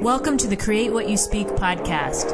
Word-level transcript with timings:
Welcome 0.00 0.38
to 0.38 0.48
the 0.48 0.56
Create 0.56 0.94
What 0.94 1.10
You 1.10 1.18
Speak 1.18 1.46
podcast. 1.48 2.30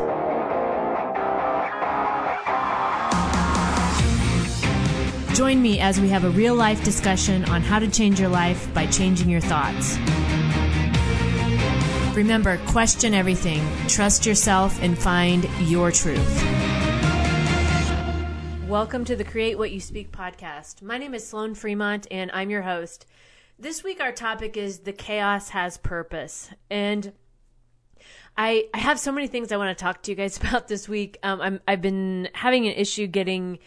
Join 5.34 5.60
me 5.60 5.80
as 5.80 6.00
we 6.00 6.08
have 6.10 6.22
a 6.22 6.30
real 6.30 6.54
life 6.54 6.84
discussion 6.84 7.44
on 7.46 7.62
how 7.62 7.80
to 7.80 7.90
change 7.90 8.20
your 8.20 8.28
life 8.28 8.72
by 8.72 8.86
changing 8.86 9.28
your 9.28 9.40
thoughts. 9.40 9.98
Remember, 12.14 12.58
question 12.68 13.14
everything, 13.14 13.60
trust 13.88 14.24
yourself, 14.24 14.80
and 14.80 14.96
find 14.96 15.48
your 15.62 15.90
truth. 15.90 16.44
Welcome 18.68 19.04
to 19.06 19.16
the 19.16 19.24
Create 19.24 19.58
What 19.58 19.72
You 19.72 19.80
Speak 19.80 20.12
podcast. 20.12 20.82
My 20.82 20.98
name 20.98 21.14
is 21.14 21.26
Sloan 21.26 21.56
Fremont, 21.56 22.06
and 22.12 22.30
I'm 22.32 22.48
your 22.48 22.62
host. 22.62 23.06
This 23.58 23.82
week, 23.82 24.00
our 24.00 24.12
topic 24.12 24.56
is 24.56 24.78
The 24.80 24.92
Chaos 24.92 25.48
Has 25.48 25.78
Purpose. 25.78 26.50
And 26.70 27.12
I, 28.38 28.68
I 28.74 28.78
have 28.78 28.98
so 28.98 29.12
many 29.12 29.28
things 29.28 29.50
I 29.50 29.56
want 29.56 29.76
to 29.76 29.82
talk 29.82 30.02
to 30.02 30.10
you 30.10 30.16
guys 30.16 30.36
about 30.40 30.68
this 30.68 30.88
week. 30.88 31.18
Um, 31.22 31.40
I'm, 31.40 31.60
I've 31.66 31.82
been 31.82 32.28
having 32.34 32.66
an 32.66 32.74
issue 32.74 33.06
getting 33.06 33.58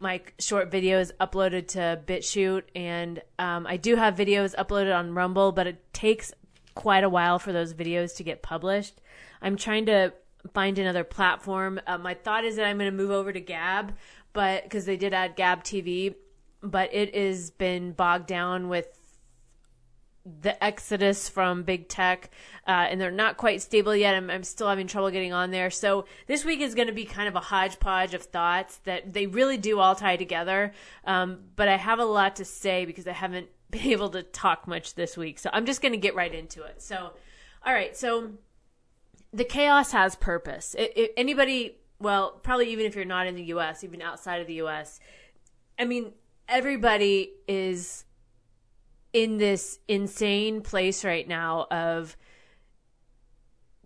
my 0.00 0.20
short 0.38 0.70
videos 0.70 1.10
uploaded 1.20 1.68
to 1.68 2.00
BitChute, 2.06 2.64
and 2.74 3.20
um, 3.38 3.66
I 3.66 3.76
do 3.76 3.96
have 3.96 4.14
videos 4.14 4.54
uploaded 4.54 4.96
on 4.96 5.14
Rumble, 5.14 5.50
but 5.50 5.66
it 5.66 5.92
takes 5.92 6.32
quite 6.74 7.02
a 7.02 7.08
while 7.08 7.40
for 7.40 7.52
those 7.52 7.74
videos 7.74 8.14
to 8.16 8.22
get 8.22 8.40
published. 8.40 9.00
I'm 9.42 9.56
trying 9.56 9.86
to 9.86 10.12
find 10.54 10.78
another 10.78 11.02
platform. 11.02 11.80
Uh, 11.86 11.98
my 11.98 12.14
thought 12.14 12.44
is 12.44 12.56
that 12.56 12.66
I'm 12.66 12.78
going 12.78 12.90
to 12.90 12.96
move 12.96 13.10
over 13.10 13.32
to 13.32 13.40
Gab, 13.40 13.94
but 14.32 14.62
because 14.62 14.84
they 14.86 14.96
did 14.96 15.12
add 15.12 15.34
Gab 15.34 15.64
TV, 15.64 16.14
but 16.62 16.94
it 16.94 17.14
has 17.16 17.50
been 17.50 17.92
bogged 17.92 18.28
down 18.28 18.68
with 18.68 18.97
the 20.40 20.62
exodus 20.62 21.28
from 21.28 21.62
big 21.62 21.88
tech, 21.88 22.30
uh, 22.66 22.86
and 22.90 23.00
they're 23.00 23.10
not 23.10 23.36
quite 23.36 23.62
stable 23.62 23.94
yet. 23.94 24.14
I'm, 24.14 24.30
I'm, 24.30 24.42
still 24.42 24.68
having 24.68 24.86
trouble 24.86 25.10
getting 25.10 25.32
on 25.32 25.50
there. 25.50 25.70
So 25.70 26.06
this 26.26 26.44
week 26.44 26.60
is 26.60 26.74
going 26.74 26.88
to 26.88 26.94
be 26.94 27.04
kind 27.04 27.28
of 27.28 27.36
a 27.36 27.40
hodgepodge 27.40 28.14
of 28.14 28.22
thoughts 28.22 28.76
that 28.84 29.12
they 29.12 29.26
really 29.26 29.56
do 29.56 29.78
all 29.78 29.94
tie 29.94 30.16
together. 30.16 30.72
Um, 31.04 31.40
but 31.56 31.68
I 31.68 31.76
have 31.76 31.98
a 31.98 32.04
lot 32.04 32.36
to 32.36 32.44
say 32.44 32.84
because 32.84 33.06
I 33.06 33.12
haven't 33.12 33.48
been 33.70 33.86
able 33.86 34.10
to 34.10 34.22
talk 34.22 34.66
much 34.66 34.94
this 34.94 35.16
week. 35.16 35.38
So 35.38 35.50
I'm 35.52 35.66
just 35.66 35.82
going 35.82 35.92
to 35.92 35.98
get 35.98 36.14
right 36.14 36.34
into 36.34 36.62
it. 36.62 36.82
So, 36.82 37.12
all 37.64 37.72
right. 37.72 37.96
So 37.96 38.32
the 39.32 39.44
chaos 39.44 39.92
has 39.92 40.16
purpose. 40.16 40.74
It, 40.78 40.92
it, 40.96 41.12
anybody, 41.16 41.76
well, 41.98 42.32
probably 42.42 42.70
even 42.72 42.86
if 42.86 42.96
you're 42.96 43.04
not 43.04 43.26
in 43.26 43.34
the 43.34 43.44
U.S., 43.44 43.84
even 43.84 44.00
outside 44.02 44.40
of 44.40 44.46
the 44.46 44.54
U.S., 44.54 45.00
I 45.78 45.84
mean, 45.84 46.12
everybody 46.48 47.32
is 47.46 48.04
in 49.12 49.38
this 49.38 49.78
insane 49.88 50.60
place 50.60 51.04
right 51.04 51.26
now 51.26 51.66
of 51.70 52.16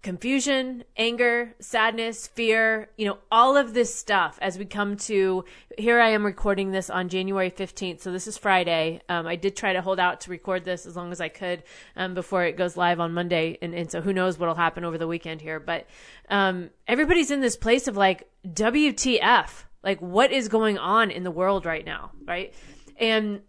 confusion, 0.02 0.82
anger, 0.96 1.54
sadness, 1.60 2.26
fear, 2.26 2.90
you 2.96 3.06
know, 3.06 3.18
all 3.30 3.56
of 3.56 3.72
this 3.72 3.94
stuff 3.94 4.36
as 4.42 4.58
we 4.58 4.64
come 4.64 4.96
to 4.96 5.44
here 5.78 6.00
I 6.00 6.10
am 6.10 6.26
recording 6.26 6.72
this 6.72 6.90
on 6.90 7.08
January 7.08 7.50
15th. 7.50 8.00
So 8.00 8.10
this 8.10 8.26
is 8.26 8.36
Friday. 8.36 9.00
Um, 9.08 9.26
I 9.28 9.36
did 9.36 9.54
try 9.54 9.72
to 9.72 9.80
hold 9.80 10.00
out 10.00 10.22
to 10.22 10.30
record 10.30 10.64
this 10.64 10.86
as 10.86 10.96
long 10.96 11.12
as 11.12 11.20
I 11.20 11.28
could 11.28 11.62
um, 11.94 12.14
before 12.14 12.44
it 12.44 12.56
goes 12.56 12.76
live 12.76 12.98
on 12.98 13.14
Monday. 13.14 13.58
And, 13.62 13.74
and 13.74 13.90
so 13.90 14.00
who 14.00 14.12
knows 14.12 14.38
what'll 14.38 14.56
happen 14.56 14.84
over 14.84 14.98
the 14.98 15.06
weekend 15.06 15.40
here. 15.40 15.60
But 15.60 15.86
um, 16.28 16.70
everybody's 16.88 17.30
in 17.30 17.40
this 17.40 17.56
place 17.56 17.86
of 17.86 17.96
like, 17.96 18.28
WTF? 18.46 19.48
Like, 19.84 20.00
what 20.00 20.32
is 20.32 20.48
going 20.48 20.78
on 20.78 21.10
in 21.10 21.22
the 21.22 21.30
world 21.30 21.64
right 21.64 21.84
now? 21.84 22.10
Right. 22.26 22.54
And 22.98 23.40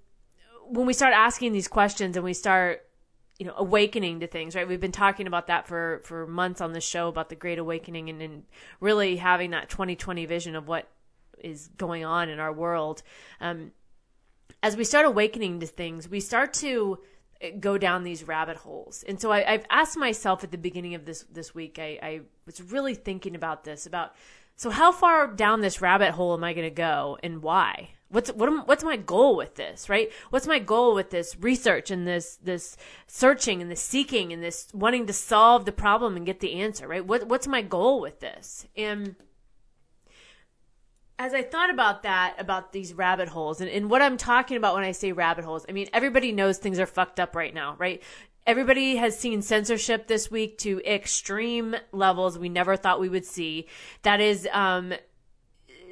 when 0.73 0.87
we 0.87 0.93
start 0.93 1.13
asking 1.13 1.53
these 1.53 1.67
questions 1.67 2.17
and 2.17 2.23
we 2.23 2.33
start 2.33 2.85
you 3.39 3.45
know 3.45 3.53
awakening 3.57 4.19
to 4.19 4.27
things 4.27 4.55
right? 4.55 4.67
We've 4.67 4.79
been 4.79 4.91
talking 4.91 5.27
about 5.27 5.47
that 5.47 5.67
for 5.67 6.01
for 6.03 6.25
months 6.27 6.61
on 6.61 6.73
the 6.73 6.81
show 6.81 7.07
about 7.07 7.29
the 7.29 7.35
great 7.35 7.59
awakening 7.59 8.09
and, 8.09 8.21
and 8.21 8.43
really 8.79 9.17
having 9.17 9.51
that 9.51 9.69
2020 9.69 10.25
vision 10.25 10.55
of 10.55 10.67
what 10.67 10.87
is 11.39 11.69
going 11.77 12.05
on 12.05 12.29
in 12.29 12.39
our 12.39 12.53
world. 12.53 13.03
Um, 13.41 13.71
as 14.61 14.77
we 14.77 14.83
start 14.83 15.05
awakening 15.05 15.59
to 15.59 15.67
things 15.67 16.07
we 16.09 16.19
start 16.19 16.53
to 16.53 16.99
uh, 17.43 17.47
go 17.59 17.77
down 17.77 18.03
these 18.03 18.23
rabbit 18.23 18.57
holes. 18.57 19.03
And 19.07 19.19
so 19.19 19.31
I, 19.31 19.41
have 19.41 19.65
asked 19.69 19.97
myself 19.97 20.43
at 20.43 20.51
the 20.51 20.57
beginning 20.57 20.95
of 20.95 21.05
this 21.05 21.23
this 21.31 21.53
week 21.53 21.77
I, 21.79 21.99
I 22.01 22.21
was 22.45 22.61
really 22.61 22.95
thinking 22.95 23.35
about 23.35 23.63
this 23.63 23.85
about 23.85 24.15
so 24.55 24.69
how 24.69 24.91
far 24.91 25.27
down 25.27 25.61
this 25.61 25.81
rabbit 25.81 26.11
hole 26.11 26.33
am 26.33 26.43
i 26.43 26.53
going 26.53 26.69
to 26.69 26.75
go 26.75 27.17
and 27.23 27.41
why 27.41 27.89
What's 28.13 28.31
what 28.31 28.47
am, 28.47 28.59
what's 28.65 28.83
my 28.83 28.95
goal 28.95 29.35
with 29.35 29.55
this, 29.55 29.89
right? 29.89 30.11
What's 30.29 30.45
my 30.45 30.59
goal 30.59 30.93
with 30.93 31.09
this 31.09 31.35
research 31.39 31.89
and 31.89 32.07
this 32.07 32.35
this 32.43 32.77
searching 33.07 33.59
and 33.59 33.71
this 33.71 33.81
seeking 33.81 34.31
and 34.31 34.43
this 34.43 34.67
wanting 34.71 35.07
to 35.07 35.13
solve 35.13 35.65
the 35.65 35.71
problem 35.71 36.15
and 36.15 36.23
get 36.23 36.39
the 36.39 36.53
answer, 36.53 36.87
right? 36.87 37.03
What 37.03 37.27
what's 37.27 37.47
my 37.47 37.63
goal 37.63 37.99
with 38.01 38.19
this? 38.19 38.67
And 38.77 39.15
as 41.17 41.33
I 41.33 41.41
thought 41.41 41.71
about 41.71 42.03
that, 42.03 42.35
about 42.37 42.71
these 42.71 42.93
rabbit 42.93 43.29
holes, 43.29 43.61
and, 43.61 43.69
and 43.69 43.89
what 43.89 44.03
I'm 44.03 44.17
talking 44.17 44.57
about 44.57 44.75
when 44.75 44.83
I 44.83 44.91
say 44.91 45.11
rabbit 45.11 45.43
holes, 45.43 45.65
I 45.67 45.71
mean 45.71 45.89
everybody 45.91 46.31
knows 46.31 46.59
things 46.59 46.77
are 46.77 46.85
fucked 46.85 47.19
up 47.19 47.35
right 47.35 47.53
now, 47.53 47.75
right? 47.79 48.03
Everybody 48.45 48.97
has 48.97 49.17
seen 49.17 49.41
censorship 49.41 50.05
this 50.05 50.29
week 50.29 50.59
to 50.59 50.81
extreme 50.85 51.75
levels 51.91 52.37
we 52.37 52.49
never 52.49 52.75
thought 52.75 52.99
we 52.99 53.09
would 53.09 53.25
see. 53.25 53.65
That 54.03 54.21
is 54.21 54.47
um, 54.51 54.93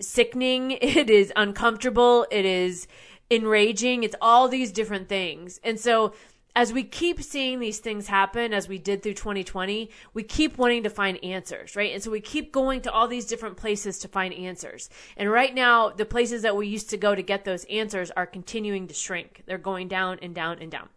sickening, 0.02 0.72
it 0.82 1.10
is 1.10 1.32
uncomfortable, 1.36 2.26
it 2.32 2.46
is 2.46 2.88
enraging, 3.30 4.04
it's 4.04 4.16
all 4.22 4.48
these 4.48 4.72
different 4.72 5.08
things. 5.08 5.60
And 5.64 5.80
so 5.80 6.14
as 6.56 6.74
we 6.74 6.84
keep 6.84 7.22
seeing 7.22 7.60
these 7.60 7.80
things 7.80 8.08
happen, 8.08 8.54
as 8.54 8.68
we 8.68 8.78
did 8.78 9.02
through 9.02 9.14
2020, 9.14 9.90
we 10.14 10.24
keep 10.24 10.58
wanting 10.58 10.84
to 10.84 10.90
find 10.90 11.24
answers, 11.24 11.76
right? 11.76 11.94
And 11.94 12.04
so 12.04 12.12
we 12.12 12.20
keep 12.20 12.52
going 12.52 12.82
to 12.82 12.92
all 12.92 13.08
these 13.08 13.26
different 13.26 13.56
places 13.56 14.00
to 14.00 14.10
find 14.10 14.34
answers. 14.34 14.90
And 15.16 15.32
right 15.32 15.56
now, 15.56 15.90
the 15.90 16.06
places 16.06 16.42
that 16.42 16.58
we 16.58 16.68
used 16.68 16.90
to 16.90 16.98
go 16.98 17.16
to 17.16 17.22
get 17.22 17.46
those 17.46 17.64
answers 17.66 18.12
are 18.12 18.26
continuing 18.26 18.88
to 18.88 18.94
shrink. 18.94 19.44
They're 19.46 19.58
going 19.58 19.88
down 19.88 20.20
and 20.22 20.36
down 20.36 20.60
and 20.60 20.70
down. 20.70 20.90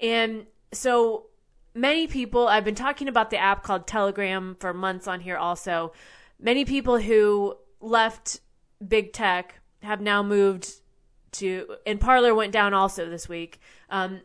And 0.00 0.46
so 0.72 1.26
many 1.74 2.06
people, 2.06 2.48
I've 2.48 2.64
been 2.64 2.74
talking 2.74 3.08
about 3.08 3.28
the 3.28 3.38
app 3.38 3.62
called 3.62 3.86
Telegram 3.86 4.56
for 4.58 4.72
months 4.72 5.06
on 5.06 5.20
here 5.20 5.36
also. 5.36 5.92
Many 6.40 6.64
people 6.64 6.98
who 6.98 7.56
left 7.80 8.40
big 8.86 9.12
tech 9.12 9.60
have 9.82 10.00
now 10.00 10.22
moved 10.22 10.68
to, 11.32 11.76
and 11.86 12.00
Parler 12.00 12.34
went 12.34 12.52
down 12.52 12.74
also 12.74 13.08
this 13.08 13.28
week. 13.28 13.60
Um, 13.90 14.20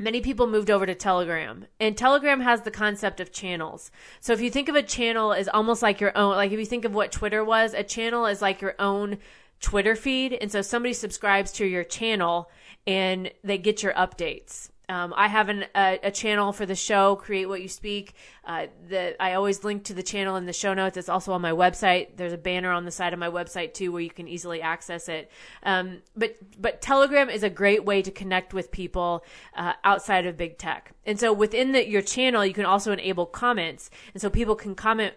many 0.00 0.20
people 0.20 0.46
moved 0.46 0.70
over 0.70 0.86
to 0.86 0.94
Telegram. 0.94 1.66
And 1.78 1.96
Telegram 1.96 2.40
has 2.40 2.62
the 2.62 2.70
concept 2.70 3.20
of 3.20 3.32
channels. 3.32 3.90
So 4.20 4.32
if 4.32 4.40
you 4.40 4.50
think 4.50 4.68
of 4.68 4.74
a 4.74 4.82
channel 4.82 5.32
as 5.32 5.48
almost 5.48 5.82
like 5.82 6.00
your 6.00 6.16
own, 6.16 6.36
like 6.36 6.52
if 6.52 6.58
you 6.58 6.66
think 6.66 6.84
of 6.84 6.94
what 6.94 7.12
Twitter 7.12 7.44
was, 7.44 7.74
a 7.74 7.82
channel 7.82 8.26
is 8.26 8.42
like 8.42 8.60
your 8.60 8.74
own 8.78 9.18
Twitter 9.60 9.94
feed. 9.94 10.32
And 10.32 10.50
so 10.50 10.62
somebody 10.62 10.94
subscribes 10.94 11.52
to 11.52 11.66
your 11.66 11.84
channel 11.84 12.50
and 12.86 13.30
they 13.44 13.58
get 13.58 13.82
your 13.82 13.92
updates. 13.92 14.70
Um, 14.90 15.14
I 15.16 15.28
have 15.28 15.48
an, 15.48 15.66
a, 15.76 16.00
a, 16.02 16.10
channel 16.10 16.52
for 16.52 16.66
the 16.66 16.74
show, 16.74 17.14
Create 17.14 17.46
What 17.46 17.62
You 17.62 17.68
Speak. 17.68 18.14
Uh, 18.44 18.66
the, 18.88 19.14
I 19.22 19.34
always 19.34 19.62
link 19.62 19.84
to 19.84 19.94
the 19.94 20.02
channel 20.02 20.34
in 20.34 20.46
the 20.46 20.52
show 20.52 20.74
notes. 20.74 20.96
It's 20.96 21.08
also 21.08 21.32
on 21.32 21.40
my 21.40 21.52
website. 21.52 22.16
There's 22.16 22.32
a 22.32 22.38
banner 22.38 22.72
on 22.72 22.84
the 22.84 22.90
side 22.90 23.12
of 23.12 23.20
my 23.20 23.30
website 23.30 23.72
too, 23.72 23.92
where 23.92 24.02
you 24.02 24.10
can 24.10 24.26
easily 24.26 24.60
access 24.60 25.08
it. 25.08 25.30
Um, 25.62 26.02
but 26.16 26.36
but 26.60 26.82
Telegram 26.82 27.30
is 27.30 27.44
a 27.44 27.50
great 27.50 27.84
way 27.84 28.02
to 28.02 28.10
connect 28.10 28.52
with 28.52 28.72
people 28.72 29.24
uh, 29.54 29.74
outside 29.84 30.26
of 30.26 30.36
big 30.36 30.58
tech. 30.58 30.90
And 31.06 31.20
so 31.20 31.32
within 31.32 31.70
the, 31.70 31.88
your 31.88 32.02
channel, 32.02 32.44
you 32.44 32.52
can 32.52 32.66
also 32.66 32.90
enable 32.90 33.26
comments, 33.26 33.90
and 34.12 34.20
so 34.20 34.28
people 34.28 34.56
can 34.56 34.74
comment 34.74 35.14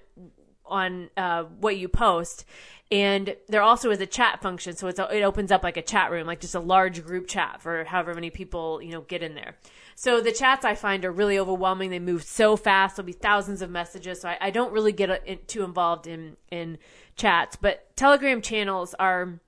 on 0.67 1.09
uh, 1.17 1.45
what 1.59 1.77
you 1.77 1.87
post 1.87 2.45
and 2.93 3.35
there 3.47 3.63
also 3.63 3.89
is 3.89 3.99
a 4.01 4.05
chat 4.05 4.39
function 4.39 4.75
so 4.75 4.87
it 4.87 5.23
opens 5.23 5.51
up 5.51 5.63
like 5.63 5.77
a 5.77 5.81
chat 5.81 6.11
room 6.11 6.27
like 6.27 6.39
just 6.39 6.53
a 6.53 6.59
large 6.59 7.03
group 7.03 7.27
chat 7.27 7.59
for 7.59 7.83
however 7.85 8.13
many 8.13 8.29
people 8.29 8.79
you 8.83 8.91
know 8.91 9.01
get 9.01 9.23
in 9.23 9.33
there. 9.33 9.57
So 9.95 10.21
the 10.21 10.31
chats 10.31 10.63
i 10.63 10.75
find 10.75 11.03
are 11.03 11.11
really 11.11 11.39
overwhelming. 11.39 11.89
They 11.89 11.97
move 11.97 12.21
so 12.21 12.55
fast. 12.55 12.95
There'll 12.95 13.07
be 13.07 13.13
thousands 13.13 13.63
of 13.63 13.71
messages. 13.71 14.21
So 14.21 14.29
i, 14.29 14.37
I 14.39 14.51
don't 14.51 14.71
really 14.71 14.91
get 14.91 15.09
uh, 15.09 15.17
a, 15.25 15.37
too 15.37 15.63
involved 15.63 16.05
in 16.05 16.37
in 16.51 16.77
chats. 17.15 17.55
But 17.55 17.97
telegram 17.97 18.43
channels 18.43 18.93
are 18.99 19.39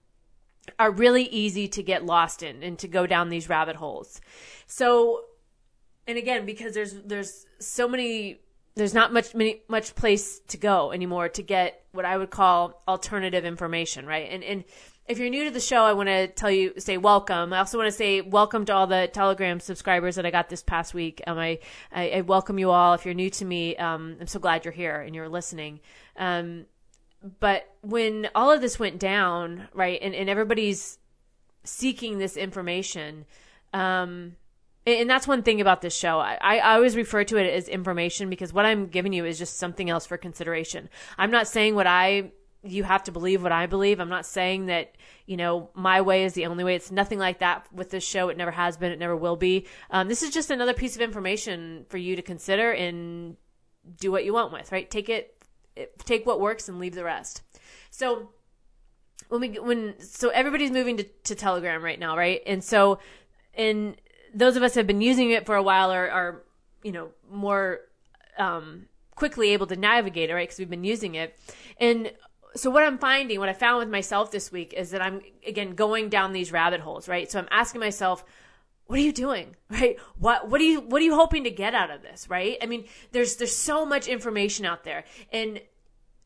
are 0.80 0.90
really 0.90 1.26
easy 1.26 1.68
to 1.68 1.84
get 1.84 2.04
lost 2.04 2.42
in 2.42 2.64
and 2.64 2.80
to 2.80 2.88
go 2.88 3.06
down 3.06 3.30
these 3.30 3.48
rabbit 3.48 3.76
holes. 3.76 4.22
So 4.66 5.22
and 6.08 6.18
again 6.18 6.48
because 6.48 6.74
there's 6.74 6.94
there's 7.04 7.46
so 7.60 7.88
many 7.88 8.40
there's 8.76 8.94
not 8.94 9.14
much 9.14 9.34
many, 9.34 9.62
much 9.68 9.96
place 9.96 10.40
to 10.48 10.58
go 10.58 10.92
anymore 10.92 11.30
to 11.30 11.42
get 11.42 11.84
what 11.92 12.06
I 12.06 12.18
would 12.18 12.30
call 12.30 12.84
alternative 12.88 13.46
information, 13.46 14.06
right? 14.06 14.30
And 14.30 14.44
and 14.44 14.64
if 15.08 15.20
you're 15.20 15.30
new 15.30 15.44
to 15.46 15.52
the 15.52 15.60
show, 15.60 15.84
I 15.84 15.94
want 15.94 16.10
to 16.10 16.28
tell 16.28 16.50
you 16.50 16.74
say 16.80 16.98
welcome. 16.98 17.54
I 17.54 17.60
also 17.60 17.78
want 17.78 17.88
to 17.88 17.96
say 17.96 18.22
welcome 18.22 18.66
to 18.66 18.74
all 18.74 18.88
the 18.88 19.08
Telegram 19.12 19.60
subscribers 19.60 20.16
that 20.16 20.26
I 20.26 20.32
got 20.32 20.50
this 20.50 20.64
past 20.64 20.94
week. 20.94 21.22
Um, 21.28 21.38
I, 21.38 21.60
I, 21.92 22.10
I 22.10 22.22
welcome 22.22 22.58
you 22.58 22.72
all. 22.72 22.96
If 22.96 23.06
you're 23.06 23.14
new 23.14 23.30
to 23.30 23.46
me, 23.46 23.78
um, 23.78 24.18
I'm 24.20 24.28
so 24.28 24.40
glad 24.40 24.66
you're 24.66 24.74
here 24.74 25.00
and 25.02 25.14
you're 25.14 25.30
listening. 25.30 25.80
Um, 26.18 26.66
but 27.40 27.72
when 27.82 28.30
all 28.34 28.52
of 28.52 28.62
this 28.62 28.80
went 28.80 29.00
down, 29.00 29.68
right, 29.74 30.00
and, 30.02 30.16
and 30.16 30.30
everybody's 30.30 30.98
seeking 31.64 32.18
this 32.18 32.36
information, 32.36 33.26
um, 33.74 34.36
and 34.86 35.10
that's 35.10 35.28
one 35.28 35.42
thing 35.42 35.62
about 35.62 35.82
this 35.82 35.96
show. 35.96 36.20
I, 36.20 36.38
I 36.42 36.76
always 36.76 36.96
refer 36.96 37.24
to 37.24 37.38
it 37.38 37.52
as 37.52 37.68
information 37.68 38.30
because 38.30 38.54
what 38.54 38.66
I'm 38.66 38.88
giving 38.88 39.14
you 39.14 39.26
is 39.26 39.38
just 39.38 39.58
something 39.58 39.90
else 39.90 40.06
for 40.06 40.18
consideration. 40.18 40.90
I'm 41.18 41.32
not 41.32 41.48
saying 41.48 41.76
what 41.76 41.88
I 41.88 42.32
you 42.66 42.84
have 42.84 43.04
to 43.04 43.12
believe 43.12 43.44
what 43.44 43.52
I 43.52 43.68
believe. 43.68 44.00
I'm 44.00 44.10
not 44.10 44.26
saying 44.26 44.68
that, 44.68 44.96
you 45.26 45.38
know, 45.38 45.70
my 45.76 46.02
way 46.02 46.24
is 46.24 46.34
the 46.34 46.48
only 46.48 46.64
way. 46.64 46.76
It's 46.76 46.92
nothing 46.92 47.20
like 47.20 47.40
that 47.40 47.68
with 47.72 47.92
this 47.92 48.04
show. 48.04 48.30
It 48.30 48.38
never 48.38 48.52
has 48.52 48.76
been. 48.76 48.92
It 48.92 49.00
never 49.00 49.16
will 49.16 49.36
be. 49.36 49.68
Um, 49.92 50.08
this 50.08 50.24
is 50.24 50.32
just 50.32 50.50
another 50.50 50.74
piece 50.74 50.96
of 50.96 51.02
information 51.02 51.86
for 51.90 51.98
you 51.98 52.16
to 52.16 52.22
consider 52.22 52.72
and 52.72 53.38
do 54.00 54.12
what 54.12 54.26
you 54.26 54.34
want 54.34 54.52
with, 54.52 54.72
right? 54.72 54.90
Take 54.90 55.10
it, 55.10 55.44
take 56.06 56.26
what 56.26 56.42
works 56.42 56.68
and 56.68 56.80
leave 56.80 56.96
the 56.96 57.04
rest. 57.04 57.44
So 57.92 58.30
when 59.30 59.42
we, 59.42 59.60
when, 59.60 60.00
so 60.00 60.30
everybody's 60.30 60.72
moving 60.72 60.98
to, 60.98 61.04
to 61.04 61.36
Telegram 61.36 61.84
right 61.84 62.00
now, 62.00 62.18
right? 62.18 62.42
And 62.48 62.64
so, 62.64 63.00
and 63.54 63.96
those 64.36 64.56
of 64.56 64.64
us 64.64 64.74
who 64.74 64.82
have 64.82 64.88
been 64.88 65.02
using 65.02 65.32
it 65.32 65.46
for 65.46 65.56
a 65.56 65.64
while 65.64 65.92
are, 65.92 66.10
are 66.10 66.44
you 66.84 66.92
know, 66.92 67.10
more, 67.32 67.80
um, 68.38 68.86
quickly 69.16 69.52
able 69.52 69.66
to 69.68 69.76
navigate 69.76 70.30
it, 70.30 70.34
right? 70.34 70.48
Because 70.48 70.60
we've 70.60 70.70
been 70.70 70.84
using 70.84 71.16
it. 71.16 71.40
And 71.80 72.12
so 72.56 72.70
what 72.70 72.84
I'm 72.84 72.98
finding, 72.98 73.40
what 73.40 73.50
I 73.50 73.54
found 73.54 73.80
with 73.80 73.90
myself 73.90 74.32
this 74.32 74.52
week 74.52 74.74
is 74.74 74.92
that 74.92 75.02
I'm 75.02 75.22
again 75.46 75.76
going 75.76 76.10
down 76.10 76.34
these 76.34 76.52
rabbit 76.52 76.82
holes, 76.82 77.08
right? 77.08 77.30
So 77.32 77.40
I'm 77.40 77.48
asking 77.52 77.82
myself, 77.82 78.24
what 78.88 79.00
are 79.00 79.02
you 79.02 79.14
doing? 79.14 79.56
Right? 79.70 79.98
What 80.20 80.50
what 80.50 80.62
are 80.62 80.66
you 80.66 80.80
what 80.80 81.02
are 81.02 81.06
you 81.06 81.16
hoping 81.16 81.44
to 81.46 81.52
get 81.52 81.74
out 81.74 81.90
of 81.90 82.02
this, 82.02 82.30
right? 82.30 82.58
I 82.62 82.66
mean, 82.66 82.86
there's 83.12 83.36
there's 83.38 83.56
so 83.56 83.86
much 83.86 84.08
information 84.08 84.66
out 84.66 84.84
there 84.84 85.06
and 85.32 85.60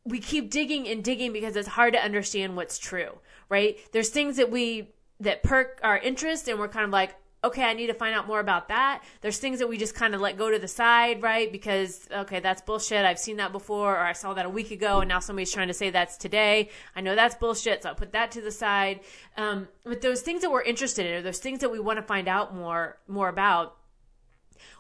we 0.03 0.19
keep 0.19 0.49
digging 0.51 0.87
and 0.87 1.03
digging 1.03 1.31
because 1.33 1.55
it's 1.55 1.67
hard 1.67 1.93
to 1.93 2.03
understand 2.03 2.55
what's 2.55 2.77
true, 2.77 3.17
right? 3.47 3.77
There's 3.91 4.09
things 4.09 4.37
that 4.37 4.51
we 4.51 4.91
that 5.19 5.41
perk 5.41 5.79
our 5.83 5.97
interest 5.97 6.47
and 6.47 6.59
we're 6.59 6.67
kind 6.67 6.85
of 6.85 6.91
like, 6.91 7.15
okay, 7.43 7.63
I 7.63 7.73
need 7.73 7.87
to 7.87 7.93
find 7.93 8.13
out 8.13 8.27
more 8.27 8.39
about 8.39 8.67
that. 8.67 9.03
There's 9.21 9.37
things 9.37 9.59
that 9.59 9.67
we 9.67 9.77
just 9.77 9.95
kind 9.95 10.13
of 10.13 10.21
let 10.21 10.37
go 10.37 10.51
to 10.51 10.59
the 10.59 10.67
side, 10.67 11.21
right? 11.21 11.51
Because, 11.51 12.07
okay, 12.11 12.39
that's 12.39 12.61
bullshit. 12.61 13.05
I've 13.05 13.19
seen 13.19 13.37
that 13.37 13.51
before, 13.51 13.95
or 13.95 14.03
I 14.03 14.13
saw 14.13 14.33
that 14.33 14.45
a 14.45 14.49
week 14.49 14.71
ago, 14.71 14.99
and 14.99 15.07
now 15.07 15.19
somebody's 15.19 15.51
trying 15.51 15.69
to 15.69 15.73
say 15.73 15.89
that's 15.89 16.17
today. 16.17 16.69
I 16.95 17.01
know 17.01 17.15
that's 17.15 17.35
bullshit, 17.35 17.83
so 17.83 17.89
I'll 17.89 17.95
put 17.95 18.11
that 18.11 18.31
to 18.31 18.41
the 18.41 18.51
side. 18.51 18.99
Um, 19.37 19.69
but 19.83 20.01
those 20.01 20.21
things 20.21 20.41
that 20.41 20.51
we're 20.51 20.63
interested 20.63 21.05
in, 21.05 21.13
or 21.13 21.21
those 21.21 21.39
things 21.39 21.59
that 21.59 21.71
we 21.71 21.79
want 21.79 21.97
to 21.97 22.03
find 22.03 22.27
out 22.27 22.53
more, 22.53 22.97
more 23.07 23.29
about, 23.29 23.77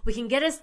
we 0.03 0.13
can 0.13 0.27
get 0.27 0.43
us, 0.43 0.61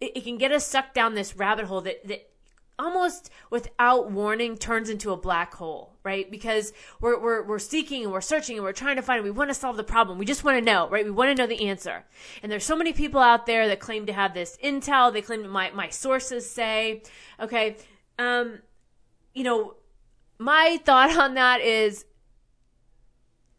it 0.00 0.24
can 0.24 0.36
get 0.36 0.52
us 0.52 0.66
sucked 0.66 0.94
down 0.94 1.14
this 1.14 1.36
rabbit 1.36 1.66
hole 1.66 1.80
that, 1.82 2.06
that 2.06 2.30
almost 2.78 3.30
without 3.50 4.10
warning 4.10 4.56
turns 4.56 4.90
into 4.90 5.12
a 5.12 5.16
black 5.16 5.54
hole, 5.54 5.89
right? 6.02 6.30
Because 6.30 6.72
we're, 7.00 7.20
we're, 7.20 7.42
we're 7.42 7.58
seeking 7.58 8.04
and 8.04 8.12
we're 8.12 8.20
searching 8.20 8.56
and 8.56 8.64
we're 8.64 8.72
trying 8.72 8.96
to 8.96 9.02
find, 9.02 9.18
and 9.18 9.24
we 9.24 9.30
want 9.30 9.50
to 9.50 9.54
solve 9.54 9.76
the 9.76 9.84
problem. 9.84 10.18
We 10.18 10.24
just 10.24 10.44
want 10.44 10.58
to 10.58 10.64
know, 10.64 10.88
right? 10.88 11.04
We 11.04 11.10
want 11.10 11.36
to 11.36 11.40
know 11.40 11.46
the 11.46 11.68
answer. 11.68 12.04
And 12.42 12.50
there's 12.50 12.64
so 12.64 12.76
many 12.76 12.92
people 12.92 13.20
out 13.20 13.46
there 13.46 13.68
that 13.68 13.80
claim 13.80 14.06
to 14.06 14.12
have 14.12 14.34
this 14.34 14.56
intel. 14.62 15.12
They 15.12 15.22
claim 15.22 15.46
my, 15.48 15.70
my 15.70 15.88
sources 15.88 16.50
say, 16.50 17.02
okay, 17.38 17.76
um, 18.18 18.60
you 19.34 19.44
know, 19.44 19.74
my 20.38 20.80
thought 20.84 21.16
on 21.16 21.34
that 21.34 21.60
is 21.60 22.04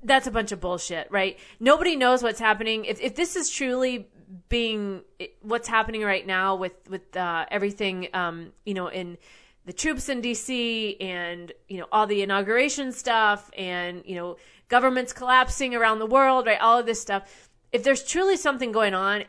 that's 0.03 0.25
a 0.25 0.31
bunch 0.31 0.51
of 0.51 0.59
bullshit, 0.59 1.11
right? 1.11 1.37
Nobody 1.59 1.95
knows 1.95 2.23
what's 2.23 2.39
happening. 2.39 2.85
If, 2.85 2.99
if 2.99 3.15
this 3.15 3.35
is 3.35 3.49
truly 3.49 4.07
being 4.49 5.01
what's 5.41 5.67
happening 5.67 6.01
right 6.01 6.25
now 6.25 6.55
with 6.55 6.73
with 6.89 7.15
uh, 7.17 7.45
everything 7.51 8.07
um, 8.13 8.53
you 8.65 8.73
know 8.73 8.87
in 8.87 9.17
the 9.65 9.73
troops 9.73 10.09
in 10.09 10.21
DC 10.21 10.97
and 11.01 11.51
you 11.67 11.77
know 11.77 11.87
all 11.91 12.07
the 12.07 12.21
inauguration 12.21 12.91
stuff 12.91 13.51
and 13.57 14.03
you 14.05 14.15
know 14.15 14.37
governments 14.69 15.13
collapsing 15.13 15.75
around 15.75 15.99
the 15.99 16.05
world 16.05 16.45
right 16.45 16.59
all 16.59 16.79
of 16.79 16.85
this 16.85 17.01
stuff. 17.01 17.49
If 17.71 17.83
there's 17.83 18.03
truly 18.03 18.37
something 18.37 18.71
going 18.71 18.93
on 18.93 19.25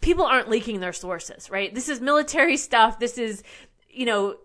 people 0.00 0.24
aren't 0.24 0.48
leaking 0.48 0.80
their 0.80 0.92
sources 0.92 1.50
right? 1.50 1.74
This 1.74 1.88
is 1.88 2.00
military 2.00 2.56
stuff. 2.56 2.98
This 2.98 3.18
is 3.18 3.42
you 3.88 4.06
know 4.06 4.36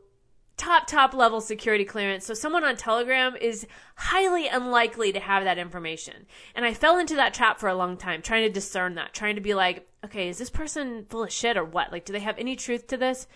top 0.57 0.87
top 0.87 1.13
level 1.13 1.39
security 1.39 1.85
clearance. 1.85 2.25
So 2.25 2.33
someone 2.33 2.63
on 2.63 2.75
telegram 2.75 3.35
is 3.35 3.65
highly 3.95 4.47
unlikely 4.47 5.13
to 5.13 5.19
have 5.19 5.43
that 5.45 5.57
information. 5.57 6.25
And 6.55 6.65
i 6.65 6.73
fell 6.73 6.97
into 6.97 7.15
that 7.15 7.33
trap 7.33 7.59
for 7.59 7.69
a 7.69 7.75
long 7.75 7.95
time 7.95 8.21
trying 8.21 8.43
to 8.43 8.53
discern 8.53 8.95
that 8.95 9.13
trying 9.13 9.35
to 9.35 9.41
be 9.41 9.53
like 9.53 9.87
okay 10.03 10.29
is 10.29 10.37
this 10.37 10.49
person 10.49 11.05
full 11.09 11.23
of 11.23 11.31
shit 11.31 11.55
or 11.55 11.63
what? 11.63 11.91
Like 11.93 12.03
do 12.03 12.11
they 12.11 12.19
have 12.19 12.37
any 12.37 12.55
truth 12.57 12.87
to 12.87 12.97
this 12.97 13.27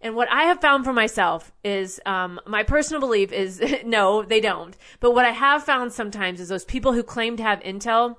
and 0.00 0.14
what 0.14 0.30
i 0.30 0.44
have 0.44 0.60
found 0.60 0.84
for 0.84 0.92
myself 0.92 1.52
is 1.64 2.00
um, 2.06 2.40
my 2.46 2.62
personal 2.62 3.00
belief 3.00 3.32
is 3.32 3.62
no 3.84 4.22
they 4.22 4.40
don't 4.40 4.76
but 5.00 5.12
what 5.12 5.24
i 5.24 5.30
have 5.30 5.64
found 5.64 5.92
sometimes 5.92 6.40
is 6.40 6.48
those 6.48 6.64
people 6.64 6.92
who 6.92 7.02
claim 7.02 7.36
to 7.36 7.42
have 7.42 7.60
intel 7.60 8.16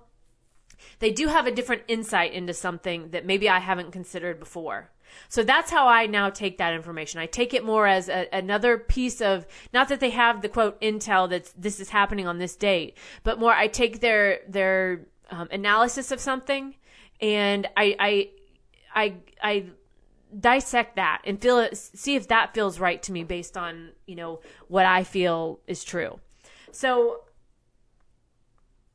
they 0.99 1.11
do 1.11 1.27
have 1.27 1.47
a 1.47 1.51
different 1.51 1.83
insight 1.87 2.33
into 2.33 2.53
something 2.53 3.09
that 3.09 3.25
maybe 3.25 3.49
i 3.49 3.59
haven't 3.59 3.91
considered 3.91 4.39
before 4.39 4.91
so 5.29 5.43
that's 5.43 5.71
how 5.71 5.87
I 5.87 6.05
now 6.05 6.29
take 6.29 6.57
that 6.57 6.73
information. 6.73 7.19
I 7.19 7.25
take 7.25 7.53
it 7.53 7.63
more 7.63 7.87
as 7.87 8.09
a, 8.09 8.27
another 8.33 8.77
piece 8.77 9.21
of, 9.21 9.45
not 9.73 9.89
that 9.89 9.99
they 9.99 10.11
have 10.11 10.41
the 10.41 10.49
quote 10.49 10.79
intel 10.81 11.29
that 11.29 11.51
this 11.57 11.79
is 11.79 11.89
happening 11.89 12.27
on 12.27 12.37
this 12.37 12.55
date, 12.55 12.97
but 13.23 13.39
more 13.39 13.53
I 13.53 13.67
take 13.67 13.99
their, 13.99 14.39
their 14.47 15.01
um, 15.29 15.47
analysis 15.51 16.11
of 16.11 16.19
something 16.19 16.75
and 17.19 17.67
I, 17.77 17.95
I, 17.99 18.29
I, 18.93 19.15
I 19.41 19.65
dissect 20.39 20.95
that 20.95 21.21
and 21.25 21.41
feel 21.41 21.59
it, 21.59 21.77
see 21.77 22.15
if 22.15 22.27
that 22.29 22.53
feels 22.53 22.79
right 22.79 23.01
to 23.03 23.11
me 23.11 23.23
based 23.23 23.57
on, 23.57 23.91
you 24.05 24.15
know, 24.15 24.41
what 24.67 24.85
I 24.85 25.03
feel 25.03 25.59
is 25.67 25.83
true. 25.83 26.19
So 26.71 27.21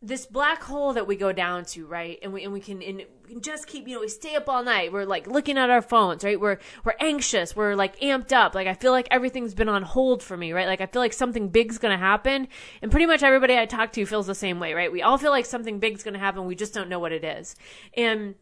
this 0.03 0.27
black 0.27 0.63
hole 0.63 0.93
that 0.93 1.07
we 1.07 1.17
go 1.17 1.33
down 1.33 1.65
to, 1.65 1.87
right? 1.87 2.19
And 2.23 2.33
we 2.33 2.45
and 2.45 2.53
we 2.53 2.61
can 2.61 2.83
and 2.83 2.99
we 3.25 3.31
can 3.33 3.41
just 3.41 3.67
keep, 3.67 3.89
you 3.89 3.95
know, 3.95 4.01
we 4.01 4.09
stay 4.09 4.37
up 4.37 4.49
all 4.49 4.63
night. 4.63 4.93
We're 4.93 5.05
like 5.05 5.27
looking 5.27 5.59
at 5.59 5.71
our 5.71 5.83
phones, 5.83 6.23
right? 6.23 6.39
We're 6.39 6.59
we're 6.85 6.95
anxious. 7.01 7.57
We're 7.57 7.75
like 7.75 7.99
amped 8.01 8.33
up. 8.33 8.55
Like 8.55 8.67
I 8.67 8.75
feel 8.75 8.93
like 8.93 9.09
everything's 9.11 9.55
been 9.55 9.69
on 9.69 9.83
hold 9.83 10.23
for 10.23 10.37
me, 10.37 10.53
right? 10.53 10.67
Like 10.67 10.81
I 10.81 10.87
feel 10.87 11.03
like 11.03 11.13
something 11.13 11.49
big's 11.49 11.79
gonna 11.79 11.99
happen. 11.99 12.49
And 12.83 12.91
pretty 12.91 13.07
much 13.07 13.23
everybody 13.23 13.59
I 13.59 13.67
talk 13.67 13.93
to 13.93 14.07
feels 14.07 14.27
the 14.27 14.35
same 14.35 14.61
way, 14.61 14.75
right? 14.75 14.93
We 14.93 15.03
all 15.03 15.19
feel 15.19 15.31
like 15.31 15.47
something 15.47 15.79
big's 15.81 16.03
gonna 16.03 16.19
happen. 16.19 16.47
We 16.47 16.55
just 16.55 16.75
don't 16.75 16.89
know 16.89 17.01
what 17.01 17.13
it 17.13 17.25
is. 17.25 17.57
And 17.97 18.37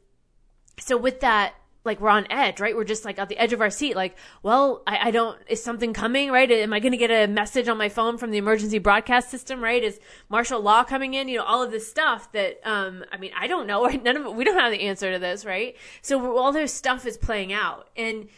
so 0.80 0.96
with 0.96 1.20
that 1.20 1.54
like 1.84 2.00
we're 2.00 2.08
on 2.08 2.26
edge, 2.30 2.60
right? 2.60 2.74
We're 2.74 2.84
just 2.84 3.04
like 3.04 3.18
at 3.18 3.28
the 3.28 3.36
edge 3.36 3.52
of 3.52 3.60
our 3.60 3.70
seat, 3.70 3.94
like, 3.94 4.16
well, 4.42 4.82
I, 4.86 5.08
I 5.08 5.10
don't, 5.10 5.38
is 5.48 5.62
something 5.62 5.92
coming, 5.92 6.30
right? 6.30 6.50
Am 6.50 6.72
I 6.72 6.80
going 6.80 6.92
to 6.92 6.98
get 6.98 7.10
a 7.10 7.30
message 7.30 7.68
on 7.68 7.76
my 7.76 7.88
phone 7.88 8.16
from 8.16 8.30
the 8.30 8.38
emergency 8.38 8.78
broadcast 8.78 9.30
system, 9.30 9.62
right? 9.62 9.82
Is 9.82 10.00
martial 10.28 10.60
law 10.60 10.84
coming 10.84 11.14
in? 11.14 11.28
You 11.28 11.38
know, 11.38 11.44
all 11.44 11.62
of 11.62 11.70
this 11.70 11.88
stuff 11.88 12.32
that, 12.32 12.60
um, 12.64 13.04
I 13.12 13.18
mean, 13.18 13.32
I 13.38 13.46
don't 13.46 13.66
know, 13.66 13.84
right? 13.86 14.02
None 14.02 14.16
of 14.16 14.34
we 14.34 14.44
don't 14.44 14.58
have 14.58 14.72
the 14.72 14.82
answer 14.82 15.12
to 15.12 15.18
this, 15.18 15.44
right? 15.44 15.76
So 16.02 16.36
all 16.36 16.52
this 16.52 16.72
stuff 16.72 17.06
is 17.06 17.16
playing 17.16 17.52
out. 17.52 17.88
And, 17.96 18.28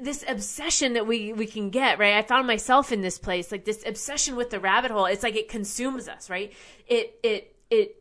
this 0.00 0.24
obsession 0.28 0.92
that 0.92 1.08
we 1.08 1.32
we 1.32 1.44
can 1.44 1.70
get 1.70 1.98
right 1.98 2.14
i 2.14 2.22
found 2.22 2.46
myself 2.46 2.92
in 2.92 3.00
this 3.00 3.18
place 3.18 3.50
like 3.50 3.64
this 3.64 3.82
obsession 3.84 4.36
with 4.36 4.48
the 4.50 4.60
rabbit 4.60 4.92
hole 4.92 5.06
it's 5.06 5.24
like 5.24 5.34
it 5.34 5.48
consumes 5.48 6.06
us 6.06 6.30
right 6.30 6.52
it 6.86 7.18
it 7.24 7.56
it 7.68 7.97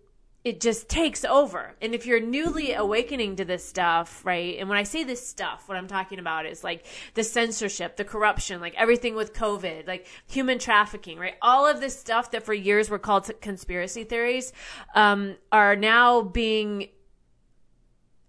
it 0.48 0.62
just 0.62 0.88
takes 0.88 1.26
over. 1.26 1.76
And 1.82 1.94
if 1.94 2.06
you're 2.06 2.22
newly 2.22 2.74
awakening 2.74 3.36
to 3.36 3.44
this 3.44 3.66
stuff, 3.66 4.26
right? 4.26 4.58
And 4.58 4.70
when 4.70 4.78
I 4.78 4.84
say 4.84 5.04
this 5.04 5.28
stuff, 5.28 5.68
what 5.68 5.78
I'm 5.78 5.88
talking 5.88 6.20
about 6.20 6.46
is 6.46 6.64
like 6.64 6.86
the 7.16 7.24
censorship, 7.24 7.98
the 7.98 8.06
corruption, 8.06 8.62
like 8.62 8.74
everything 8.76 9.14
with 9.14 9.34
COVID, 9.34 9.88
like 9.88 10.08
human 10.26 10.58
trafficking, 10.58 11.20
right? 11.20 11.36
All 11.42 11.68
of 11.68 11.82
this 11.82 12.00
stuff 12.00 12.32
that 12.32 12.44
for 12.44 12.54
years 12.54 12.90
were 12.90 12.98
called 12.98 13.30
conspiracy 13.42 14.06
theories, 14.06 14.54
um, 14.96 15.36
are 15.52 15.76
now 15.76 16.22
being 16.22 16.88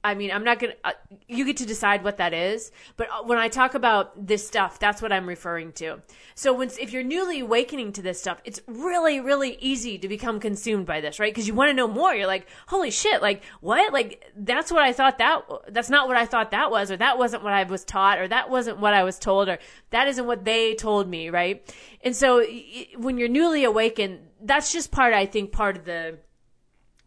I 0.04 0.14
mean, 0.14 0.30
I'm 0.30 0.44
not 0.44 0.60
going 0.60 0.74
to, 0.74 0.78
uh, 0.88 0.92
you 1.26 1.44
get 1.44 1.56
to 1.56 1.66
decide 1.66 2.04
what 2.04 2.18
that 2.18 2.32
is. 2.32 2.70
But 2.96 3.08
uh, 3.10 3.24
when 3.24 3.36
I 3.36 3.48
talk 3.48 3.74
about 3.74 4.26
this 4.26 4.46
stuff, 4.46 4.78
that's 4.78 5.02
what 5.02 5.12
I'm 5.12 5.26
referring 5.26 5.72
to. 5.72 6.00
So 6.36 6.52
when, 6.52 6.70
if 6.80 6.92
you're 6.92 7.02
newly 7.02 7.40
awakening 7.40 7.92
to 7.94 8.02
this 8.02 8.20
stuff, 8.20 8.40
it's 8.44 8.60
really, 8.68 9.20
really 9.20 9.58
easy 9.60 9.98
to 9.98 10.08
become 10.08 10.38
consumed 10.38 10.86
by 10.86 11.00
this, 11.00 11.18
right? 11.18 11.34
Because 11.34 11.48
you 11.48 11.54
want 11.54 11.70
to 11.70 11.74
know 11.74 11.88
more. 11.88 12.14
You're 12.14 12.28
like, 12.28 12.46
holy 12.68 12.92
shit, 12.92 13.20
like, 13.20 13.42
what? 13.60 13.92
Like, 13.92 14.24
that's 14.36 14.70
what 14.70 14.82
I 14.82 14.92
thought 14.92 15.18
that, 15.18 15.42
that's 15.68 15.90
not 15.90 16.06
what 16.06 16.16
I 16.16 16.26
thought 16.26 16.52
that 16.52 16.70
was, 16.70 16.92
or 16.92 16.96
that 16.96 17.18
wasn't 17.18 17.42
what 17.42 17.52
I 17.52 17.64
was 17.64 17.84
taught, 17.84 18.20
or 18.20 18.28
that 18.28 18.50
wasn't 18.50 18.78
what 18.78 18.94
I 18.94 19.02
was 19.02 19.18
told, 19.18 19.48
or 19.48 19.58
that 19.90 20.06
isn't 20.06 20.26
what 20.26 20.44
they 20.44 20.76
told 20.76 21.08
me, 21.08 21.28
right? 21.28 21.74
And 22.02 22.14
so 22.14 22.44
when 22.96 23.18
you're 23.18 23.28
newly 23.28 23.64
awakened, 23.64 24.20
that's 24.40 24.72
just 24.72 24.92
part, 24.92 25.12
I 25.12 25.26
think, 25.26 25.50
part 25.50 25.76
of 25.76 25.84
the, 25.84 26.18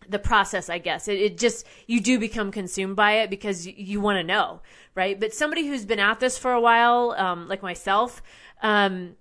the 0.08 0.20
process, 0.20 0.70
I 0.70 0.77
guess. 0.77 1.08
It, 1.08 1.20
it, 1.20 1.38
just, 1.38 1.65
you 1.88 2.01
do 2.01 2.20
become 2.20 2.51
consumed 2.51 2.96
by 2.96 3.13
it 3.13 3.29
because 3.29 3.65
you, 3.65 3.74
you 3.77 4.01
want 4.01 4.17
to 4.17 4.24
know, 4.24 4.62
right? 4.96 5.20
But 5.20 5.34
somebody 5.34 5.67
who's 5.67 5.86
been 5.86 6.00
at 6.00 6.20
this 6.20 6.38
for 6.38 6.51
a 6.51 6.62
while, 6.62 7.12
um, 7.17 7.48
like 7.48 7.62
myself, 7.62 8.22
um, 8.62 9.15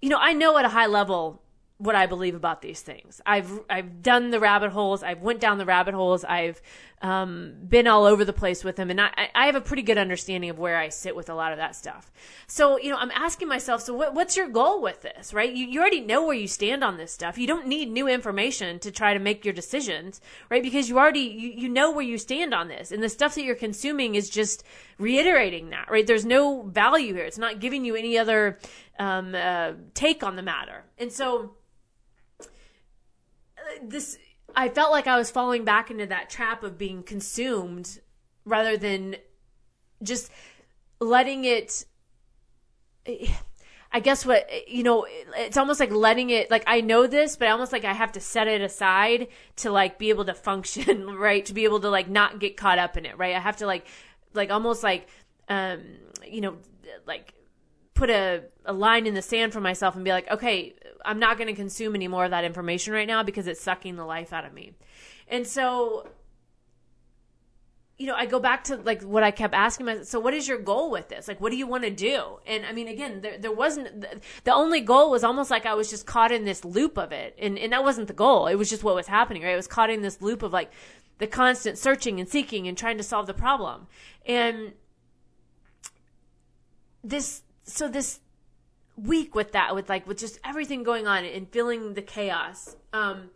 you 0.00 0.08
know, 0.08 0.18
I 0.20 0.32
know 0.32 0.56
at 0.58 0.64
a 0.64 0.70
high 0.70 0.86
level 0.86 1.41
what 1.82 1.96
I 1.96 2.06
believe 2.06 2.36
about 2.36 2.62
these 2.62 2.80
things. 2.80 3.20
I've 3.26 3.50
I've 3.68 4.02
done 4.02 4.30
the 4.30 4.38
rabbit 4.38 4.70
holes. 4.70 5.02
I've 5.02 5.20
went 5.20 5.40
down 5.40 5.58
the 5.58 5.66
rabbit 5.66 5.94
holes. 5.94 6.24
I've 6.24 6.62
um, 7.02 7.54
been 7.68 7.88
all 7.88 8.04
over 8.04 8.24
the 8.24 8.32
place 8.32 8.62
with 8.62 8.76
them, 8.76 8.88
and 8.88 9.00
I, 9.00 9.28
I 9.34 9.46
have 9.46 9.56
a 9.56 9.60
pretty 9.60 9.82
good 9.82 9.98
understanding 9.98 10.50
of 10.50 10.60
where 10.60 10.78
I 10.78 10.88
sit 10.88 11.16
with 11.16 11.28
a 11.28 11.34
lot 11.34 11.50
of 11.50 11.58
that 11.58 11.74
stuff. 11.74 12.12
So 12.46 12.78
you 12.78 12.90
know, 12.90 12.96
I'm 12.96 13.10
asking 13.10 13.48
myself, 13.48 13.82
so 13.82 13.94
what, 13.94 14.14
what's 14.14 14.36
your 14.36 14.48
goal 14.48 14.80
with 14.80 15.02
this, 15.02 15.34
right? 15.34 15.52
You 15.52 15.66
you 15.66 15.80
already 15.80 16.00
know 16.00 16.24
where 16.24 16.36
you 16.36 16.46
stand 16.46 16.84
on 16.84 16.98
this 16.98 17.12
stuff. 17.12 17.36
You 17.36 17.48
don't 17.48 17.66
need 17.66 17.90
new 17.90 18.06
information 18.06 18.78
to 18.78 18.92
try 18.92 19.12
to 19.14 19.20
make 19.20 19.44
your 19.44 19.52
decisions, 19.52 20.20
right? 20.48 20.62
Because 20.62 20.88
you 20.88 20.98
already 20.98 21.20
you, 21.20 21.48
you 21.50 21.68
know 21.68 21.90
where 21.90 22.04
you 22.04 22.16
stand 22.16 22.54
on 22.54 22.68
this, 22.68 22.92
and 22.92 23.02
the 23.02 23.08
stuff 23.08 23.34
that 23.34 23.42
you're 23.42 23.56
consuming 23.56 24.14
is 24.14 24.30
just 24.30 24.62
reiterating 24.98 25.70
that, 25.70 25.90
right? 25.90 26.06
There's 26.06 26.24
no 26.24 26.62
value 26.62 27.14
here. 27.14 27.24
It's 27.24 27.38
not 27.38 27.58
giving 27.58 27.84
you 27.84 27.96
any 27.96 28.16
other 28.16 28.60
um, 29.00 29.34
uh, 29.34 29.72
take 29.94 30.22
on 30.22 30.36
the 30.36 30.42
matter, 30.42 30.84
and 30.98 31.10
so 31.10 31.56
this 33.82 34.18
I 34.54 34.68
felt 34.68 34.90
like 34.90 35.06
I 35.06 35.16
was 35.16 35.30
falling 35.30 35.64
back 35.64 35.90
into 35.90 36.06
that 36.06 36.30
trap 36.30 36.62
of 36.62 36.78
being 36.78 37.02
consumed 37.02 38.00
rather 38.44 38.76
than 38.76 39.16
just 40.02 40.30
letting 41.00 41.44
it 41.44 41.84
I 43.94 44.00
guess 44.00 44.24
what 44.24 44.48
you 44.68 44.82
know 44.82 45.06
it's 45.36 45.56
almost 45.56 45.80
like 45.80 45.90
letting 45.90 46.30
it 46.30 46.50
like 46.50 46.64
I 46.66 46.80
know 46.80 47.06
this 47.06 47.36
but 47.36 47.48
almost 47.48 47.72
like 47.72 47.84
I 47.84 47.92
have 47.92 48.12
to 48.12 48.20
set 48.20 48.48
it 48.48 48.60
aside 48.60 49.28
to 49.56 49.70
like 49.70 49.98
be 49.98 50.08
able 50.08 50.24
to 50.24 50.34
function 50.34 51.06
right? 51.18 51.44
To 51.46 51.54
be 51.54 51.64
able 51.64 51.80
to 51.80 51.90
like 51.90 52.08
not 52.08 52.38
get 52.38 52.56
caught 52.56 52.78
up 52.78 52.96
in 52.96 53.04
it 53.04 53.18
right? 53.18 53.34
I 53.34 53.40
have 53.40 53.58
to 53.58 53.66
like 53.66 53.86
like 54.32 54.50
almost 54.50 54.82
like 54.82 55.08
um 55.48 55.82
you 56.26 56.40
know 56.40 56.56
like 57.06 57.34
put 57.94 58.10
a, 58.10 58.42
a 58.64 58.72
line 58.72 59.06
in 59.06 59.14
the 59.14 59.22
sand 59.22 59.52
for 59.52 59.60
myself 59.60 59.94
and 59.94 60.04
be 60.04 60.10
like 60.10 60.30
okay 60.30 60.74
I'm 61.04 61.18
not 61.18 61.36
going 61.36 61.48
to 61.48 61.54
consume 61.54 61.94
any 61.94 62.08
more 62.08 62.24
of 62.24 62.30
that 62.30 62.44
information 62.44 62.92
right 62.92 63.08
now 63.08 63.22
because 63.22 63.46
it's 63.46 63.60
sucking 63.60 63.96
the 63.96 64.04
life 64.04 64.32
out 64.32 64.44
of 64.44 64.52
me. 64.52 64.72
And 65.28 65.46
so 65.46 66.06
you 68.02 68.08
know, 68.08 68.14
I 68.16 68.26
go 68.26 68.40
back 68.40 68.64
to 68.64 68.76
like 68.76 69.02
what 69.02 69.22
I 69.22 69.30
kept 69.30 69.54
asking 69.54 69.86
myself. 69.86 70.08
So, 70.08 70.18
what 70.18 70.34
is 70.34 70.48
your 70.48 70.58
goal 70.58 70.90
with 70.90 71.08
this? 71.08 71.28
Like, 71.28 71.40
what 71.40 71.52
do 71.52 71.56
you 71.56 71.68
want 71.68 71.84
to 71.84 71.90
do? 71.90 72.38
And 72.46 72.66
I 72.66 72.72
mean, 72.72 72.88
again, 72.88 73.20
there, 73.20 73.38
there 73.38 73.52
wasn't 73.52 74.04
the 74.42 74.52
only 74.52 74.80
goal 74.80 75.08
was 75.08 75.22
almost 75.22 75.52
like 75.52 75.66
I 75.66 75.74
was 75.74 75.88
just 75.88 76.04
caught 76.04 76.32
in 76.32 76.44
this 76.44 76.64
loop 76.64 76.98
of 76.98 77.12
it, 77.12 77.36
and 77.38 77.56
and 77.56 77.72
that 77.72 77.84
wasn't 77.84 78.08
the 78.08 78.14
goal. 78.14 78.48
It 78.48 78.56
was 78.56 78.68
just 78.68 78.82
what 78.82 78.96
was 78.96 79.06
happening. 79.06 79.44
Right? 79.44 79.52
I 79.52 79.56
was 79.56 79.68
caught 79.68 79.88
in 79.88 80.02
this 80.02 80.20
loop 80.20 80.42
of 80.42 80.52
like 80.52 80.72
the 81.18 81.28
constant 81.28 81.78
searching 81.78 82.18
and 82.18 82.28
seeking 82.28 82.66
and 82.66 82.76
trying 82.76 82.96
to 82.96 83.04
solve 83.04 83.28
the 83.28 83.34
problem, 83.34 83.86
and 84.26 84.72
this. 87.04 87.42
So 87.64 87.88
this 87.88 88.20
week 88.96 89.34
with 89.34 89.52
that, 89.52 89.74
with 89.74 89.88
like 89.88 90.06
with 90.06 90.18
just 90.18 90.38
everything 90.44 90.82
going 90.82 91.06
on 91.06 91.24
and 91.24 91.48
feeling 91.48 91.94
the 91.94 92.02
chaos. 92.02 92.76
Um, 92.92 93.30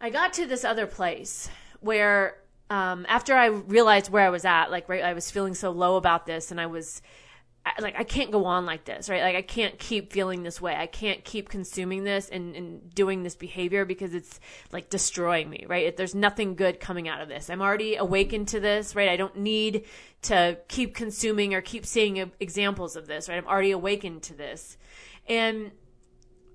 I 0.00 0.10
got 0.10 0.32
to 0.34 0.46
this 0.46 0.64
other 0.64 0.86
place 0.86 1.48
where 1.80 2.38
um, 2.68 3.06
after 3.08 3.34
I 3.34 3.46
realized 3.46 4.10
where 4.10 4.26
I 4.26 4.30
was 4.30 4.44
at, 4.44 4.70
like 4.70 4.88
right, 4.88 5.02
I 5.02 5.12
was 5.12 5.30
feeling 5.30 5.54
so 5.54 5.70
low 5.70 5.96
about 5.96 6.26
this, 6.26 6.50
and 6.50 6.60
I 6.60 6.66
was 6.66 7.00
like 7.80 7.98
I 7.98 8.04
can't 8.04 8.30
go 8.30 8.44
on 8.44 8.64
like 8.64 8.84
this, 8.84 9.08
right? 9.08 9.22
Like 9.22 9.36
I 9.36 9.42
can't 9.42 9.78
keep 9.78 10.12
feeling 10.12 10.42
this 10.42 10.60
way. 10.60 10.74
I 10.76 10.86
can't 10.86 11.24
keep 11.24 11.48
consuming 11.48 12.04
this 12.04 12.28
and, 12.28 12.54
and 12.54 12.94
doing 12.94 13.22
this 13.22 13.34
behavior 13.34 13.84
because 13.84 14.14
it's 14.14 14.40
like 14.72 14.88
destroying 14.90 15.50
me, 15.50 15.64
right? 15.66 15.86
If 15.86 15.96
There's 15.96 16.14
nothing 16.14 16.54
good 16.54 16.80
coming 16.80 17.08
out 17.08 17.20
of 17.20 17.28
this. 17.28 17.50
I'm 17.50 17.62
already 17.62 17.96
awakened 17.96 18.48
to 18.48 18.60
this, 18.60 18.94
right? 18.94 19.08
I 19.08 19.16
don't 19.16 19.36
need 19.36 19.84
to 20.22 20.58
keep 20.68 20.94
consuming 20.94 21.54
or 21.54 21.60
keep 21.60 21.86
seeing 21.86 22.30
examples 22.40 22.96
of 22.96 23.06
this, 23.06 23.28
right? 23.28 23.36
I'm 23.36 23.46
already 23.46 23.72
awakened 23.72 24.22
to 24.24 24.34
this. 24.34 24.76
And 25.28 25.72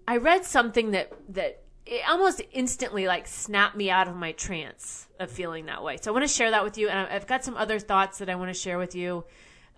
I 0.07 0.17
read 0.17 0.45
something 0.45 0.91
that 0.91 1.11
that 1.29 1.63
it 1.85 2.01
almost 2.07 2.41
instantly 2.51 3.07
like 3.07 3.27
snapped 3.27 3.75
me 3.75 3.89
out 3.89 4.07
of 4.07 4.15
my 4.15 4.31
trance 4.33 5.07
of 5.19 5.29
feeling 5.29 5.65
that 5.65 5.83
way. 5.83 5.97
So 6.01 6.11
I 6.11 6.13
want 6.13 6.27
to 6.27 6.33
share 6.33 6.51
that 6.51 6.63
with 6.63 6.77
you 6.77 6.89
and 6.89 7.07
I've 7.07 7.27
got 7.27 7.43
some 7.43 7.57
other 7.57 7.79
thoughts 7.79 8.19
that 8.19 8.29
I 8.29 8.35
want 8.35 8.49
to 8.53 8.59
share 8.59 8.77
with 8.77 8.95
you. 8.95 9.25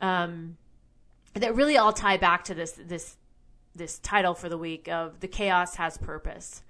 Um, 0.01 0.57
that 1.35 1.55
really 1.55 1.77
all 1.77 1.93
tie 1.93 2.17
back 2.17 2.43
to 2.45 2.53
this 2.53 2.73
this 2.73 3.17
this 3.75 3.99
title 3.99 4.33
for 4.33 4.49
the 4.49 4.57
week 4.57 4.87
of 4.87 5.19
the 5.19 5.27
chaos 5.27 5.75
has 5.75 5.97
purpose. 5.97 6.61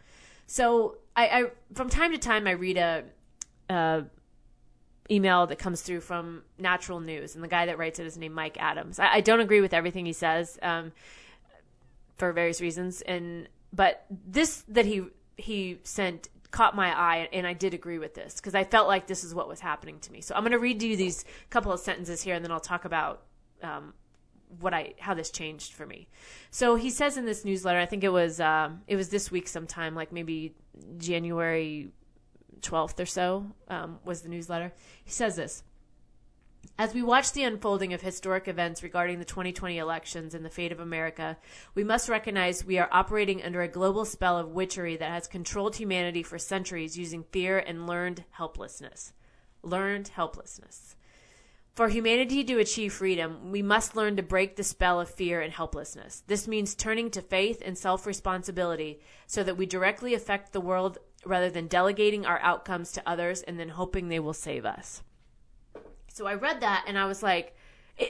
So 0.47 0.97
I, 1.15 1.27
I 1.27 1.43
from 1.73 1.89
time 1.89 2.11
to 2.11 2.17
time 2.17 2.47
I 2.47 2.51
read 2.51 2.77
a, 2.77 3.03
a, 3.69 4.03
email 5.11 5.47
that 5.47 5.59
comes 5.59 5.81
through 5.81 5.99
from 5.99 6.43
Natural 6.57 6.99
News, 6.99 7.35
and 7.35 7.43
the 7.43 7.49
guy 7.49 7.65
that 7.65 7.77
writes 7.77 7.99
it 7.99 8.05
is 8.05 8.17
named 8.17 8.35
Mike 8.35 8.57
Adams. 8.59 8.99
I, 8.99 9.15
I 9.15 9.21
don't 9.21 9.41
agree 9.41 9.61
with 9.61 9.73
everything 9.73 10.05
he 10.05 10.13
says 10.13 10.57
um, 10.61 10.93
for 12.17 12.31
various 12.31 12.61
reasons, 12.61 13.01
and 13.01 13.49
but 13.73 14.05
this 14.09 14.63
that 14.69 14.85
he 14.85 15.03
he 15.35 15.79
sent 15.83 16.29
caught 16.51 16.75
my 16.75 16.95
eye 16.95 17.27
and 17.33 17.47
I 17.47 17.53
did 17.53 17.73
agree 17.73 17.97
with 17.97 18.13
this 18.13 18.35
because 18.35 18.53
I 18.53 18.63
felt 18.63 18.87
like 18.87 19.07
this 19.07 19.23
is 19.23 19.33
what 19.33 19.47
was 19.47 19.59
happening 19.59 19.99
to 20.01 20.11
me. 20.11 20.21
So 20.21 20.35
I'm 20.35 20.43
going 20.43 20.51
to 20.51 20.59
read 20.59 20.83
you 20.83 20.95
these 20.95 21.25
couple 21.49 21.71
of 21.71 21.79
sentences 21.79 22.21
here 22.21 22.35
and 22.35 22.45
then 22.45 22.51
I'll 22.51 22.59
talk 22.59 22.85
about 22.85 23.23
um, 23.63 23.95
what 24.59 24.73
I 24.73 24.93
how 24.99 25.13
this 25.13 25.31
changed 25.31 25.73
for 25.73 25.85
me. 25.85 26.07
So 26.51 26.75
he 26.75 26.89
says 26.89 27.17
in 27.17 27.25
this 27.25 27.45
newsletter, 27.45 27.79
I 27.79 27.85
think 27.85 28.03
it 28.03 28.11
was 28.11 28.39
um, 28.39 28.81
it 28.87 28.95
was 28.95 29.09
this 29.09 29.31
week 29.31 29.47
sometime, 29.47 29.95
like 29.95 30.11
maybe 30.11 30.55
January 30.97 31.89
twelfth 32.61 32.99
or 32.99 33.05
so 33.05 33.45
um, 33.67 33.99
was 34.03 34.21
the 34.21 34.29
newsletter. 34.29 34.73
He 35.03 35.11
says 35.11 35.35
this. 35.35 35.63
As 36.77 36.93
we 36.93 37.03
watch 37.03 37.33
the 37.33 37.43
unfolding 37.43 37.93
of 37.93 38.01
historic 38.01 38.47
events 38.47 38.81
regarding 38.81 39.19
the 39.19 39.25
2020 39.25 39.77
elections 39.77 40.33
and 40.33 40.43
the 40.43 40.49
fate 40.49 40.71
of 40.71 40.79
America, 40.79 41.37
we 41.75 41.83
must 41.83 42.09
recognize 42.09 42.65
we 42.65 42.79
are 42.79 42.89
operating 42.91 43.43
under 43.43 43.61
a 43.61 43.67
global 43.67 44.05
spell 44.05 44.39
of 44.39 44.49
witchery 44.49 44.97
that 44.97 45.11
has 45.11 45.27
controlled 45.27 45.75
humanity 45.75 46.23
for 46.23 46.39
centuries 46.39 46.97
using 46.97 47.25
fear 47.31 47.59
and 47.59 47.85
learned 47.85 48.23
helplessness. 48.31 49.13
Learned 49.61 50.07
helplessness. 50.07 50.95
For 51.73 51.89
humanity 51.89 52.43
to 52.43 52.59
achieve 52.59 52.93
freedom, 52.93 53.51
we 53.51 53.63
must 53.63 53.95
learn 53.95 54.15
to 54.17 54.23
break 54.23 54.55
the 54.55 54.63
spell 54.63 55.01
of 55.01 55.09
fear 55.09 55.41
and 55.41 55.51
helplessness. 55.51 56.21
This 56.27 56.47
means 56.47 56.75
turning 56.75 57.09
to 57.09 57.21
faith 57.21 57.63
and 57.65 57.75
self 57.75 58.05
responsibility 58.05 58.99
so 59.25 59.41
that 59.41 59.57
we 59.57 59.65
directly 59.65 60.13
affect 60.13 60.53
the 60.53 60.61
world 60.61 60.99
rather 61.25 61.49
than 61.49 61.65
delegating 61.65 62.27
our 62.27 62.39
outcomes 62.41 62.91
to 62.91 63.09
others 63.09 63.41
and 63.41 63.59
then 63.59 63.69
hoping 63.69 64.07
they 64.07 64.19
will 64.19 64.33
save 64.33 64.65
us. 64.65 65.01
So 66.09 66.27
I 66.27 66.35
read 66.35 66.61
that 66.61 66.85
and 66.87 66.95
I 66.95 67.05
was 67.05 67.23
like, 67.23 67.55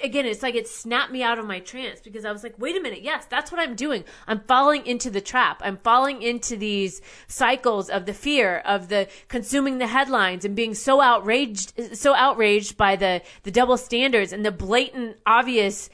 again, 0.01 0.25
it's 0.25 0.41
like 0.41 0.55
it 0.55 0.67
snapped 0.67 1.11
me 1.11 1.23
out 1.23 1.39
of 1.39 1.45
my 1.45 1.59
trance 1.59 1.99
because 1.99 2.23
I 2.23 2.31
was 2.31 2.43
like, 2.43 2.57
wait 2.57 2.77
a 2.77 2.81
minute, 2.81 3.01
yes, 3.01 3.25
that's 3.25 3.51
what 3.51 3.59
I'm 3.59 3.75
doing. 3.75 4.05
I'm 4.27 4.39
falling 4.41 4.85
into 4.85 5.09
the 5.09 5.21
trap. 5.21 5.61
I'm 5.63 5.77
falling 5.77 6.21
into 6.21 6.55
these 6.55 7.01
cycles 7.27 7.89
of 7.89 8.05
the 8.05 8.13
fear 8.13 8.59
of 8.59 8.87
the 8.87 9.07
consuming 9.27 9.79
the 9.79 9.87
headlines 9.87 10.45
and 10.45 10.55
being 10.55 10.73
so 10.73 11.01
outraged, 11.01 11.97
so 11.97 12.15
outraged 12.15 12.77
by 12.77 12.95
the, 12.95 13.21
the 13.43 13.51
double 13.51 13.77
standards 13.77 14.31
and 14.31 14.45
the 14.45 14.51
blatant, 14.51 15.17
obvious, 15.25 15.89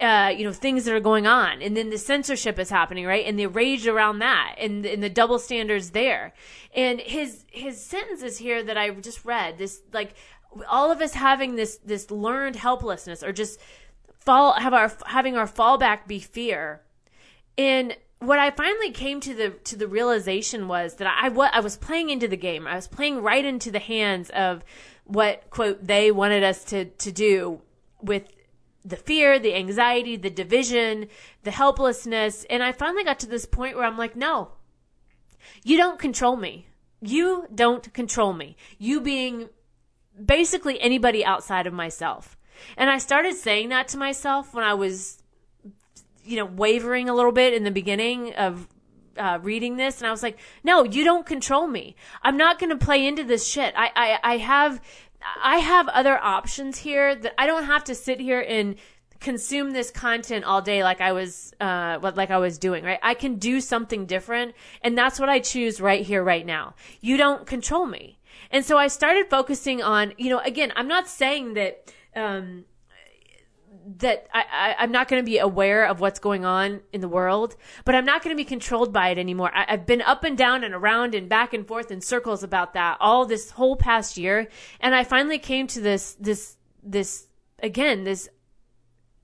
uh, 0.00 0.32
you 0.36 0.44
know, 0.44 0.52
things 0.52 0.84
that 0.84 0.94
are 0.94 1.00
going 1.00 1.26
on. 1.26 1.60
And 1.60 1.76
then 1.76 1.90
the 1.90 1.98
censorship 1.98 2.58
is 2.58 2.70
happening, 2.70 3.04
right? 3.04 3.26
And 3.26 3.38
the 3.38 3.46
rage 3.46 3.86
around 3.86 4.18
that 4.20 4.56
and, 4.58 4.84
and 4.86 5.02
the 5.02 5.10
double 5.10 5.38
standards 5.38 5.90
there. 5.90 6.32
And 6.74 7.00
his, 7.00 7.44
his 7.50 7.82
sentences 7.82 8.38
here 8.38 8.62
that 8.62 8.76
I 8.76 8.90
just 8.90 9.24
read, 9.24 9.56
this, 9.56 9.82
like, 9.92 10.14
all 10.68 10.90
of 10.90 11.00
us 11.00 11.14
having 11.14 11.56
this 11.56 11.78
this 11.84 12.10
learned 12.10 12.56
helplessness 12.56 13.22
or 13.22 13.32
just 13.32 13.60
fall 14.12 14.52
have 14.54 14.74
our 14.74 14.92
having 15.06 15.36
our 15.36 15.46
fallback 15.46 16.06
be 16.06 16.18
fear 16.18 16.82
and 17.58 17.96
what 18.18 18.38
I 18.38 18.50
finally 18.50 18.90
came 18.90 19.20
to 19.20 19.34
the 19.34 19.50
to 19.64 19.76
the 19.76 19.86
realization 19.86 20.68
was 20.68 20.94
that 20.94 21.06
I 21.06 21.28
I 21.28 21.60
was 21.60 21.76
playing 21.76 22.10
into 22.10 22.28
the 22.28 22.36
game. 22.36 22.66
I 22.66 22.76
was 22.76 22.88
playing 22.88 23.22
right 23.22 23.44
into 23.44 23.70
the 23.70 23.78
hands 23.78 24.30
of 24.30 24.64
what 25.04 25.48
quote 25.50 25.86
they 25.86 26.10
wanted 26.10 26.42
us 26.42 26.64
to 26.64 26.86
to 26.86 27.12
do 27.12 27.60
with 28.00 28.24
the 28.84 28.96
fear, 28.96 29.38
the 29.38 29.54
anxiety, 29.54 30.16
the 30.16 30.30
division, 30.30 31.08
the 31.42 31.50
helplessness, 31.50 32.46
and 32.48 32.62
I 32.62 32.72
finally 32.72 33.02
got 33.02 33.18
to 33.20 33.26
this 33.26 33.44
point 33.44 33.76
where 33.76 33.84
I'm 33.84 33.98
like, 33.98 34.14
no. 34.14 34.52
You 35.64 35.76
don't 35.76 35.98
control 35.98 36.36
me. 36.36 36.68
You 37.00 37.46
don't 37.52 37.92
control 37.92 38.32
me. 38.32 38.56
You 38.78 39.00
being 39.00 39.48
basically 40.24 40.80
anybody 40.80 41.24
outside 41.24 41.66
of 41.66 41.72
myself. 41.72 42.36
And 42.76 42.88
I 42.88 42.98
started 42.98 43.34
saying 43.34 43.68
that 43.68 43.88
to 43.88 43.98
myself 43.98 44.54
when 44.54 44.64
I 44.64 44.74
was, 44.74 45.22
you 46.24 46.36
know, 46.36 46.46
wavering 46.46 47.08
a 47.08 47.14
little 47.14 47.32
bit 47.32 47.54
in 47.54 47.64
the 47.64 47.70
beginning 47.70 48.34
of 48.34 48.66
uh, 49.18 49.38
reading 49.42 49.76
this. 49.76 49.98
And 49.98 50.06
I 50.06 50.10
was 50.10 50.22
like, 50.22 50.38
no, 50.64 50.84
you 50.84 51.04
don't 51.04 51.26
control 51.26 51.66
me. 51.66 51.96
I'm 52.22 52.36
not 52.36 52.58
going 52.58 52.70
to 52.70 52.84
play 52.84 53.06
into 53.06 53.24
this 53.24 53.46
shit. 53.46 53.74
I, 53.76 53.90
I, 53.94 54.34
I 54.34 54.36
have, 54.38 54.80
I 55.42 55.58
have 55.58 55.88
other 55.88 56.18
options 56.18 56.78
here 56.78 57.14
that 57.14 57.34
I 57.38 57.46
don't 57.46 57.64
have 57.64 57.84
to 57.84 57.94
sit 57.94 58.20
here 58.20 58.40
and 58.40 58.76
consume 59.18 59.70
this 59.70 59.90
content 59.90 60.44
all 60.44 60.60
day 60.60 60.84
like 60.84 61.00
I 61.00 61.12
was 61.12 61.54
uh 61.58 61.98
like 62.14 62.30
I 62.30 62.36
was 62.36 62.58
doing, 62.58 62.84
right? 62.84 62.98
I 63.02 63.14
can 63.14 63.36
do 63.36 63.60
something 63.60 64.04
different 64.04 64.54
and 64.82 64.96
that's 64.96 65.18
what 65.18 65.30
I 65.30 65.38
choose 65.38 65.80
right 65.80 66.04
here 66.04 66.22
right 66.22 66.44
now. 66.44 66.74
You 67.00 67.16
don't 67.16 67.46
control 67.46 67.86
me. 67.86 68.18
And 68.50 68.64
so 68.64 68.78
I 68.78 68.88
started 68.88 69.28
focusing 69.28 69.82
on, 69.82 70.12
you 70.16 70.30
know, 70.30 70.40
again, 70.40 70.72
I'm 70.76 70.88
not 70.88 71.08
saying 71.08 71.54
that, 71.54 71.92
um, 72.14 72.64
that 73.98 74.26
I, 74.34 74.74
I, 74.78 74.84
am 74.84 74.90
not 74.90 75.08
going 75.08 75.22
to 75.22 75.24
be 75.24 75.38
aware 75.38 75.86
of 75.86 76.00
what's 76.00 76.18
going 76.18 76.44
on 76.44 76.80
in 76.92 77.00
the 77.00 77.08
world, 77.08 77.56
but 77.84 77.94
I'm 77.94 78.04
not 78.04 78.22
going 78.22 78.34
to 78.34 78.40
be 78.40 78.44
controlled 78.44 78.92
by 78.92 79.10
it 79.10 79.18
anymore. 79.18 79.50
I, 79.54 79.66
I've 79.68 79.86
been 79.86 80.02
up 80.02 80.24
and 80.24 80.36
down 80.36 80.64
and 80.64 80.74
around 80.74 81.14
and 81.14 81.28
back 81.28 81.54
and 81.54 81.66
forth 81.66 81.90
in 81.90 82.00
circles 82.00 82.42
about 82.42 82.74
that 82.74 82.96
all 83.00 83.26
this 83.26 83.50
whole 83.50 83.76
past 83.76 84.16
year. 84.16 84.48
And 84.80 84.94
I 84.94 85.04
finally 85.04 85.38
came 85.38 85.66
to 85.68 85.80
this, 85.80 86.14
this, 86.14 86.56
this, 86.82 87.26
again, 87.62 88.04
this 88.04 88.28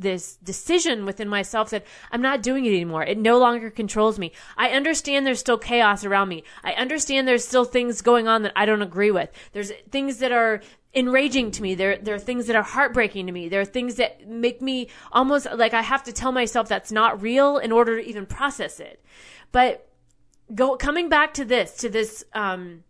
this 0.03 0.37
decision 0.37 1.07
within 1.07 1.29
myself 1.29 1.71
that 1.71 1.85
I'm 2.11 2.23
not 2.23 2.43
doing 2.43 2.67
it 2.67 2.71
anymore. 2.71 3.05
It 3.05 3.19
no 3.19 3.39
longer 3.39 3.71
controls 3.71 4.19
me. 4.19 4.33
I 4.57 4.71
understand 4.71 5.27
there's 5.27 5.41
still 5.41 5.59
chaos 5.59 6.05
around 6.05 6.29
me. 6.29 6.45
I 6.63 6.73
understand 6.73 7.27
there's 7.27 7.47
still 7.47 7.65
things 7.65 8.03
going 8.03 8.29
on 8.29 8.43
that 8.43 8.53
I 8.55 8.67
don't 8.67 8.83
agree 8.83 9.11
with. 9.11 9.31
There's 9.53 9.73
things 9.91 10.19
that 10.19 10.33
are 10.33 10.61
enraging 10.95 11.51
to 11.53 11.63
me. 11.63 11.75
There, 11.75 11.97
there 11.97 12.15
are 12.15 12.21
things 12.21 12.47
that 12.47 12.57
are 12.57 12.63
heartbreaking 12.63 13.27
to 13.27 13.33
me. 13.33 13.49
There 13.49 13.61
are 13.61 13.67
things 13.67 13.95
that 13.97 14.29
make 14.29 14.61
me 14.61 14.89
almost 15.11 15.47
like 15.55 15.75
I 15.75 15.83
have 15.83 16.03
to 16.05 16.13
tell 16.13 16.33
myself 16.33 16.69
that's 16.69 16.93
not 16.93 17.23
real 17.23 17.59
in 17.59 17.73
order 17.73 18.01
to 18.01 18.09
even 18.09 18.27
process 18.27 18.81
it. 18.81 19.03
But 19.53 19.89
go, 20.55 20.77
coming 20.77 21.09
back 21.09 21.35
to 21.35 21.45
this, 21.45 21.77
to 21.79 21.89
this, 21.89 22.25
um, 22.35 22.85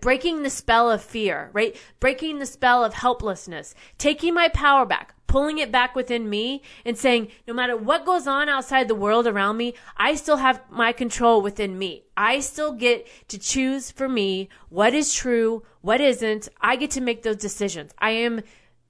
breaking 0.00 0.42
the 0.42 0.50
spell 0.50 0.90
of 0.90 1.02
fear, 1.02 1.50
right? 1.52 1.76
Breaking 2.00 2.38
the 2.38 2.46
spell 2.46 2.84
of 2.84 2.94
helplessness, 2.94 3.74
taking 3.98 4.34
my 4.34 4.48
power 4.48 4.84
back, 4.84 5.14
pulling 5.36 5.58
it 5.58 5.70
back 5.70 5.94
within 5.94 6.30
me 6.30 6.62
and 6.86 6.96
saying, 6.96 7.28
no 7.46 7.52
matter 7.52 7.76
what 7.76 8.06
goes 8.06 8.26
on 8.26 8.48
outside 8.48 8.88
the 8.88 8.94
world 8.94 9.26
around 9.26 9.58
me, 9.58 9.74
I 9.94 10.14
still 10.14 10.38
have 10.38 10.62
my 10.70 10.92
control 10.92 11.42
within 11.42 11.78
me. 11.78 12.04
I 12.16 12.40
still 12.40 12.72
get 12.72 13.06
to 13.28 13.36
choose 13.38 13.90
for 13.90 14.08
me 14.08 14.48
what 14.70 14.94
is 14.94 15.12
true, 15.12 15.62
what 15.82 16.00
isn't. 16.00 16.48
I 16.62 16.76
get 16.76 16.90
to 16.92 17.02
make 17.02 17.22
those 17.22 17.36
decisions. 17.36 17.92
I 17.98 18.12
am, 18.12 18.40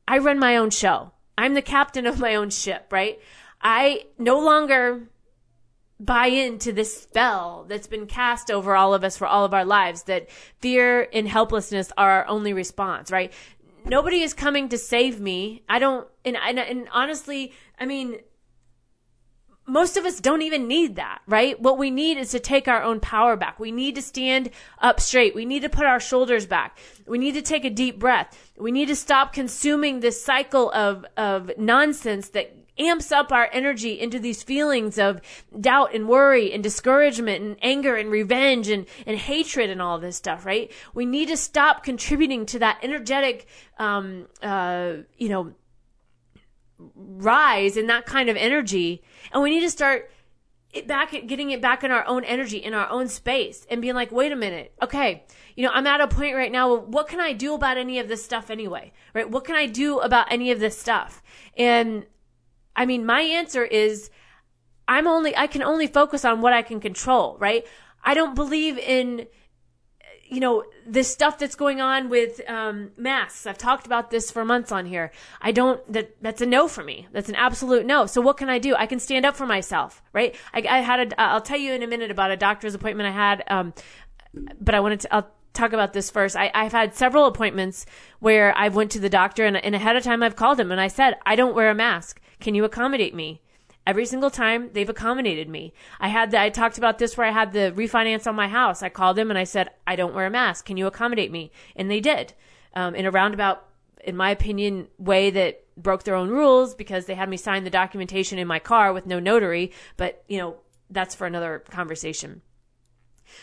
I 0.06 0.18
run 0.18 0.38
my 0.38 0.56
own 0.56 0.70
show. 0.70 1.10
I'm 1.36 1.54
the 1.54 1.62
captain 1.62 2.06
of 2.06 2.20
my 2.20 2.36
own 2.36 2.50
ship, 2.50 2.92
right? 2.92 3.18
I 3.60 4.04
no 4.16 4.38
longer 4.38 5.08
buy 5.98 6.26
into 6.26 6.72
this 6.72 7.02
spell 7.02 7.64
that's 7.68 7.86
been 7.86 8.06
cast 8.06 8.50
over 8.50 8.76
all 8.76 8.92
of 8.92 9.02
us 9.02 9.16
for 9.16 9.26
all 9.26 9.44
of 9.44 9.54
our 9.54 9.64
lives 9.64 10.02
that 10.04 10.30
fear 10.60 11.08
and 11.12 11.26
helplessness 11.26 11.90
are 11.96 12.10
our 12.10 12.26
only 12.28 12.52
response, 12.52 13.10
right? 13.10 13.32
Nobody 13.88 14.22
is 14.22 14.34
coming 14.34 14.68
to 14.70 14.78
save 14.78 15.20
me. 15.20 15.62
I 15.68 15.78
don't, 15.78 16.08
and, 16.24 16.36
and, 16.36 16.58
and 16.58 16.88
honestly, 16.92 17.52
I 17.78 17.86
mean, 17.86 18.18
most 19.64 19.96
of 19.96 20.04
us 20.04 20.20
don't 20.20 20.42
even 20.42 20.66
need 20.66 20.96
that, 20.96 21.20
right? 21.26 21.60
What 21.60 21.78
we 21.78 21.90
need 21.90 22.18
is 22.18 22.32
to 22.32 22.40
take 22.40 22.66
our 22.66 22.82
own 22.82 22.98
power 22.98 23.36
back. 23.36 23.60
We 23.60 23.70
need 23.70 23.94
to 23.94 24.02
stand 24.02 24.50
up 24.80 25.00
straight. 25.00 25.34
We 25.34 25.44
need 25.44 25.62
to 25.62 25.68
put 25.68 25.86
our 25.86 26.00
shoulders 26.00 26.46
back. 26.46 26.78
We 27.06 27.18
need 27.18 27.34
to 27.34 27.42
take 27.42 27.64
a 27.64 27.70
deep 27.70 27.98
breath. 27.98 28.36
We 28.58 28.72
need 28.72 28.86
to 28.88 28.96
stop 28.96 29.32
consuming 29.32 30.00
this 30.00 30.22
cycle 30.22 30.72
of, 30.72 31.04
of 31.16 31.52
nonsense 31.56 32.30
that 32.30 32.65
amps 32.78 33.12
up 33.12 33.32
our 33.32 33.48
energy 33.52 33.98
into 33.98 34.18
these 34.18 34.42
feelings 34.42 34.98
of 34.98 35.20
doubt 35.58 35.94
and 35.94 36.08
worry 36.08 36.52
and 36.52 36.62
discouragement 36.62 37.42
and 37.42 37.56
anger 37.62 37.96
and 37.96 38.10
revenge 38.10 38.68
and, 38.68 38.86
and 39.06 39.18
hatred 39.18 39.70
and 39.70 39.80
all 39.80 39.98
this 39.98 40.16
stuff, 40.16 40.44
right? 40.44 40.70
We 40.94 41.06
need 41.06 41.28
to 41.28 41.36
stop 41.36 41.82
contributing 41.82 42.46
to 42.46 42.58
that 42.60 42.78
energetic, 42.82 43.46
um, 43.78 44.26
uh, 44.42 44.94
you 45.16 45.28
know, 45.28 45.52
rise 46.94 47.76
in 47.76 47.86
that 47.86 48.06
kind 48.06 48.28
of 48.28 48.36
energy. 48.36 49.02
And 49.32 49.42
we 49.42 49.50
need 49.50 49.62
to 49.62 49.70
start 49.70 50.10
it 50.72 50.86
back 50.86 51.10
getting 51.26 51.50
it 51.50 51.62
back 51.62 51.84
in 51.84 51.90
our 51.90 52.06
own 52.06 52.22
energy 52.24 52.58
in 52.58 52.74
our 52.74 52.88
own 52.90 53.08
space 53.08 53.66
and 53.70 53.80
being 53.80 53.94
like 53.94 54.12
wait 54.12 54.30
a 54.30 54.36
minute. 54.36 54.72
Okay. 54.82 55.24
You 55.54 55.64
know 55.64 55.70
i'm 55.72 55.86
at 55.86 56.00
a 56.00 56.08
point 56.08 56.36
right 56.36 56.52
now 56.52 56.76
what 56.76 57.08
can 57.08 57.18
i 57.18 57.32
do 57.32 57.54
about 57.54 57.78
any 57.78 57.98
of 57.98 58.08
this 58.08 58.22
stuff 58.22 58.50
anyway? 58.50 58.92
Right? 59.14 59.30
What 59.30 59.44
can 59.44 59.56
i 59.56 59.66
do 59.66 60.00
about 60.00 60.30
any 60.30 60.50
of 60.50 60.60
this 60.60 60.78
stuff? 60.78 61.22
And 61.56 62.04
I 62.76 62.86
mean, 62.86 63.06
my 63.06 63.22
answer 63.22 63.64
is 63.64 64.10
I'm 64.86 65.06
only, 65.06 65.36
I 65.36 65.46
can 65.46 65.62
only 65.62 65.86
focus 65.86 66.24
on 66.24 66.40
what 66.40 66.52
I 66.52 66.62
can 66.62 66.78
control, 66.80 67.36
right? 67.38 67.66
I 68.04 68.14
don't 68.14 68.34
believe 68.34 68.78
in, 68.78 69.26
you 70.28 70.40
know, 70.40 70.64
this 70.86 71.10
stuff 71.10 71.38
that's 71.38 71.54
going 71.54 71.80
on 71.80 72.08
with 72.08 72.40
um, 72.48 72.90
masks. 72.96 73.46
I've 73.46 73.58
talked 73.58 73.86
about 73.86 74.10
this 74.10 74.30
for 74.30 74.44
months 74.44 74.70
on 74.70 74.86
here. 74.86 75.10
I 75.40 75.52
don't. 75.52 75.80
That 75.92 76.16
that's 76.20 76.40
a 76.40 76.46
no 76.46 76.68
for 76.68 76.84
me. 76.84 77.06
That's 77.12 77.28
an 77.28 77.34
absolute 77.34 77.86
no. 77.86 78.06
So 78.06 78.20
what 78.20 78.36
can 78.36 78.48
I 78.48 78.58
do? 78.58 78.74
I 78.74 78.86
can 78.86 78.98
stand 79.00 79.24
up 79.24 79.36
for 79.36 79.46
myself, 79.46 80.02
right? 80.12 80.34
I, 80.52 80.64
I 80.68 80.78
had 80.80 81.12
a. 81.12 81.20
I'll 81.20 81.40
tell 81.40 81.58
you 81.58 81.72
in 81.72 81.82
a 81.82 81.86
minute 81.86 82.10
about 82.10 82.30
a 82.30 82.36
doctor's 82.36 82.74
appointment 82.74 83.08
I 83.08 83.12
had. 83.12 83.44
Um, 83.48 83.74
but 84.60 84.74
I 84.74 84.80
wanted 84.80 85.00
to. 85.00 85.14
I'll 85.14 85.30
talk 85.52 85.72
about 85.72 85.92
this 85.92 86.10
first. 86.10 86.36
I, 86.36 86.50
have 86.54 86.72
had 86.72 86.94
several 86.94 87.26
appointments 87.26 87.86
where 88.20 88.56
I've 88.56 88.76
went 88.76 88.90
to 88.92 89.00
the 89.00 89.08
doctor 89.08 89.44
and, 89.46 89.56
and 89.56 89.74
ahead 89.74 89.96
of 89.96 90.04
time 90.04 90.22
I've 90.22 90.36
called 90.36 90.60
him 90.60 90.70
and 90.70 90.78
I 90.78 90.88
said 90.88 91.14
I 91.24 91.34
don't 91.34 91.54
wear 91.54 91.70
a 91.70 91.74
mask. 91.74 92.20
Can 92.40 92.54
you 92.54 92.64
accommodate 92.64 93.14
me? 93.14 93.40
Every 93.86 94.04
single 94.04 94.30
time 94.30 94.70
they've 94.72 94.88
accommodated 94.88 95.48
me. 95.48 95.72
I 96.00 96.08
had 96.08 96.32
the, 96.32 96.40
I 96.40 96.50
talked 96.50 96.76
about 96.76 96.98
this 96.98 97.16
where 97.16 97.26
I 97.26 97.30
had 97.30 97.52
the 97.52 97.72
refinance 97.76 98.26
on 98.26 98.34
my 98.34 98.48
house. 98.48 98.82
I 98.82 98.88
called 98.88 99.16
them 99.16 99.30
and 99.30 99.38
I 99.38 99.44
said, 99.44 99.70
I 99.86 99.94
don't 99.94 100.14
wear 100.14 100.26
a 100.26 100.30
mask. 100.30 100.64
Can 100.64 100.76
you 100.76 100.88
accommodate 100.88 101.30
me? 101.30 101.52
And 101.76 101.88
they 101.88 102.00
did. 102.00 102.34
Um, 102.74 102.96
in 102.96 103.06
a 103.06 103.12
roundabout, 103.12 103.64
in 104.04 104.16
my 104.16 104.30
opinion, 104.30 104.88
way 104.98 105.30
that 105.30 105.64
broke 105.76 106.02
their 106.02 106.16
own 106.16 106.30
rules 106.30 106.74
because 106.74 107.06
they 107.06 107.14
had 107.14 107.28
me 107.28 107.36
sign 107.36 107.62
the 107.62 107.70
documentation 107.70 108.38
in 108.38 108.48
my 108.48 108.58
car 108.58 108.92
with 108.92 109.06
no 109.06 109.20
notary. 109.20 109.72
But, 109.96 110.24
you 110.28 110.38
know, 110.38 110.56
that's 110.90 111.14
for 111.14 111.26
another 111.26 111.62
conversation. 111.70 112.42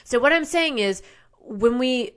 So 0.04 0.20
what 0.20 0.34
I'm 0.34 0.46
saying 0.46 0.80
is 0.80 1.02
when 1.40 1.78
we 1.78 2.12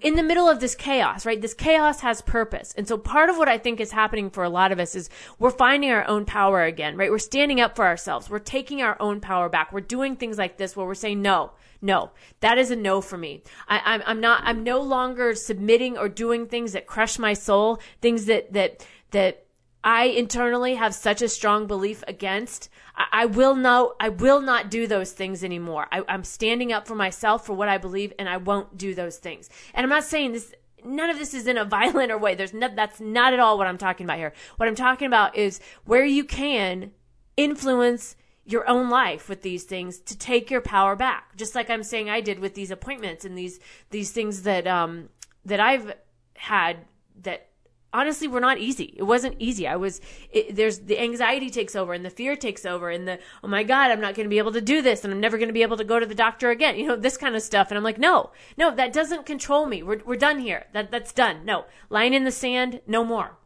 in 0.00 0.14
the 0.14 0.22
middle 0.22 0.48
of 0.48 0.60
this 0.60 0.74
chaos, 0.74 1.26
right? 1.26 1.40
This 1.40 1.54
chaos 1.54 2.00
has 2.00 2.20
purpose. 2.20 2.74
And 2.76 2.86
so 2.86 2.96
part 2.96 3.28
of 3.30 3.36
what 3.36 3.48
I 3.48 3.58
think 3.58 3.80
is 3.80 3.92
happening 3.92 4.30
for 4.30 4.44
a 4.44 4.48
lot 4.48 4.72
of 4.72 4.78
us 4.78 4.94
is 4.94 5.10
we're 5.38 5.50
finding 5.50 5.90
our 5.90 6.06
own 6.06 6.24
power 6.24 6.64
again, 6.64 6.96
right? 6.96 7.10
We're 7.10 7.18
standing 7.18 7.60
up 7.60 7.76
for 7.76 7.84
ourselves. 7.84 8.30
We're 8.30 8.38
taking 8.38 8.82
our 8.82 8.96
own 9.00 9.20
power 9.20 9.48
back. 9.48 9.72
We're 9.72 9.80
doing 9.80 10.16
things 10.16 10.38
like 10.38 10.56
this 10.56 10.76
where 10.76 10.86
we're 10.86 10.94
saying, 10.94 11.20
no, 11.22 11.52
no, 11.82 12.10
that 12.40 12.58
is 12.58 12.70
a 12.70 12.76
no 12.76 13.00
for 13.00 13.18
me. 13.18 13.42
I, 13.68 13.80
I'm, 13.84 14.02
I'm 14.06 14.20
not, 14.20 14.42
I'm 14.44 14.64
no 14.64 14.80
longer 14.80 15.34
submitting 15.34 15.98
or 15.98 16.08
doing 16.08 16.46
things 16.46 16.72
that 16.72 16.86
crush 16.86 17.18
my 17.18 17.34
soul, 17.34 17.80
things 18.00 18.26
that, 18.26 18.52
that, 18.52 18.86
that 19.10 19.44
I 19.88 20.04
internally 20.04 20.74
have 20.74 20.94
such 20.94 21.22
a 21.22 21.30
strong 21.30 21.66
belief 21.66 22.04
against. 22.06 22.68
I, 22.94 23.06
I 23.22 23.24
will 23.24 23.54
not. 23.54 23.96
I 23.98 24.10
will 24.10 24.42
not 24.42 24.70
do 24.70 24.86
those 24.86 25.12
things 25.12 25.42
anymore. 25.42 25.86
I, 25.90 26.02
I'm 26.06 26.24
standing 26.24 26.74
up 26.74 26.86
for 26.86 26.94
myself 26.94 27.46
for 27.46 27.54
what 27.54 27.70
I 27.70 27.78
believe, 27.78 28.12
and 28.18 28.28
I 28.28 28.36
won't 28.36 28.76
do 28.76 28.94
those 28.94 29.16
things. 29.16 29.48
And 29.72 29.84
I'm 29.84 29.90
not 29.90 30.04
saying 30.04 30.32
this. 30.32 30.52
None 30.84 31.08
of 31.08 31.18
this 31.18 31.32
is 31.32 31.46
in 31.46 31.56
a 31.56 31.64
violent 31.78 32.12
or 32.12 32.18
way. 32.18 32.34
There's 32.34 32.52
no, 32.52 32.68
that's 32.68 33.00
not 33.00 33.32
at 33.32 33.40
all 33.40 33.56
what 33.56 33.66
I'm 33.66 33.78
talking 33.78 34.04
about 34.04 34.18
here. 34.18 34.34
What 34.58 34.68
I'm 34.68 34.74
talking 34.74 35.06
about 35.06 35.34
is 35.38 35.58
where 35.86 36.04
you 36.04 36.22
can 36.22 36.92
influence 37.38 38.14
your 38.44 38.68
own 38.68 38.90
life 38.90 39.26
with 39.26 39.40
these 39.40 39.64
things 39.64 40.00
to 40.00 40.18
take 40.18 40.50
your 40.50 40.60
power 40.60 40.96
back. 40.96 41.34
Just 41.34 41.54
like 41.54 41.70
I'm 41.70 41.82
saying 41.82 42.10
I 42.10 42.20
did 42.20 42.40
with 42.40 42.52
these 42.52 42.70
appointments 42.70 43.24
and 43.24 43.38
these 43.38 43.58
these 43.88 44.10
things 44.10 44.42
that 44.42 44.66
um 44.66 45.08
that 45.46 45.60
I've 45.60 45.94
had 46.34 46.84
that 47.22 47.47
honestly 47.92 48.28
were 48.28 48.40
not 48.40 48.58
easy. 48.58 48.94
It 48.96 49.04
wasn't 49.04 49.36
easy. 49.38 49.66
I 49.66 49.76
was 49.76 50.00
it, 50.30 50.54
there's 50.54 50.80
the 50.80 50.98
anxiety 50.98 51.50
takes 51.50 51.74
over 51.74 51.92
and 51.92 52.04
the 52.04 52.10
fear 52.10 52.36
takes 52.36 52.66
over 52.66 52.90
and 52.90 53.06
the 53.06 53.18
oh 53.42 53.48
my 53.48 53.62
god, 53.62 53.90
I'm 53.90 54.00
not 54.00 54.14
going 54.14 54.24
to 54.24 54.30
be 54.30 54.38
able 54.38 54.52
to 54.52 54.60
do 54.60 54.82
this 54.82 55.04
and 55.04 55.12
I'm 55.12 55.20
never 55.20 55.38
going 55.38 55.48
to 55.48 55.54
be 55.54 55.62
able 55.62 55.76
to 55.78 55.84
go 55.84 55.98
to 55.98 56.06
the 56.06 56.14
doctor 56.14 56.50
again. 56.50 56.76
You 56.76 56.86
know, 56.86 56.96
this 56.96 57.16
kind 57.16 57.34
of 57.34 57.42
stuff 57.42 57.70
and 57.70 57.78
I'm 57.78 57.84
like, 57.84 57.98
"No. 57.98 58.30
No, 58.56 58.74
that 58.74 58.92
doesn't 58.92 59.26
control 59.26 59.66
me. 59.66 59.82
We're 59.82 60.02
we're 60.04 60.16
done 60.16 60.38
here. 60.38 60.66
That 60.72 60.90
that's 60.90 61.12
done. 61.12 61.44
No. 61.44 61.64
Line 61.90 62.14
in 62.14 62.24
the 62.24 62.32
sand, 62.32 62.80
no 62.86 63.04
more." 63.04 63.38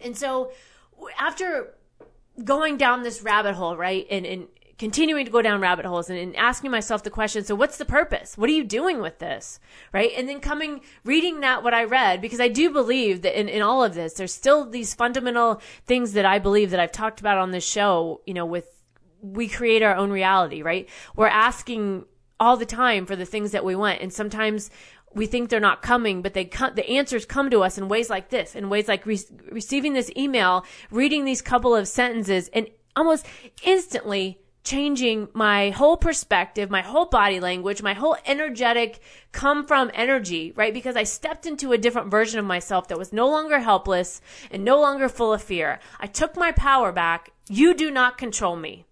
And 0.00 0.16
so 0.16 0.52
after 1.18 1.74
going 2.44 2.76
down 2.76 3.02
this 3.02 3.22
rabbit 3.22 3.54
hole, 3.54 3.76
right? 3.76 4.06
And 4.10 4.26
and 4.26 4.48
continuing 4.78 5.24
to 5.24 5.30
go 5.30 5.42
down 5.42 5.60
rabbit 5.60 5.86
holes 5.86 6.10
and, 6.10 6.18
and, 6.18 6.36
asking 6.36 6.70
myself 6.70 7.02
the 7.02 7.10
question 7.10 7.44
so 7.44 7.54
what's 7.54 7.78
the 7.78 7.84
purpose? 7.84 8.36
What 8.36 8.50
are 8.50 8.52
you 8.52 8.64
doing 8.64 9.00
with 9.00 9.18
this? 9.18 9.58
Right? 9.92 10.12
And 10.16 10.28
then 10.28 10.40
coming 10.40 10.80
reading 11.04 11.40
that 11.40 11.62
what 11.62 11.74
i 11.74 11.84
read 11.84 12.20
because 12.20 12.40
i 12.40 12.48
do 12.48 12.70
believe 12.70 13.22
that 13.22 13.38
in, 13.38 13.48
in 13.48 13.62
all 13.62 13.82
of 13.82 13.94
this 13.94 14.14
there's 14.14 14.32
still 14.34 14.68
these 14.68 14.94
fundamental 14.94 15.60
things 15.84 16.12
that 16.12 16.24
i 16.26 16.38
believe 16.38 16.70
that 16.70 16.80
i've 16.80 16.92
talked 16.92 17.20
about 17.20 17.38
on 17.38 17.50
this 17.50 17.66
show 17.66 18.20
you 18.26 18.34
know 18.34 18.44
with 18.44 18.82
we 19.20 19.48
create 19.48 19.82
our 19.82 19.94
own 19.94 20.10
reality 20.10 20.62
right? 20.62 20.88
We're 21.16 21.28
asking 21.28 22.04
all 22.38 22.56
the 22.56 22.66
time 22.66 23.06
for 23.06 23.16
the 23.16 23.24
things 23.24 23.52
that 23.52 23.64
we 23.64 23.74
want 23.74 24.00
and 24.00 24.12
sometimes 24.12 24.70
we 25.14 25.24
think 25.24 25.48
they're 25.48 25.60
not 25.60 25.80
coming, 25.80 26.20
but 26.20 26.34
they 26.34 26.44
come, 26.44 26.74
the 26.74 26.88
answers 26.90 27.24
come 27.24 27.48
to 27.48 27.62
us 27.62 27.78
in 27.78 27.88
ways 27.88 28.10
like 28.10 28.28
this, 28.28 28.54
in 28.54 28.68
ways 28.68 28.86
like 28.86 29.06
re- 29.06 29.18
receiving 29.50 29.94
this 29.94 30.10
email, 30.14 30.62
reading 30.90 31.24
these 31.24 31.40
couple 31.40 31.74
of 31.74 31.88
sentences, 31.88 32.50
and 32.52 32.68
almost 32.94 33.26
instantly 33.64 34.38
changing 34.66 35.28
my 35.32 35.70
whole 35.70 35.96
perspective, 35.96 36.68
my 36.68 36.82
whole 36.82 37.06
body 37.06 37.38
language, 37.38 37.82
my 37.82 37.94
whole 37.94 38.16
energetic 38.26 39.00
come 39.30 39.64
from 39.64 39.90
energy, 39.94 40.52
right? 40.56 40.74
Because 40.74 40.96
I 40.96 41.04
stepped 41.04 41.46
into 41.46 41.72
a 41.72 41.78
different 41.78 42.10
version 42.10 42.40
of 42.40 42.44
myself 42.44 42.88
that 42.88 42.98
was 42.98 43.12
no 43.12 43.28
longer 43.28 43.60
helpless 43.60 44.20
and 44.50 44.64
no 44.64 44.80
longer 44.80 45.08
full 45.08 45.32
of 45.32 45.42
fear. 45.42 45.78
I 46.00 46.08
took 46.08 46.36
my 46.36 46.50
power 46.50 46.90
back. 46.90 47.30
You 47.48 47.74
do 47.74 47.90
not 47.90 48.18
control 48.18 48.56
me. 48.56 48.84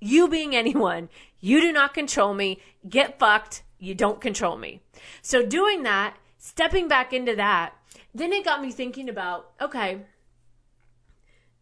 You 0.00 0.28
being 0.28 0.56
anyone, 0.56 1.08
you 1.38 1.60
do 1.60 1.72
not 1.72 1.94
control 1.94 2.34
me. 2.34 2.60
Get 2.88 3.20
fucked. 3.20 3.62
You 3.78 3.94
don't 3.94 4.20
control 4.20 4.56
me. 4.56 4.82
So 5.22 5.46
doing 5.46 5.84
that, 5.84 6.16
stepping 6.38 6.88
back 6.88 7.12
into 7.12 7.36
that, 7.36 7.74
then 8.12 8.32
it 8.32 8.44
got 8.44 8.60
me 8.60 8.72
thinking 8.72 9.08
about, 9.08 9.52
okay, 9.60 10.02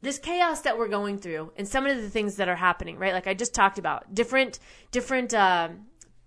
this 0.02 0.18
chaos 0.18 0.62
that 0.62 0.78
we're 0.78 0.88
going 0.88 1.18
through 1.18 1.52
and 1.56 1.68
some 1.68 1.86
of 1.86 1.96
the 1.96 2.08
things 2.08 2.36
that 2.36 2.48
are 2.48 2.56
happening, 2.56 2.98
right? 2.98 3.12
Like 3.12 3.26
I 3.26 3.34
just 3.34 3.54
talked 3.54 3.78
about 3.78 4.14
different, 4.14 4.58
different, 4.90 5.34
uh, 5.34 5.68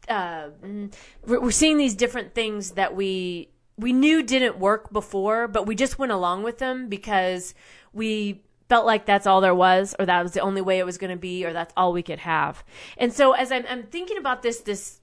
uh, 0.07 0.49
mm, 0.63 0.93
we're 1.25 1.51
seeing 1.51 1.77
these 1.77 1.95
different 1.95 2.35
things 2.35 2.71
that 2.71 2.95
we, 2.95 3.49
we 3.77 3.91
knew 3.91 4.21
didn't 4.21 4.59
work 4.59 4.91
before, 4.93 5.47
but 5.47 5.65
we 5.65 5.75
just 5.75 5.97
went 5.97 6.11
along 6.11 6.43
with 6.43 6.59
them 6.59 6.87
because 6.87 7.55
we 7.93 8.43
felt 8.69 8.85
like 8.85 9.05
that's 9.05 9.25
all 9.25 9.41
there 9.41 9.55
was, 9.55 9.95
or 9.97 10.05
that 10.05 10.21
was 10.21 10.33
the 10.33 10.39
only 10.39 10.61
way 10.61 10.77
it 10.79 10.85
was 10.85 10.97
going 10.97 11.11
to 11.11 11.17
be, 11.17 11.45
or 11.45 11.53
that's 11.53 11.73
all 11.75 11.93
we 11.93 12.03
could 12.03 12.19
have. 12.19 12.63
And 12.97 13.11
so 13.11 13.33
as 13.33 13.51
I'm, 13.51 13.65
I'm 13.67 13.83
thinking 13.83 14.17
about 14.17 14.43
this, 14.43 14.59
this, 14.61 14.99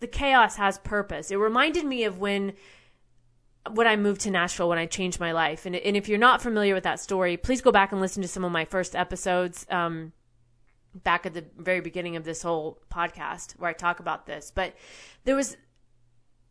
the 0.00 0.06
chaos 0.06 0.56
has 0.56 0.78
purpose. 0.78 1.30
It 1.30 1.36
reminded 1.36 1.84
me 1.84 2.04
of 2.04 2.18
when 2.18 2.54
when 3.70 3.86
I 3.86 3.96
moved 3.96 4.22
to 4.22 4.30
Nashville 4.30 4.68
when 4.68 4.78
I 4.78 4.86
changed 4.86 5.20
my 5.20 5.32
life. 5.32 5.66
And, 5.66 5.76
and 5.76 5.96
if 5.96 6.08
you're 6.08 6.18
not 6.18 6.42
familiar 6.42 6.74
with 6.74 6.84
that 6.84 7.00
story, 7.00 7.36
please 7.36 7.60
go 7.60 7.70
back 7.70 7.92
and 7.92 8.00
listen 8.00 8.22
to 8.22 8.28
some 8.28 8.44
of 8.44 8.52
my 8.52 8.64
first 8.64 8.96
episodes 8.96 9.66
um, 9.70 10.12
back 10.94 11.26
at 11.26 11.34
the 11.34 11.44
very 11.56 11.80
beginning 11.80 12.16
of 12.16 12.24
this 12.24 12.42
whole 12.42 12.78
podcast 12.92 13.52
where 13.58 13.70
I 13.70 13.72
talk 13.72 14.00
about 14.00 14.26
this. 14.26 14.52
But 14.54 14.74
there 15.24 15.36
was 15.36 15.56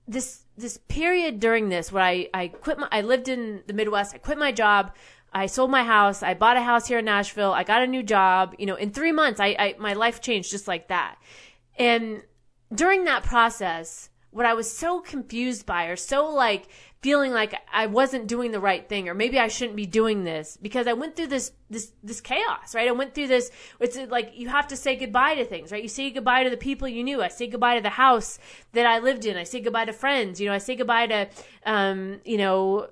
this 0.07 0.41
this 0.57 0.77
period 0.87 1.39
during 1.39 1.69
this 1.69 1.91
where 1.91 2.03
I, 2.03 2.27
I 2.33 2.47
quit 2.47 2.79
my 2.79 2.87
I 2.91 3.01
lived 3.01 3.29
in 3.29 3.63
the 3.67 3.73
Midwest, 3.73 4.15
I 4.15 4.17
quit 4.17 4.37
my 4.37 4.51
job, 4.51 4.93
I 5.31 5.45
sold 5.45 5.69
my 5.69 5.83
house, 5.83 6.23
I 6.23 6.33
bought 6.33 6.57
a 6.57 6.61
house 6.61 6.87
here 6.87 6.99
in 6.99 7.05
Nashville, 7.05 7.51
I 7.51 7.63
got 7.63 7.83
a 7.83 7.87
new 7.87 8.03
job, 8.03 8.55
you 8.57 8.65
know, 8.65 8.75
in 8.75 8.91
three 8.91 9.11
months 9.11 9.39
I, 9.39 9.55
I 9.59 9.75
my 9.77 9.93
life 9.93 10.21
changed 10.21 10.51
just 10.51 10.67
like 10.67 10.87
that. 10.87 11.17
And 11.77 12.23
during 12.73 13.05
that 13.05 13.23
process, 13.23 14.09
what 14.31 14.45
I 14.45 14.53
was 14.53 14.71
so 14.71 15.01
confused 15.01 15.65
by 15.65 15.85
or 15.85 15.95
so 15.95 16.29
like 16.29 16.67
feeling 17.01 17.31
like 17.31 17.55
I 17.73 17.87
wasn't 17.87 18.27
doing 18.27 18.51
the 18.51 18.59
right 18.59 18.87
thing 18.87 19.09
or 19.09 19.15
maybe 19.15 19.39
I 19.39 19.47
shouldn't 19.47 19.75
be 19.75 19.87
doing 19.87 20.23
this 20.23 20.57
because 20.61 20.85
I 20.85 20.93
went 20.93 21.15
through 21.15 21.27
this 21.27 21.51
this 21.69 21.91
this 22.03 22.21
chaos, 22.21 22.75
right? 22.75 22.87
I 22.87 22.91
went 22.91 23.15
through 23.15 23.27
this 23.27 23.49
it's 23.79 23.97
like 23.97 24.33
you 24.35 24.49
have 24.49 24.67
to 24.67 24.75
say 24.75 24.95
goodbye 24.95 25.35
to 25.35 25.45
things, 25.45 25.71
right? 25.71 25.81
You 25.81 25.89
say 25.89 26.11
goodbye 26.11 26.43
to 26.43 26.49
the 26.51 26.57
people 26.57 26.87
you 26.87 27.03
knew. 27.03 27.23
I 27.23 27.29
say 27.29 27.47
goodbye 27.47 27.75
to 27.75 27.81
the 27.81 27.89
house 27.89 28.37
that 28.73 28.85
I 28.85 28.99
lived 28.99 29.25
in. 29.25 29.35
I 29.35 29.43
say 29.43 29.61
goodbye 29.61 29.85
to 29.85 29.93
friends, 29.93 30.39
you 30.39 30.47
know, 30.47 30.53
I 30.53 30.59
say 30.59 30.75
goodbye 30.75 31.07
to 31.07 31.29
um, 31.65 32.21
you 32.23 32.37
know, 32.37 32.87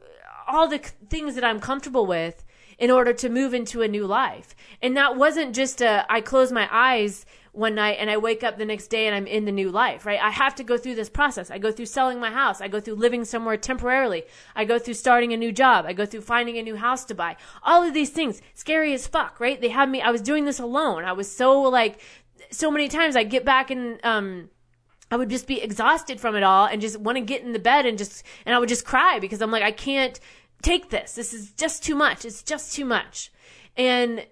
all 0.47 0.67
the 0.67 0.79
things 1.09 1.35
that 1.35 1.43
I'm 1.43 1.59
comfortable 1.59 2.07
with 2.07 2.43
in 2.79 2.89
order 2.89 3.13
to 3.13 3.29
move 3.29 3.53
into 3.53 3.81
a 3.81 3.87
new 3.87 4.07
life. 4.07 4.55
And 4.81 4.97
that 4.97 5.17
wasn't 5.17 5.53
just 5.53 5.81
a 5.81 6.11
I 6.11 6.21
close 6.21 6.51
my 6.51 6.67
eyes 6.71 7.25
one 7.51 7.75
night 7.75 7.97
and 7.99 8.09
I 8.09 8.17
wake 8.17 8.43
up 8.43 8.57
the 8.57 8.65
next 8.65 8.87
day 8.87 9.07
and 9.07 9.15
I'm 9.15 9.27
in 9.27 9.45
the 9.45 9.51
new 9.51 9.69
life, 9.69 10.05
right? 10.05 10.19
I 10.19 10.29
have 10.29 10.55
to 10.55 10.63
go 10.63 10.77
through 10.77 10.95
this 10.95 11.09
process. 11.09 11.49
I 11.49 11.57
go 11.57 11.71
through 11.71 11.87
selling 11.87 12.19
my 12.19 12.31
house. 12.31 12.61
I 12.61 12.67
go 12.67 12.79
through 12.79 12.95
living 12.95 13.25
somewhere 13.25 13.57
temporarily. 13.57 14.23
I 14.55 14.65
go 14.65 14.79
through 14.79 14.93
starting 14.95 15.33
a 15.33 15.37
new 15.37 15.51
job. 15.51 15.85
I 15.85 15.93
go 15.93 16.05
through 16.05 16.21
finding 16.21 16.57
a 16.57 16.63
new 16.63 16.75
house 16.75 17.05
to 17.05 17.15
buy. 17.15 17.37
All 17.63 17.83
of 17.83 17.93
these 17.93 18.11
things, 18.11 18.41
scary 18.53 18.93
as 18.93 19.07
fuck, 19.07 19.39
right? 19.39 19.59
They 19.59 19.69
had 19.69 19.89
me, 19.89 20.01
I 20.01 20.11
was 20.11 20.21
doing 20.21 20.45
this 20.45 20.59
alone. 20.59 21.03
I 21.05 21.13
was 21.13 21.31
so 21.31 21.61
like, 21.61 21.99
so 22.51 22.71
many 22.71 22.87
times 22.87 23.15
I 23.15 23.23
get 23.23 23.45
back 23.45 23.71
and, 23.71 23.99
um, 24.03 24.49
I 25.11 25.15
would 25.15 25.29
just 25.29 25.47
be 25.47 25.59
exhausted 25.59 26.19
from 26.19 26.35
it 26.35 26.43
all 26.43 26.67
and 26.67 26.79
just 26.79 26.99
want 26.99 27.17
to 27.17 27.21
get 27.21 27.41
in 27.41 27.51
the 27.51 27.59
bed 27.59 27.87
and 27.87 27.97
just, 27.97 28.23
and 28.45 28.53
I 28.53 28.59
would 28.59 28.69
just 28.69 28.85
cry 28.85 29.17
because 29.19 29.41
I'm 29.41 29.49
like, 29.49 29.63
I 29.63 29.71
can't 29.71 30.19
take 30.61 30.89
this. 30.89 31.13
This 31.15 31.33
is 31.33 31.51
just 31.53 31.83
too 31.83 31.95
much. 31.95 32.25
It's 32.25 32.43
just 32.43 32.73
too 32.75 32.85
much. 32.85 33.31
And 33.75 34.25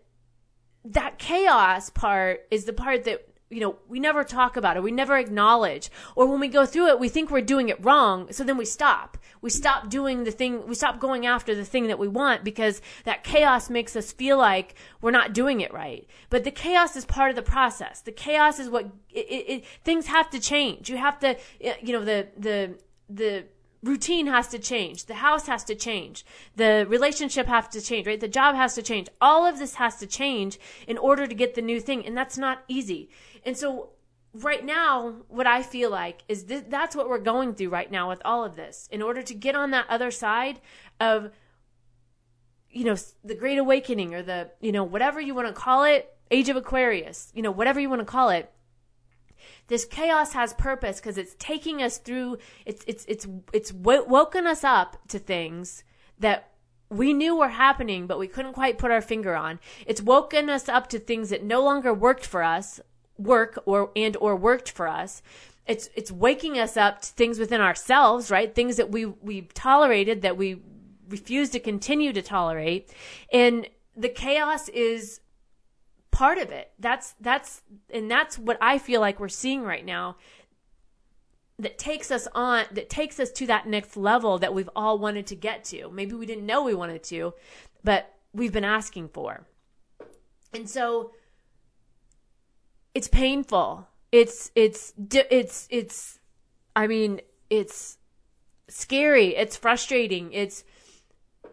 that 0.92 1.18
chaos 1.18 1.90
part 1.90 2.42
is 2.52 2.66
the 2.66 2.74
part 2.74 3.04
that 3.06 3.28
you 3.50 3.62
know 3.62 3.78
we 3.88 4.00
never 4.00 4.24
talk 4.24 4.58
about 4.58 4.76
it. 4.78 4.84
we 4.84 4.92
never 4.92 5.18
acknowledge. 5.18 5.90
Or 6.16 6.26
when 6.28 6.40
we 6.40 6.48
go 6.48 6.66
through 6.66 6.88
it 6.88 7.00
we 7.00 7.10
think 7.10 7.30
we're 7.30 7.42
doing 7.42 7.70
it 7.70 7.84
wrong. 7.84 8.32
So 8.32 8.44
then 8.44 8.58
we 8.58 8.66
stop. 8.66 9.18
We 9.42 9.50
stop 9.50 9.90
doing 9.90 10.24
the 10.24 10.32
thing 10.32 10.68
we 10.68 10.76
stop 10.76 11.00
going 11.00 11.26
after 11.26 11.56
the 11.56 11.66
thing 11.66 11.88
that 11.88 12.00
we 12.00 12.08
want 12.08 12.44
because 12.44 12.82
that 13.06 13.24
chaos 13.24 13.70
makes 13.70 13.96
us 13.96 14.12
feel 14.12 14.38
like 14.38 14.76
we're 15.02 15.12
not 15.12 15.34
doing 15.34 15.62
it 15.62 15.74
right. 15.74 16.08
But 16.30 16.44
the 16.44 16.52
chaos 16.52 16.96
is 16.96 17.06
part 17.06 17.30
of 17.30 17.36
the 17.36 17.42
process. 17.42 18.02
The 18.02 18.12
chaos 18.12 18.60
is 18.60 18.70
what 18.70 18.86
it, 19.10 19.28
it, 19.30 19.50
it, 19.50 19.66
things 19.84 20.08
have 20.08 20.30
to 20.32 20.40
change. 20.40 20.90
You 20.90 20.98
have 20.98 21.20
to 21.20 21.38
you 21.60 21.94
know 21.94 22.04
the 22.04 22.28
the 22.38 22.78
the 23.10 23.46
routine 23.84 24.28
has 24.28 24.48
to 24.50 24.60
change. 24.60 25.06
The 25.06 25.16
house 25.16 25.48
has 25.48 25.64
to 25.66 25.76
change. 25.76 26.26
The 26.56 26.86
relationship 26.88 27.48
has 27.48 27.68
to 27.70 27.82
change, 27.82 28.08
right? 28.08 28.20
The 28.20 28.28
job 28.28 28.56
has 28.56 28.76
to 28.76 28.82
change. 28.82 29.08
All 29.22 29.46
of 29.46 29.60
this 29.60 29.76
has 29.76 29.98
to 29.98 30.08
change 30.08 30.60
in 30.88 30.98
order 30.98 31.28
to 31.28 31.36
get 31.36 31.56
the 31.56 31.62
new 31.62 31.80
thing. 31.80 32.06
And 32.06 32.18
that's 32.18 32.38
not 32.38 32.64
easy. 32.68 33.10
And 33.46 33.56
so 33.56 33.90
right 34.34 34.66
now, 34.66 35.16
what 35.28 35.48
I 35.48 35.64
feel 35.64 35.90
like 35.90 36.24
is 36.28 36.46
this, 36.46 36.64
that's 36.68 36.96
what 36.96 37.10
we're 37.10 37.20
going 37.20 37.54
through 37.54 37.70
right 37.70 37.92
now 37.92 38.10
with 38.10 38.22
all 38.26 38.44
of 38.44 38.56
this. 38.56 38.88
In 38.92 39.02
order 39.02 39.22
to 39.22 39.34
get 39.34 39.56
on 39.56 39.72
that 39.72 39.86
other 39.90 40.12
side 40.12 40.60
of, 41.00 41.32
you 42.70 42.84
know, 42.84 42.96
the 43.24 43.36
great 43.36 43.58
awakening 43.58 44.14
or 44.14 44.22
the, 44.22 44.52
you 44.60 44.72
know, 44.72 44.84
whatever 44.84 45.22
you 45.22 45.34
want 45.34 45.48
to 45.48 45.54
call 45.54 45.84
it, 45.84 46.14
age 46.30 46.50
of 46.50 46.56
Aquarius, 46.56 47.32
you 47.34 47.42
know, 47.42 47.52
whatever 47.52 47.80
you 47.80 47.90
want 47.90 48.02
to 48.02 48.06
call 48.06 48.30
it 48.30 48.52
this 49.68 49.86
chaos 49.86 50.34
has 50.34 50.54
purpose 50.54 51.00
because 51.00 51.18
it's 51.18 51.36
taking 51.40 51.82
us 51.82 51.98
through 51.98 52.38
it's 52.66 52.84
it's 52.88 53.06
it's 53.08 53.28
it's 53.54 53.74
woken 53.74 54.48
us 54.48 54.64
up 54.64 54.98
to 55.08 55.20
things 55.20 55.84
that 56.20 56.52
we 56.90 57.14
knew 57.14 57.36
were 57.36 57.50
happening 57.50 58.08
but 58.08 58.20
we 58.20 58.28
couldn't 58.28 58.54
quite 58.54 58.78
put 58.78 58.92
our 58.92 59.02
finger 59.02 59.36
on. 59.36 59.60
It's 59.86 60.02
woken 60.02 60.50
us 60.50 60.70
up 60.70 60.88
to 60.90 61.00
things 61.00 61.30
that 61.30 61.44
no 61.44 61.64
longer 61.64 61.94
worked 61.94 62.26
for 62.26 62.44
us 62.44 62.80
work 63.18 63.62
or 63.66 63.92
and 63.96 64.16
or 64.18 64.36
worked 64.36 64.70
for 64.70 64.88
us. 64.88 65.22
It's 65.66 65.90
it's 65.96 66.12
waking 66.12 66.58
us 66.58 66.78
up 66.78 67.02
to 67.02 67.08
things 67.12 67.40
within 67.40 67.62
ourselves 67.62 68.32
right? 68.32 68.54
Things 68.54 68.78
that 68.78 68.90
we 68.92 69.06
we've 69.06 69.54
tolerated 69.54 70.22
that 70.22 70.38
we 70.38 70.62
refuse 71.10 71.50
to 71.52 71.60
continue 71.60 72.14
to 72.14 72.22
tolerate. 72.22 72.94
And 73.32 73.68
the 73.96 74.10
chaos 74.10 74.70
is 74.70 75.22
part 76.12 76.38
of 76.38 76.52
it. 76.52 76.72
That's 76.80 77.16
that's 77.20 77.62
and 77.90 78.10
that's 78.10 78.38
what 78.38 78.58
I 78.62 78.78
feel 78.78 79.02
like 79.02 79.20
we're 79.20 79.30
seeing 79.30 79.64
right 79.64 79.86
now 79.86 80.18
that 81.60 81.78
takes 81.78 82.12
us 82.12 82.28
on 82.34 82.66
that 82.72 82.90
takes 82.90 83.20
us 83.20 83.32
to 83.32 83.48
that 83.48 83.68
next 83.68 83.98
level 83.98 84.38
that 84.38 84.54
we've 84.54 84.70
all 84.76 85.00
wanted 85.00 85.28
to 85.28 85.36
get 85.36 85.64
to. 85.66 85.90
Maybe 85.90 86.14
we 86.14 86.26
didn't 86.26 86.46
know 86.46 86.64
we 86.64 86.76
wanted 86.76 87.04
to, 87.06 87.34
but 87.84 88.14
we've 88.34 88.54
been 88.54 88.64
asking 88.64 89.10
for. 89.10 89.48
And 90.54 90.70
so 90.70 91.12
it's 92.94 93.08
painful. 93.08 93.88
It's 94.12 94.52
it's 94.56 94.94
it's 95.10 95.68
it's 95.70 96.20
I 96.76 96.86
mean, 96.86 97.22
it's 97.50 97.98
scary, 98.70 99.36
it's 99.36 99.58
frustrating. 99.58 100.32
It's 100.32 100.64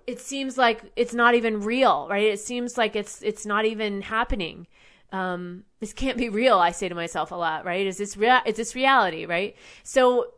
it 0.07 0.21
seems 0.21 0.59
like 0.59 0.83
it's 0.97 1.15
not 1.15 1.35
even 1.35 1.61
real, 1.61 2.07
right? 2.09 2.25
It 2.25 2.41
seems 2.41 2.77
like 2.77 2.97
it's 2.97 3.23
it's 3.23 3.47
not 3.47 3.65
even 3.65 4.03
happening. 4.03 4.67
Um, 5.13 5.65
this 5.81 5.93
can't 5.93 6.19
be 6.19 6.29
real. 6.29 6.59
I 6.59 6.73
say 6.73 6.89
to 6.89 6.95
myself 6.95 7.31
a 7.31 7.37
lot, 7.37 7.65
right? 7.65 7.87
Is 7.87 7.99
this 7.99 8.17
real? 8.17 8.41
Is 8.47 8.57
this 8.57 8.75
reality, 8.75 9.27
right? 9.27 9.57
So, 9.83 10.33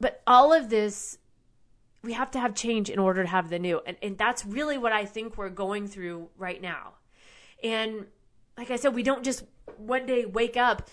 but 0.00 0.22
all 0.26 0.52
of 0.52 0.70
this, 0.70 1.18
we 2.02 2.12
have 2.12 2.30
to 2.32 2.40
have 2.40 2.54
change 2.54 2.90
in 2.90 2.98
order 2.98 3.22
to 3.22 3.28
have 3.28 3.48
the 3.50 3.58
new, 3.58 3.80
and 3.86 3.96
and 4.02 4.18
that's 4.18 4.44
really 4.44 4.78
what 4.78 4.92
I 4.92 5.04
think 5.04 5.36
we're 5.36 5.48
going 5.48 5.88
through 5.88 6.28
right 6.36 6.60
now. 6.60 6.94
And 7.62 8.06
like 8.56 8.70
I 8.70 8.76
said, 8.76 8.94
we 8.94 9.02
don't 9.02 9.24
just 9.24 9.44
one 9.76 10.06
day 10.06 10.24
wake 10.26 10.56
up 10.56 10.88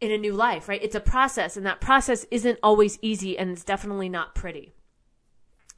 in 0.00 0.10
a 0.10 0.18
new 0.18 0.32
life, 0.32 0.68
right? 0.68 0.82
It's 0.82 0.94
a 0.94 1.00
process, 1.00 1.56
and 1.56 1.64
that 1.66 1.80
process 1.80 2.26
isn't 2.30 2.58
always 2.62 2.98
easy, 3.02 3.38
and 3.38 3.50
it's 3.50 3.64
definitely 3.64 4.08
not 4.08 4.34
pretty. 4.34 4.74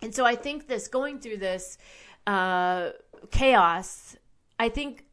And 0.02 0.14
so 0.14 0.24
I 0.24 0.34
think 0.34 0.68
this 0.68 0.88
going 0.88 1.20
through 1.20 1.38
this 1.38 1.78
uh, 2.26 2.90
chaos, 3.30 4.16
I 4.58 4.68
think 4.68 5.04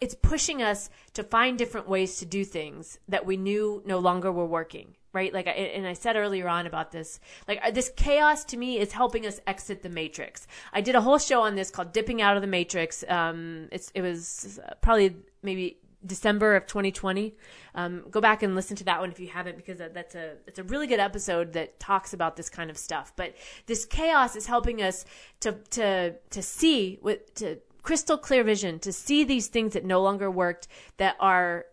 it's 0.00 0.14
pushing 0.14 0.62
us 0.62 0.90
to 1.14 1.22
find 1.22 1.58
different 1.58 1.88
ways 1.88 2.18
to 2.18 2.26
do 2.26 2.44
things 2.44 2.98
that 3.08 3.26
we 3.26 3.36
knew 3.36 3.82
no 3.84 3.98
longer 3.98 4.32
were 4.32 4.46
working 4.46 4.96
right? 5.12 5.32
Like 5.32 5.46
and 5.46 5.86
i 5.86 5.92
said 5.92 6.16
earlier 6.16 6.48
on 6.48 6.66
about 6.66 6.92
this 6.92 7.20
like 7.48 7.60
uh, 7.62 7.70
this 7.70 7.90
chaos 7.96 8.44
to 8.46 8.56
me 8.56 8.78
is 8.78 8.92
helping 8.92 9.26
us 9.26 9.40
exit 9.46 9.82
the 9.82 9.88
matrix. 9.88 10.46
I 10.72 10.80
did 10.80 10.94
a 10.94 11.00
whole 11.00 11.18
show 11.18 11.42
on 11.42 11.54
this 11.56 11.70
called 11.70 11.92
dipping 11.92 12.22
out 12.22 12.36
of 12.36 12.42
the 12.42 12.48
matrix. 12.48 13.04
Um 13.08 13.68
it's 13.72 13.90
it 13.94 14.02
was 14.02 14.60
probably 14.80 15.16
maybe 15.42 15.78
December 16.04 16.56
of 16.56 16.66
2020. 16.66 17.34
Um, 17.74 18.04
go 18.10 18.20
back 18.20 18.42
and 18.42 18.54
listen 18.54 18.76
to 18.76 18.84
that 18.84 19.00
one 19.00 19.10
if 19.10 19.20
you 19.20 19.28
haven't, 19.28 19.56
because 19.56 19.78
that's 19.78 20.14
a 20.14 20.36
it's 20.46 20.58
a 20.58 20.64
really 20.64 20.86
good 20.86 21.00
episode 21.00 21.52
that 21.54 21.78
talks 21.78 22.12
about 22.12 22.36
this 22.36 22.48
kind 22.48 22.70
of 22.70 22.76
stuff. 22.76 23.12
But 23.16 23.34
this 23.66 23.84
chaos 23.84 24.36
is 24.36 24.46
helping 24.46 24.82
us 24.82 25.04
to 25.40 25.52
to 25.70 26.14
to 26.30 26.42
see 26.42 26.98
with 27.02 27.34
to 27.34 27.58
crystal 27.82 28.18
clear 28.18 28.44
vision 28.44 28.78
to 28.78 28.92
see 28.92 29.24
these 29.24 29.48
things 29.48 29.72
that 29.72 29.84
no 29.84 30.02
longer 30.02 30.30
worked 30.30 30.68
that 30.98 31.16
are 31.18 31.64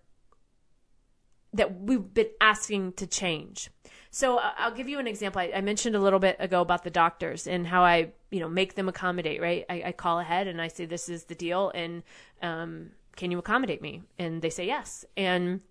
that 1.53 1.81
we've 1.81 2.13
been 2.13 2.29
asking 2.39 2.93
to 2.93 3.07
change. 3.07 3.69
So 4.09 4.39
I'll 4.39 4.73
give 4.73 4.87
you 4.87 4.99
an 4.99 5.07
example. 5.07 5.41
I, 5.41 5.51
I, 5.55 5.61
mentioned 5.61 5.95
a 5.95 5.99
little 5.99 6.19
bit 6.19 6.37
ago 6.39 6.61
about 6.61 6.83
the 6.83 6.89
doctors 6.89 7.45
and 7.45 7.67
how 7.67 7.83
I, 7.83 8.11
you 8.31 8.39
know, 8.39 8.49
make 8.49 8.75
them 8.75 8.89
accommodate. 8.89 9.41
Right? 9.41 9.65
I, 9.69 9.83
I 9.87 9.91
call 9.91 10.19
ahead 10.19 10.47
and 10.47 10.61
I 10.61 10.69
say 10.69 10.85
this 10.85 11.09
is 11.09 11.25
the 11.25 11.35
deal, 11.35 11.71
and 11.75 12.03
um, 12.41 12.91
can 13.17 13.31
you 13.31 13.39
accommodate 13.39 13.81
me? 13.81 14.03
And 14.17 14.41
they 14.41 14.49
say 14.49 14.65
yes. 14.65 15.03
And 15.17 15.61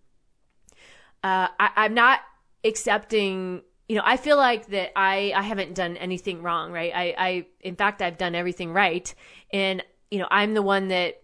uh, 1.24 1.48
I, 1.58 1.70
I'm 1.76 1.94
not 1.94 2.20
accepting 2.64 3.62
you 3.88 3.94
know, 3.94 4.02
I 4.04 4.16
feel 4.16 4.36
like 4.36 4.66
that 4.66 4.98
I, 4.98 5.32
I 5.34 5.42
haven't 5.42 5.74
done 5.74 5.96
anything 5.96 6.42
wrong, 6.42 6.72
right? 6.72 6.92
I, 6.92 7.14
I, 7.16 7.46
in 7.60 7.76
fact, 7.76 8.02
I've 8.02 8.18
done 8.18 8.34
everything 8.34 8.72
right. 8.72 9.14
And 9.52 9.80
you 10.10 10.18
know, 10.18 10.26
I'm 10.28 10.54
the 10.54 10.62
one 10.62 10.88
that 10.88 11.22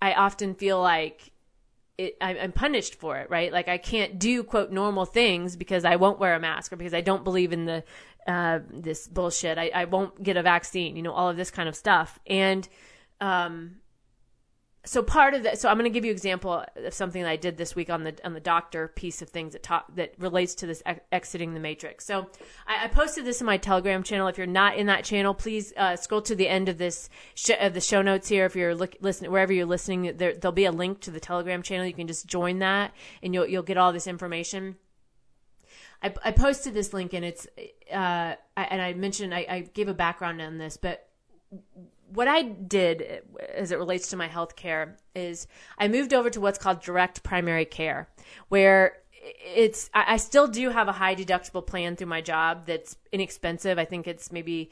I 0.00 0.14
often 0.14 0.54
feel 0.54 0.80
like 0.80 1.32
it, 1.98 2.16
I'm 2.20 2.52
punished 2.52 2.94
for 2.94 3.18
it, 3.18 3.28
right? 3.28 3.52
Like 3.52 3.68
I 3.68 3.76
can't 3.76 4.18
do 4.18 4.42
quote 4.42 4.70
normal 4.70 5.04
things 5.04 5.56
because 5.56 5.84
I 5.84 5.96
won't 5.96 6.18
wear 6.18 6.34
a 6.34 6.40
mask 6.40 6.72
or 6.72 6.76
because 6.76 6.94
I 6.94 7.02
don't 7.02 7.24
believe 7.24 7.52
in 7.52 7.66
the 7.66 7.84
uh, 8.26 8.60
this 8.70 9.06
bullshit. 9.06 9.58
I, 9.58 9.70
I 9.74 9.84
won't 9.84 10.22
get 10.22 10.36
a 10.36 10.42
vaccine, 10.42 10.96
you 10.96 11.02
know, 11.02 11.12
all 11.12 11.28
of 11.28 11.36
this 11.36 11.50
kind 11.50 11.68
of 11.68 11.76
stuff. 11.76 12.18
And 12.26 12.66
um, 13.20 13.76
so 14.84 15.02
part 15.02 15.34
of 15.34 15.42
that 15.42 15.58
so 15.58 15.68
i'm 15.68 15.76
going 15.76 15.84
to 15.84 15.90
give 15.90 16.04
you 16.04 16.10
an 16.10 16.16
example 16.16 16.64
of 16.76 16.94
something 16.94 17.22
that 17.22 17.28
i 17.28 17.36
did 17.36 17.56
this 17.56 17.74
week 17.74 17.90
on 17.90 18.04
the 18.04 18.14
on 18.24 18.32
the 18.32 18.40
doctor 18.40 18.88
piece 18.88 19.22
of 19.22 19.28
things 19.28 19.52
that 19.52 19.62
talk 19.62 19.86
that 19.94 20.14
relates 20.18 20.54
to 20.54 20.66
this 20.66 20.82
ex- 20.86 21.00
exiting 21.12 21.54
the 21.54 21.60
matrix. 21.60 22.04
So 22.04 22.26
I, 22.66 22.84
I, 22.84 22.88
posted 22.88 23.24
this 23.24 23.40
in 23.40 23.46
my 23.46 23.56
telegram 23.56 24.02
channel. 24.02 24.28
If 24.28 24.38
you're 24.38 24.46
not 24.46 24.76
in 24.76 24.86
that 24.86 25.04
channel 25.04 25.34
please 25.34 25.72
uh, 25.76 25.96
scroll 25.96 26.22
to 26.22 26.34
the 26.34 26.48
end 26.48 26.68
of 26.68 26.78
this 26.78 27.08
sh- 27.34 27.50
of 27.60 27.74
the 27.74 27.80
show 27.80 28.02
notes 28.02 28.28
here. 28.28 28.46
If 28.46 28.56
you're 28.56 28.74
look, 28.74 28.96
listening 29.00 29.30
wherever 29.30 29.52
you're 29.52 29.66
listening 29.66 30.16
there, 30.16 30.34
there'll 30.34 30.52
be 30.52 30.64
a 30.64 30.72
link 30.72 31.00
to 31.00 31.10
the 31.10 31.20
telegram 31.20 31.62
channel. 31.62 31.86
You 31.86 31.94
can 31.94 32.06
just 32.06 32.26
join 32.26 32.58
that 32.60 32.92
and 33.22 33.34
you'll 33.34 33.46
you'll 33.46 33.62
get 33.62 33.76
all 33.76 33.92
this 33.92 34.06
information. 34.06 34.76
I, 36.02 36.14
I 36.24 36.30
posted 36.32 36.74
this 36.74 36.92
link 36.92 37.12
and 37.12 37.24
it's 37.24 37.46
uh, 37.92 38.34
I, 38.56 38.62
and 38.62 38.80
I 38.80 38.94
mentioned 38.94 39.34
I, 39.34 39.46
I 39.48 39.60
gave 39.60 39.88
a 39.88 39.94
background 39.94 40.40
on 40.40 40.58
this, 40.58 40.76
but 40.76 41.06
what 42.12 42.28
I 42.28 42.42
did 42.42 43.22
as 43.54 43.72
it 43.72 43.78
relates 43.78 44.08
to 44.10 44.16
my 44.16 44.26
health 44.26 44.56
care 44.56 44.96
is 45.14 45.46
I 45.78 45.88
moved 45.88 46.12
over 46.12 46.30
to 46.30 46.40
what's 46.40 46.58
called 46.58 46.80
direct 46.82 47.22
primary 47.22 47.64
care, 47.64 48.08
where 48.48 48.96
it's 49.22 49.90
I 49.92 50.16
still 50.16 50.48
do 50.48 50.70
have 50.70 50.88
a 50.88 50.92
high 50.92 51.14
deductible 51.14 51.66
plan 51.66 51.96
through 51.96 52.06
my 52.06 52.20
job 52.20 52.66
that's 52.66 52.96
inexpensive. 53.12 53.78
I 53.78 53.84
think 53.84 54.06
it's 54.06 54.32
maybe 54.32 54.70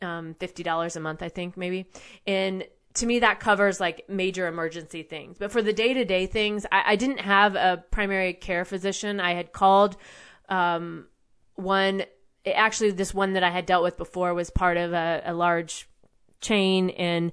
um, 0.00 0.34
fifty 0.34 0.62
dollars 0.62 0.96
a 0.96 1.00
month. 1.00 1.22
I 1.22 1.28
think 1.28 1.56
maybe, 1.56 1.86
and 2.26 2.64
to 2.94 3.06
me 3.06 3.20
that 3.20 3.40
covers 3.40 3.78
like 3.78 4.08
major 4.08 4.46
emergency 4.46 5.02
things. 5.02 5.38
But 5.38 5.52
for 5.52 5.62
the 5.62 5.72
day 5.72 5.94
to 5.94 6.04
day 6.04 6.26
things, 6.26 6.66
I, 6.72 6.92
I, 6.92 6.96
didn't 6.96 7.20
have 7.20 7.54
a 7.54 7.84
primary 7.90 8.32
care 8.32 8.64
physician. 8.64 9.20
I 9.20 9.34
had 9.34 9.52
called 9.52 9.96
um, 10.48 11.06
one. 11.54 12.04
Actually, 12.46 12.92
this 12.92 13.12
one 13.12 13.34
that 13.34 13.44
I 13.44 13.50
had 13.50 13.66
dealt 13.66 13.84
with 13.84 13.98
before 13.98 14.32
was 14.32 14.48
part 14.48 14.78
of 14.78 14.94
a, 14.94 15.22
a 15.26 15.34
large 15.34 15.89
chain 16.40 16.90
and 16.90 17.32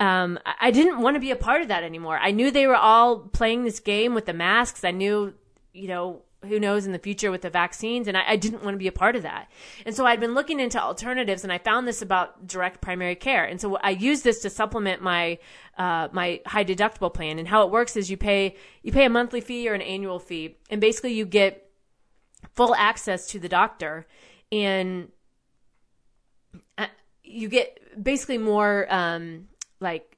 um, 0.00 0.38
I 0.60 0.72
didn't 0.72 1.00
want 1.00 1.14
to 1.14 1.20
be 1.20 1.30
a 1.30 1.36
part 1.36 1.62
of 1.62 1.68
that 1.68 1.84
anymore. 1.84 2.18
I 2.20 2.32
knew 2.32 2.50
they 2.50 2.66
were 2.66 2.74
all 2.74 3.20
playing 3.20 3.62
this 3.62 3.78
game 3.78 4.14
with 4.14 4.26
the 4.26 4.32
masks. 4.32 4.82
I 4.82 4.90
knew, 4.90 5.32
you 5.72 5.86
know, 5.86 6.22
who 6.48 6.58
knows 6.58 6.86
in 6.86 6.92
the 6.92 6.98
future 6.98 7.30
with 7.30 7.42
the 7.42 7.50
vaccines, 7.50 8.08
and 8.08 8.16
I, 8.16 8.24
I, 8.30 8.36
didn't 8.36 8.64
want 8.64 8.74
to 8.74 8.78
be 8.78 8.88
a 8.88 8.92
part 8.92 9.14
of 9.14 9.22
that. 9.22 9.48
And 9.86 9.94
so 9.94 10.04
I'd 10.04 10.18
been 10.18 10.34
looking 10.34 10.58
into 10.58 10.82
alternatives, 10.82 11.44
and 11.44 11.52
I 11.52 11.58
found 11.58 11.86
this 11.86 12.02
about 12.02 12.48
direct 12.48 12.80
primary 12.80 13.14
care. 13.14 13.44
And 13.44 13.60
so 13.60 13.76
I 13.76 13.90
used 13.90 14.24
this 14.24 14.40
to 14.40 14.50
supplement 14.50 15.02
my 15.02 15.38
uh, 15.78 16.08
my 16.10 16.40
high 16.46 16.64
deductible 16.64 17.14
plan. 17.14 17.38
And 17.38 17.46
how 17.46 17.62
it 17.64 17.70
works 17.70 17.96
is 17.96 18.10
you 18.10 18.16
pay 18.16 18.56
you 18.82 18.90
pay 18.90 19.04
a 19.04 19.10
monthly 19.10 19.40
fee 19.40 19.68
or 19.68 19.74
an 19.74 19.82
annual 19.82 20.18
fee, 20.18 20.56
and 20.68 20.80
basically 20.80 21.12
you 21.12 21.26
get 21.26 21.70
full 22.54 22.74
access 22.74 23.28
to 23.28 23.38
the 23.38 23.48
doctor 23.48 24.06
and 24.50 25.10
you 27.24 27.48
get 27.48 28.02
basically 28.02 28.38
more 28.38 28.86
um, 28.92 29.48
like 29.80 30.16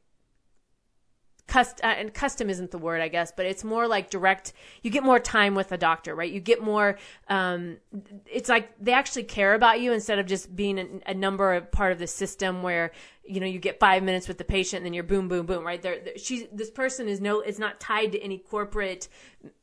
cust- 1.46 1.80
uh, 1.82 1.88
and 1.88 2.12
custom 2.12 2.48
isn't 2.50 2.70
the 2.70 2.78
word 2.78 3.00
I 3.00 3.08
guess, 3.08 3.32
but 3.36 3.46
it's 3.46 3.64
more 3.64 3.86
like 3.86 4.10
direct. 4.10 4.52
You 4.82 4.90
get 4.90 5.02
more 5.02 5.18
time 5.18 5.54
with 5.54 5.72
a 5.72 5.78
doctor, 5.78 6.14
right? 6.14 6.30
You 6.30 6.40
get 6.40 6.62
more. 6.62 6.98
Um, 7.28 7.78
it's 8.26 8.48
like 8.48 8.72
they 8.80 8.92
actually 8.92 9.24
care 9.24 9.54
about 9.54 9.80
you 9.80 9.92
instead 9.92 10.18
of 10.18 10.26
just 10.26 10.54
being 10.54 10.78
a, 10.78 11.10
a 11.10 11.14
number 11.14 11.54
of 11.54 11.70
part 11.70 11.92
of 11.92 11.98
the 11.98 12.06
system 12.06 12.62
where 12.62 12.92
you 13.26 13.40
know 13.40 13.46
you 13.46 13.58
get 13.58 13.80
five 13.80 14.02
minutes 14.02 14.28
with 14.28 14.38
the 14.38 14.44
patient 14.44 14.78
and 14.78 14.86
then 14.86 14.92
you're 14.92 15.04
boom 15.04 15.28
boom 15.28 15.46
boom 15.46 15.64
right? 15.64 15.80
There 15.80 15.98
she's 16.16 16.44
this 16.52 16.70
person 16.70 17.08
is 17.08 17.20
no 17.20 17.40
it's 17.40 17.58
not 17.58 17.80
tied 17.80 18.12
to 18.12 18.20
any 18.20 18.38
corporate 18.38 19.08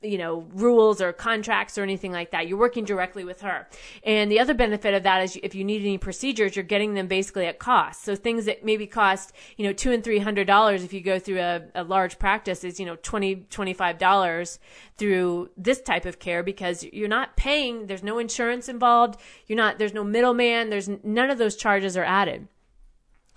you 0.02 0.18
know 0.18 0.48
rules 0.54 1.02
or 1.02 1.14
contracts 1.14 1.78
or 1.78 1.84
anything 1.84 2.12
like 2.12 2.32
that. 2.32 2.48
You're 2.48 2.58
working 2.58 2.86
directly 2.86 3.24
with 3.24 3.42
her. 3.42 3.68
And 4.04 4.32
the 4.32 4.40
other 4.40 4.54
benefit 4.54 4.94
of 4.94 5.04
that 5.04 5.24
is 5.24 5.40
if 5.44 5.54
you 5.54 5.64
need 5.64 5.82
any 5.82 5.98
procedures 5.98 6.56
you're 6.56 6.64
getting 6.64 6.94
them 6.94 7.08
basically 7.08 7.46
at 7.46 7.60
cost. 7.60 8.04
So 8.04 8.16
things 8.16 8.46
that 8.46 8.66
maybe 8.66 8.88
cost 8.88 9.34
you 9.58 9.66
know 9.66 9.74
two 9.74 9.92
and 9.92 10.04
three 10.04 10.20
hundred 10.20 10.48
dollars 10.48 10.84
if 10.84 10.94
you 10.94 11.02
go 11.02 11.20
through 11.20 11.40
a, 11.40 11.62
a 11.76 11.84
large 11.84 12.18
practice 12.20 12.64
is 12.64 12.80
you 12.80 12.86
know 12.86 12.98
20 13.02 13.48
25 13.50 13.98
dollars 13.98 14.60
through 14.98 15.50
this 15.58 15.82
type 15.82 16.06
of 16.06 16.20
care 16.20 16.44
because 16.44 16.84
you're 16.92 17.08
not 17.08 17.36
paying 17.36 17.88
there's 17.88 18.04
no 18.04 18.20
insurance 18.20 18.68
involved 18.70 19.20
you're 19.48 19.58
not 19.58 19.78
there's 19.78 19.94
no 19.94 20.04
middleman 20.04 20.70
there's 20.70 20.90
none 21.04 21.30
of 21.30 21.38
those 21.38 21.56
charges 21.56 21.98
are 21.98 22.04
added 22.04 22.48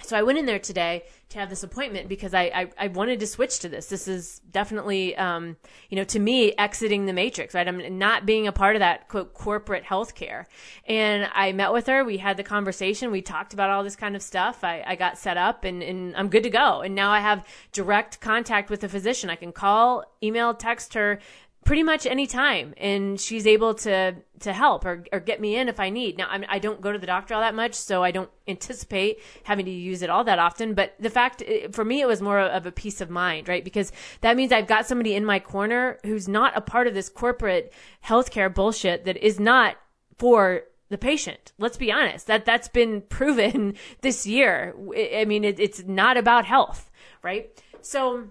so 0.02 0.16
I 0.16 0.22
went 0.22 0.38
in 0.38 0.46
there 0.46 0.59
today 0.59 1.04
to 1.30 1.38
have 1.38 1.48
this 1.48 1.62
appointment 1.62 2.09
because 2.09 2.35
I, 2.35 2.42
I, 2.42 2.70
I 2.78 2.88
wanted 2.88 3.20
to 3.20 3.26
switch 3.26 3.61
to 3.61 3.68
this. 3.68 3.87
This 3.87 4.07
is 4.07 4.40
definitely, 4.50 5.16
um, 5.16 5.57
you 5.88 5.96
know, 5.96 6.04
to 6.04 6.18
me, 6.18 6.52
exiting 6.59 7.07
the 7.07 7.12
matrix, 7.12 7.54
right? 7.54 7.66
I'm 7.66 7.98
not 7.98 8.26
being 8.26 8.46
a 8.46 8.52
part 8.52 8.76
of 8.76 8.80
that 8.80 9.09
quote 9.09 9.33
corporate 9.33 9.85
healthcare. 9.85 10.44
And 10.87 11.28
I 11.33 11.52
met 11.52 11.72
with 11.72 11.87
her. 11.87 12.04
We 12.04 12.18
had 12.18 12.37
the 12.37 12.42
conversation. 12.42 13.11
We 13.11 13.22
talked 13.22 13.54
about 13.54 13.70
all 13.70 13.83
this 13.83 13.96
kind 13.96 14.14
of 14.14 14.22
stuff. 14.22 14.62
I, 14.62 14.83
I 14.87 14.96
got 14.96 15.16
set 15.16 15.37
up 15.37 15.64
and, 15.64 15.83
and 15.83 16.14
I'm 16.16 16.28
good 16.28 16.42
to 16.42 16.50
go. 16.50 16.83
And 16.83 16.94
now 16.94 17.11
I 17.11 17.20
have 17.20 17.46
direct 17.72 18.20
contact 18.20 18.68
with 18.68 18.80
the 18.80 18.88
physician. 18.88 19.30
I 19.30 19.37
can 19.37 19.52
call, 19.52 20.04
email, 20.22 20.54
text 20.54 20.94
her, 20.94 21.18
pretty 21.64 21.83
much 21.83 22.07
any 22.07 22.27
time 22.27 22.74
and 22.77 23.20
she's 23.20 23.46
able 23.46 23.74
to 23.74 24.14
to 24.40 24.53
help 24.53 24.85
or, 24.85 25.05
or 25.12 25.20
get 25.20 25.40
me 25.40 25.57
in 25.57 25.68
if 25.68 25.81
i 25.81 25.88
need 25.88 26.18
now 26.18 26.27
I, 26.29 26.38
mean, 26.38 26.48
I 26.50 26.59
don't 26.59 26.81
go 26.81 26.92
to 26.92 26.98
the 26.98 27.07
doctor 27.07 27.35
all 27.35 27.40
that 27.40 27.55
much 27.55 27.74
so 27.74 28.03
i 28.03 28.11
don't 28.11 28.31
anticipate 28.46 29.20
having 29.44 29.64
to 29.64 29.70
use 29.70 30.03
it 30.03 30.11
all 30.11 30.24
that 30.24 30.38
often 30.38 30.74
but 30.74 30.94
the 31.00 31.11
fact 31.11 31.42
for 31.72 31.85
me 31.85 32.00
it 32.00 32.07
was 32.07 32.20
more 32.20 32.38
of 32.38 32.66
a 32.66 32.72
peace 32.72 33.00
of 33.00 33.11
mind 33.11 33.48
right 33.48 33.64
because 33.64 33.92
that 34.20 34.37
means 34.37 34.53
i've 34.53 34.66
got 34.66 34.87
somebody 34.87 35.14
in 35.14 35.24
my 35.24 35.38
corner 35.38 35.98
who's 36.05 36.29
not 36.29 36.57
a 36.57 36.61
part 36.61 36.87
of 36.87 36.94
this 36.94 37.09
corporate 37.09 37.72
healthcare 38.05 38.53
bullshit 38.53 39.05
that 39.05 39.16
is 39.16 39.40
not 39.40 39.77
for 40.18 40.64
the 40.90 40.98
patient. 40.98 41.53
Let's 41.59 41.77
be 41.77 41.90
honest. 41.90 42.27
That 42.27 42.44
that's 42.44 42.68
been 42.68 43.00
proven 43.09 43.74
this 44.00 44.27
year. 44.27 44.74
I 44.96 45.24
mean, 45.24 45.44
it, 45.44 45.59
it's 45.59 45.83
not 45.85 46.16
about 46.16 46.44
health, 46.44 46.90
right? 47.22 47.50
So 47.81 48.29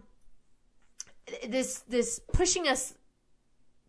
this 1.48 1.80
this 1.80 2.20
pushing 2.32 2.68
us 2.68 2.94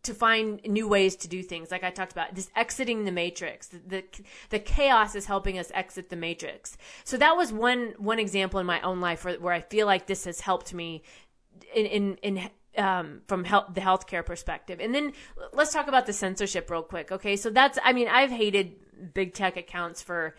to 0.05 0.14
find 0.14 0.61
new 0.64 0.87
ways 0.87 1.17
to 1.17 1.29
do 1.29 1.43
things 1.43 1.71
like 1.71 1.85
i 1.85 1.90
talked 1.90 2.12
about 2.12 2.35
this 2.35 2.51
exiting 2.57 3.05
the 3.05 3.12
matrix 3.12 3.69
the, 3.69 3.79
the, 3.87 4.05
the 4.51 4.59
chaos 4.59 5.14
is 5.14 5.27
helping 5.27 5.59
us 5.59 5.71
exit 5.75 6.09
the 6.11 6.17
matrix 6.17 6.77
so 7.05 7.17
that 7.17 7.37
was 7.37 7.53
one 7.53 7.95
one 7.99 8.19
example 8.19 8.61
in 8.61 8.67
my 8.67 8.81
own 8.83 9.01
life 9.01 9.25
where, 9.25 9.38
where 9.40 9.53
i 9.53 9.61
feel 9.61 9.87
like 9.87 10.07
this 10.07 10.25
has 10.25 10.40
helped 10.40 10.73
me 10.73 11.03
in 11.75 11.87
in, 11.87 12.17
in 12.23 12.51
um, 12.77 13.23
from 13.29 13.45
health, 13.45 13.67
the 13.75 13.81
healthcare 13.81 14.25
perspective. 14.25 14.81
And 14.81 14.95
then 14.95 15.12
let's 15.53 15.73
talk 15.73 15.88
about 15.88 16.07
the 16.07 16.12
censorship 16.12 16.71
real 16.71 16.83
quick. 16.83 17.12
Okay. 17.12 17.37
So 17.37 17.51
that's, 17.51 17.79
I 17.85 17.93
mean, 17.93 18.09
I've 18.09 18.31
hated 18.31 19.14
big 19.14 19.35
tech 19.35 19.57
accounts 19.57 20.03
for 20.03 20.35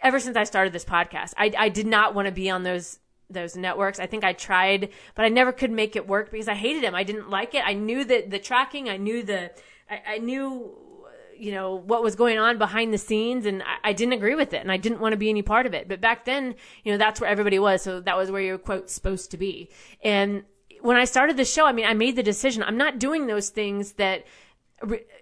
ever 0.00 0.20
since 0.20 0.36
I 0.36 0.44
started 0.44 0.72
this 0.72 0.84
podcast. 0.84 1.34
I, 1.36 1.52
I 1.56 1.68
did 1.68 1.86
not 1.86 2.14
want 2.14 2.26
to 2.26 2.32
be 2.32 2.50
on 2.50 2.62
those 2.62 2.98
those 3.30 3.56
networks. 3.56 3.98
I 3.98 4.06
think 4.06 4.24
I 4.24 4.32
tried, 4.32 4.90
but 5.14 5.24
I 5.24 5.28
never 5.28 5.52
could 5.52 5.70
make 5.70 5.96
it 5.96 6.06
work 6.06 6.30
because 6.30 6.48
I 6.48 6.54
hated 6.54 6.82
them. 6.82 6.94
I 6.94 7.02
didn't 7.02 7.30
like 7.30 7.54
it. 7.54 7.62
I 7.64 7.72
knew 7.72 8.04
that 8.04 8.30
the 8.30 8.38
tracking, 8.38 8.88
I 8.88 8.96
knew 8.96 9.22
the, 9.22 9.50
I, 9.90 10.02
I 10.14 10.18
knew, 10.18 10.74
uh, 11.04 11.10
you 11.36 11.52
know, 11.52 11.74
what 11.74 12.02
was 12.02 12.14
going 12.14 12.38
on 12.38 12.58
behind 12.58 12.92
the 12.92 12.98
scenes 12.98 13.46
and 13.46 13.62
I, 13.62 13.90
I, 13.90 13.92
didn't 13.92 14.14
agree 14.14 14.34
with 14.34 14.52
it 14.52 14.60
and 14.60 14.70
I 14.70 14.76
didn't 14.76 15.00
want 15.00 15.12
to 15.12 15.16
be 15.16 15.28
any 15.28 15.42
part 15.42 15.66
of 15.66 15.74
it. 15.74 15.88
But 15.88 16.00
back 16.00 16.24
then, 16.24 16.54
you 16.84 16.92
know, 16.92 16.98
that's 16.98 17.20
where 17.20 17.30
everybody 17.30 17.58
was. 17.58 17.82
So 17.82 18.00
that 18.00 18.16
was 18.16 18.30
where 18.30 18.42
you're 18.42 18.58
quote 18.58 18.90
supposed 18.90 19.32
to 19.32 19.36
be. 19.36 19.70
And 20.02 20.44
when 20.80 20.96
I 20.96 21.04
started 21.04 21.36
the 21.36 21.44
show, 21.44 21.66
I 21.66 21.72
mean, 21.72 21.86
I 21.86 21.94
made 21.94 22.16
the 22.16 22.22
decision. 22.22 22.62
I'm 22.62 22.76
not 22.76 22.98
doing 22.98 23.26
those 23.26 23.48
things 23.48 23.92
that 23.92 24.24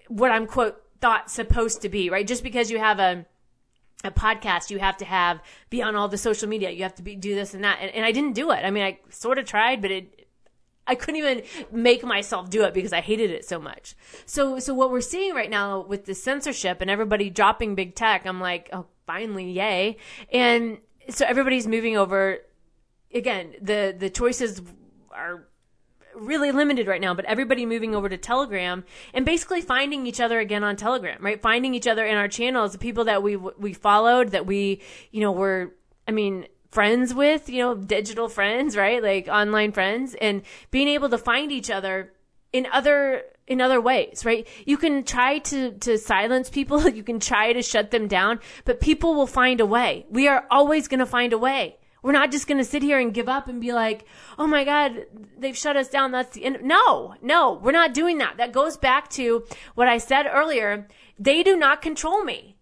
what 0.09 0.31
I'm 0.31 0.47
quote 0.47 0.81
thought 1.01 1.31
supposed 1.31 1.83
to 1.83 1.89
be, 1.89 2.11
right? 2.11 2.27
Just 2.27 2.43
because 2.43 2.71
you 2.71 2.79
have 2.79 2.99
a, 2.99 3.27
a 4.05 4.11
podcast 4.11 4.71
you 4.71 4.79
have 4.79 4.97
to 4.97 5.05
have 5.05 5.41
be 5.71 5.83
on 5.83 5.97
all 5.97 6.09
the 6.09 6.19
social 6.19 6.49
media 6.49 6.71
you 6.71 6.83
have 6.83 6.95
to 6.95 7.03
be 7.03 7.15
do 7.17 7.35
this 7.35 7.55
and 7.55 7.65
that 7.65 7.79
and, 7.81 7.91
and 7.93 8.05
i 8.05 8.13
didn't 8.13 8.35
do 8.35 8.51
it. 8.51 8.65
I 8.65 8.71
mean 8.71 8.85
i 8.85 8.99
sort 9.11 9.39
of 9.39 9.45
tried 9.45 9.81
but 9.83 9.91
it 9.91 10.29
i 10.87 10.95
couldn't 10.95 11.17
even 11.17 11.43
make 11.73 12.05
myself 12.05 12.51
do 12.51 12.65
it 12.65 12.75
because 12.75 12.93
i 12.93 13.01
hated 13.01 13.31
it 13.31 13.45
so 13.45 13.59
much. 13.59 13.95
So 14.27 14.59
so 14.59 14.75
what 14.75 14.91
we're 14.91 15.01
seeing 15.01 15.35
right 15.35 15.51
now 15.51 15.81
with 15.81 16.05
the 16.05 16.15
censorship 16.15 16.81
and 16.81 16.91
everybody 16.91 17.31
dropping 17.31 17.75
big 17.75 17.95
tech 17.95 18.27
i'm 18.27 18.41
like 18.41 18.69
oh 18.73 18.87
finally 19.07 19.51
yay. 19.51 19.97
And 20.33 20.79
so 21.09 21.27
everybody's 21.27 21.67
moving 21.67 21.97
over 21.97 22.39
again 23.13 23.55
the 23.61 23.95
the 23.97 24.11
choices 24.11 24.63
are 25.11 25.47
really 26.17 26.53
limited 26.53 26.87
right 26.87 27.01
now, 27.01 27.15
but 27.15 27.25
everybody 27.25 27.67
moving 27.67 27.95
over 27.95 28.09
to 28.09 28.17
Telegram 28.17 28.85
and 29.13 29.25
basically 29.25 29.61
finding 29.61 30.07
each 30.07 30.21
other 30.21 30.41
again 30.41 30.65
on 30.65 30.77
Telegram, 30.77 31.23
right? 31.23 31.41
Finding 31.41 31.75
each 31.75 31.87
other 31.87 32.05
in 32.05 32.17
our 32.17 32.29
channels, 32.29 32.73
the 32.73 32.79
people 32.79 33.05
that 33.05 33.23
we 33.23 33.37
we 33.37 33.73
followed, 33.73 34.31
that 34.31 34.47
we 34.47 34.83
you 35.11 35.21
know 35.21 35.33
were, 35.33 35.75
I 36.09 36.13
mean, 36.13 36.47
friends 36.71 37.15
with, 37.15 37.49
you 37.49 37.61
know, 37.61 37.75
digital 37.75 38.29
friends, 38.29 38.77
right? 38.77 39.03
Like 39.03 39.29
online 39.29 39.73
friends, 39.73 40.15
and 40.21 40.43
being 40.71 40.89
able 40.89 41.09
to 41.11 41.19
find 41.19 41.53
each 41.53 41.71
other 41.71 42.13
in 42.53 42.67
other 42.73 43.23
in 43.47 43.61
other 43.61 43.81
ways, 43.81 44.25
right? 44.25 44.47
You 44.65 44.77
can 44.77 45.05
try 45.05 45.39
to, 45.39 45.73
to 45.73 45.99
silence 45.99 46.49
people. 46.51 46.89
You 46.95 47.03
can 47.03 47.21
try 47.21 47.53
to 47.53 47.63
shut 47.63 47.91
them 47.91 48.09
down, 48.09 48.41
but 48.65 48.81
people 48.81 49.15
will 49.15 49.27
find 49.27 49.61
a 49.61 49.67
way. 49.67 50.07
We 50.09 50.29
are 50.29 50.47
always 50.51 50.89
going 50.89 51.01
to 51.01 51.07
find 51.07 51.33
a 51.33 51.39
way 51.39 51.77
We're 52.05 52.13
not 52.13 52.31
just 52.31 52.47
going 52.47 52.59
to 52.59 52.65
sit 52.65 52.83
here 52.83 53.01
and 53.01 53.15
give 53.15 53.31
up 53.31 53.49
and 53.49 53.63
be 53.63 53.73
like, 53.73 54.05
oh 54.39 54.47
my 54.47 54.63
God, 54.63 55.07
they've 55.39 55.57
shut 55.57 55.79
us 55.79 55.89
down. 55.89 56.11
That's 56.11 56.35
the 56.35 56.45
end. 56.45 56.59
No, 56.63 57.15
no, 57.23 57.55
we're 57.55 57.73
not 57.73 57.95
doing 57.95 58.19
that. 58.19 58.37
That 58.37 58.53
goes 58.53 58.77
back 58.77 59.09
to 59.13 59.47
what 59.75 59.89
I 59.89 59.97
said 59.97 60.27
earlier. 60.31 60.87
They 61.19 61.43
do 61.43 61.57
not 61.57 61.81
control 61.81 62.23
me. 62.23 62.59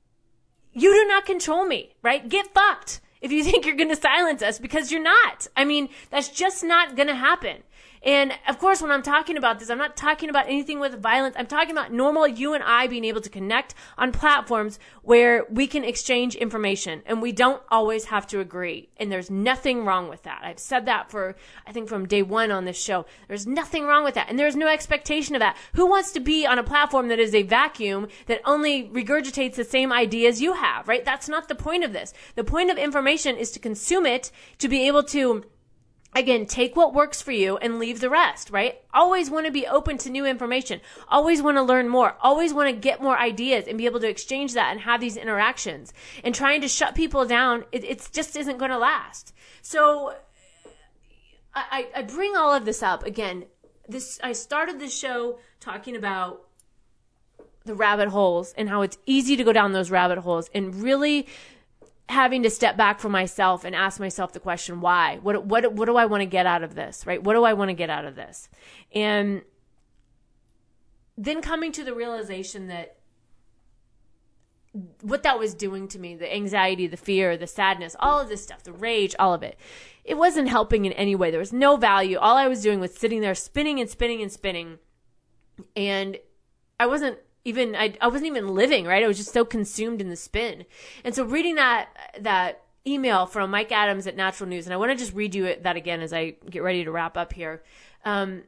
You 0.72 0.94
do 0.94 1.08
not 1.08 1.26
control 1.26 1.66
me, 1.66 1.96
right? 2.02 2.28
Get 2.28 2.54
fucked 2.54 3.00
if 3.20 3.32
you 3.32 3.42
think 3.52 3.66
you're 3.66 3.74
going 3.74 3.88
to 3.88 3.96
silence 3.96 4.42
us 4.42 4.60
because 4.60 4.92
you're 4.92 5.02
not. 5.02 5.48
I 5.56 5.64
mean, 5.64 5.88
that's 6.10 6.28
just 6.28 6.62
not 6.62 6.94
going 6.94 7.08
to 7.08 7.16
happen. 7.16 7.64
And 8.04 8.32
of 8.48 8.58
course, 8.58 8.82
when 8.82 8.90
I'm 8.90 9.02
talking 9.02 9.36
about 9.36 9.58
this, 9.58 9.70
I'm 9.70 9.78
not 9.78 9.96
talking 9.96 10.28
about 10.28 10.46
anything 10.46 10.80
with 10.80 11.00
violence. 11.00 11.36
I'm 11.38 11.46
talking 11.46 11.70
about 11.70 11.92
normal 11.92 12.26
you 12.26 12.54
and 12.54 12.64
I 12.64 12.88
being 12.88 13.04
able 13.04 13.20
to 13.20 13.30
connect 13.30 13.74
on 13.96 14.10
platforms 14.10 14.80
where 15.02 15.44
we 15.48 15.68
can 15.68 15.84
exchange 15.84 16.34
information 16.34 17.02
and 17.06 17.22
we 17.22 17.30
don't 17.30 17.62
always 17.70 18.06
have 18.06 18.26
to 18.28 18.40
agree. 18.40 18.88
And 18.96 19.12
there's 19.12 19.30
nothing 19.30 19.84
wrong 19.84 20.08
with 20.08 20.24
that. 20.24 20.40
I've 20.42 20.58
said 20.58 20.86
that 20.86 21.10
for, 21.10 21.36
I 21.64 21.72
think 21.72 21.88
from 21.88 22.06
day 22.06 22.22
one 22.22 22.50
on 22.50 22.64
this 22.64 22.80
show. 22.82 23.06
There's 23.28 23.46
nothing 23.46 23.84
wrong 23.84 24.02
with 24.02 24.14
that. 24.14 24.28
And 24.28 24.38
there's 24.38 24.56
no 24.56 24.66
expectation 24.66 25.36
of 25.36 25.40
that. 25.40 25.56
Who 25.74 25.86
wants 25.86 26.10
to 26.12 26.20
be 26.20 26.44
on 26.44 26.58
a 26.58 26.64
platform 26.64 27.08
that 27.08 27.20
is 27.20 27.34
a 27.34 27.42
vacuum 27.44 28.08
that 28.26 28.40
only 28.44 28.88
regurgitates 28.88 29.54
the 29.54 29.64
same 29.64 29.92
ideas 29.92 30.42
you 30.42 30.54
have, 30.54 30.88
right? 30.88 31.04
That's 31.04 31.28
not 31.28 31.46
the 31.46 31.54
point 31.54 31.84
of 31.84 31.92
this. 31.92 32.12
The 32.34 32.44
point 32.44 32.70
of 32.70 32.78
information 32.78 33.36
is 33.36 33.52
to 33.52 33.60
consume 33.60 34.06
it, 34.06 34.32
to 34.58 34.68
be 34.68 34.88
able 34.88 35.04
to 35.04 35.44
Again, 36.14 36.44
take 36.44 36.76
what 36.76 36.92
works 36.92 37.22
for 37.22 37.32
you 37.32 37.56
and 37.56 37.78
leave 37.78 38.00
the 38.00 38.10
rest, 38.10 38.50
right? 38.50 38.80
Always 38.92 39.30
want 39.30 39.46
to 39.46 39.52
be 39.52 39.66
open 39.66 39.96
to 39.98 40.10
new 40.10 40.26
information. 40.26 40.82
Always 41.08 41.40
want 41.40 41.56
to 41.56 41.62
learn 41.62 41.88
more. 41.88 42.16
Always 42.20 42.52
want 42.52 42.68
to 42.68 42.76
get 42.76 43.00
more 43.00 43.18
ideas 43.18 43.66
and 43.66 43.78
be 43.78 43.86
able 43.86 44.00
to 44.00 44.08
exchange 44.08 44.52
that 44.52 44.72
and 44.72 44.80
have 44.80 45.00
these 45.00 45.16
interactions. 45.16 45.94
And 46.22 46.34
trying 46.34 46.60
to 46.60 46.68
shut 46.68 46.94
people 46.94 47.24
down, 47.24 47.64
it 47.72 47.82
it's 47.84 48.10
just 48.10 48.36
isn't 48.36 48.58
going 48.58 48.70
to 48.70 48.78
last. 48.78 49.32
So 49.62 50.14
I, 51.54 51.88
I 51.96 52.02
bring 52.02 52.36
all 52.36 52.52
of 52.52 52.66
this 52.66 52.82
up 52.82 53.04
again. 53.04 53.46
This 53.88 54.20
I 54.22 54.32
started 54.32 54.78
this 54.78 54.96
show 54.96 55.38
talking 55.60 55.96
about 55.96 56.42
the 57.64 57.74
rabbit 57.74 58.08
holes 58.08 58.52
and 58.56 58.68
how 58.68 58.82
it's 58.82 58.98
easy 59.06 59.36
to 59.36 59.44
go 59.44 59.52
down 59.52 59.72
those 59.72 59.90
rabbit 59.90 60.18
holes 60.18 60.50
and 60.54 60.74
really 60.74 61.26
having 62.12 62.42
to 62.44 62.50
step 62.50 62.76
back 62.76 63.00
for 63.00 63.08
myself 63.08 63.64
and 63.64 63.74
ask 63.74 63.98
myself 63.98 64.32
the 64.32 64.40
question 64.40 64.80
why? 64.80 65.18
What 65.22 65.46
what 65.46 65.72
what 65.72 65.86
do 65.86 65.96
I 65.96 66.06
want 66.06 66.20
to 66.20 66.26
get 66.26 66.46
out 66.46 66.62
of 66.62 66.74
this 66.74 67.06
right? 67.06 67.22
What 67.22 67.34
do 67.34 67.44
I 67.44 67.52
want 67.54 67.70
to 67.70 67.74
get 67.74 67.90
out 67.90 68.04
of 68.04 68.14
this? 68.14 68.48
And 68.94 69.42
then 71.16 71.42
coming 71.42 71.72
to 71.72 71.84
the 71.84 71.94
realization 71.94 72.68
that 72.68 72.96
what 75.02 75.22
that 75.22 75.38
was 75.38 75.52
doing 75.52 75.86
to 75.86 75.98
me 75.98 76.16
the 76.16 76.34
anxiety 76.34 76.86
the 76.86 76.96
fear 76.96 77.36
the 77.36 77.46
sadness 77.46 77.94
all 78.00 78.18
of 78.18 78.30
this 78.30 78.42
stuff 78.42 78.62
the 78.62 78.72
rage 78.72 79.14
all 79.18 79.34
of 79.34 79.42
it 79.42 79.58
it 80.04 80.16
wasn't 80.16 80.48
helping 80.48 80.84
in 80.84 80.92
any 80.92 81.14
way. 81.14 81.30
There 81.30 81.40
was 81.40 81.52
no 81.52 81.76
value. 81.76 82.18
All 82.18 82.36
I 82.36 82.48
was 82.48 82.62
doing 82.62 82.80
was 82.80 82.94
sitting 82.94 83.20
there 83.20 83.34
spinning 83.34 83.78
and 83.78 83.88
spinning 83.88 84.20
and 84.20 84.32
spinning. 84.32 84.78
And 85.76 86.18
I 86.80 86.86
wasn't 86.86 87.18
even 87.44 87.74
I, 87.74 87.94
I 88.00 88.08
wasn't 88.08 88.26
even 88.26 88.54
living 88.54 88.86
right? 88.86 89.02
I 89.02 89.08
was 89.08 89.16
just 89.16 89.32
so 89.32 89.44
consumed 89.44 90.00
in 90.00 90.08
the 90.08 90.16
spin. 90.16 90.64
And 91.04 91.14
so 91.14 91.24
reading 91.24 91.56
that 91.56 91.88
that 92.20 92.62
email 92.84 93.26
from 93.26 93.48
mike 93.48 93.70
adams 93.70 94.08
at 94.08 94.16
natural 94.16 94.48
news 94.48 94.66
and 94.66 94.74
i 94.74 94.76
want 94.76 94.90
to 94.90 94.96
just 94.96 95.14
read 95.14 95.36
you 95.36 95.44
it, 95.44 95.62
that 95.62 95.76
again 95.76 96.00
as 96.00 96.12
i 96.12 96.30
get 96.50 96.64
ready 96.64 96.82
to 96.82 96.90
wrap 96.90 97.16
up 97.16 97.32
here. 97.32 97.62
Um, 98.04 98.42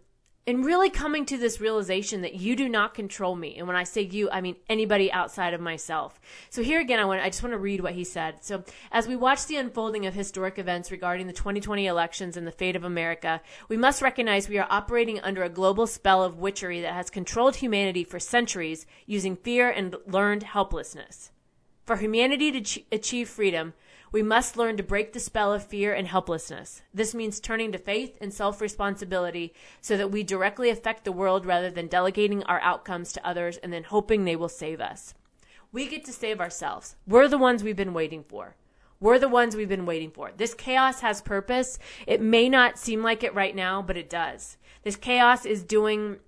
and 0.46 0.64
really 0.64 0.90
coming 0.90 1.24
to 1.26 1.38
this 1.38 1.60
realization 1.60 2.20
that 2.20 2.34
you 2.34 2.54
do 2.54 2.68
not 2.68 2.94
control 2.94 3.34
me. 3.34 3.56
And 3.56 3.66
when 3.66 3.76
I 3.76 3.84
say 3.84 4.02
you, 4.02 4.28
I 4.30 4.40
mean 4.40 4.56
anybody 4.68 5.10
outside 5.10 5.54
of 5.54 5.60
myself. 5.60 6.20
So 6.50 6.62
here 6.62 6.80
again, 6.80 7.00
I 7.00 7.06
want, 7.06 7.22
I 7.22 7.30
just 7.30 7.42
want 7.42 7.54
to 7.54 7.58
read 7.58 7.80
what 7.80 7.94
he 7.94 8.04
said. 8.04 8.44
So 8.44 8.62
as 8.92 9.08
we 9.08 9.16
watch 9.16 9.46
the 9.46 9.56
unfolding 9.56 10.04
of 10.06 10.14
historic 10.14 10.58
events 10.58 10.90
regarding 10.90 11.26
the 11.26 11.32
2020 11.32 11.86
elections 11.86 12.36
and 12.36 12.46
the 12.46 12.52
fate 12.52 12.76
of 12.76 12.84
America, 12.84 13.40
we 13.68 13.76
must 13.76 14.02
recognize 14.02 14.48
we 14.48 14.58
are 14.58 14.66
operating 14.68 15.18
under 15.20 15.42
a 15.42 15.48
global 15.48 15.86
spell 15.86 16.22
of 16.22 16.38
witchery 16.38 16.82
that 16.82 16.94
has 16.94 17.08
controlled 17.08 17.56
humanity 17.56 18.04
for 18.04 18.20
centuries 18.20 18.86
using 19.06 19.36
fear 19.36 19.70
and 19.70 19.96
learned 20.06 20.42
helplessness. 20.42 21.30
For 21.86 21.96
humanity 21.96 22.60
to 22.60 22.82
achieve 22.92 23.28
freedom, 23.28 23.74
we 24.14 24.22
must 24.22 24.56
learn 24.56 24.76
to 24.76 24.82
break 24.84 25.12
the 25.12 25.18
spell 25.18 25.52
of 25.52 25.66
fear 25.66 25.92
and 25.92 26.06
helplessness. 26.06 26.82
This 26.94 27.16
means 27.16 27.40
turning 27.40 27.72
to 27.72 27.78
faith 27.78 28.16
and 28.20 28.32
self 28.32 28.60
responsibility 28.60 29.52
so 29.80 29.96
that 29.96 30.12
we 30.12 30.22
directly 30.22 30.70
affect 30.70 31.04
the 31.04 31.10
world 31.10 31.44
rather 31.44 31.68
than 31.68 31.88
delegating 31.88 32.44
our 32.44 32.60
outcomes 32.60 33.12
to 33.12 33.26
others 33.26 33.56
and 33.56 33.72
then 33.72 33.82
hoping 33.82 34.24
they 34.24 34.36
will 34.36 34.48
save 34.48 34.80
us. 34.80 35.14
We 35.72 35.88
get 35.88 36.04
to 36.04 36.12
save 36.12 36.40
ourselves. 36.40 36.94
We're 37.08 37.26
the 37.26 37.38
ones 37.38 37.64
we've 37.64 37.74
been 37.74 37.92
waiting 37.92 38.22
for. 38.22 38.54
We're 39.00 39.18
the 39.18 39.28
ones 39.28 39.56
we've 39.56 39.68
been 39.68 39.84
waiting 39.84 40.12
for. 40.12 40.30
This 40.36 40.54
chaos 40.54 41.00
has 41.00 41.20
purpose. 41.20 41.80
It 42.06 42.20
may 42.20 42.48
not 42.48 42.78
seem 42.78 43.02
like 43.02 43.24
it 43.24 43.34
right 43.34 43.56
now, 43.56 43.82
but 43.82 43.96
it 43.96 44.08
does. 44.08 44.58
This 44.84 44.94
chaos 44.94 45.44
is 45.44 45.64
doing 45.64 46.20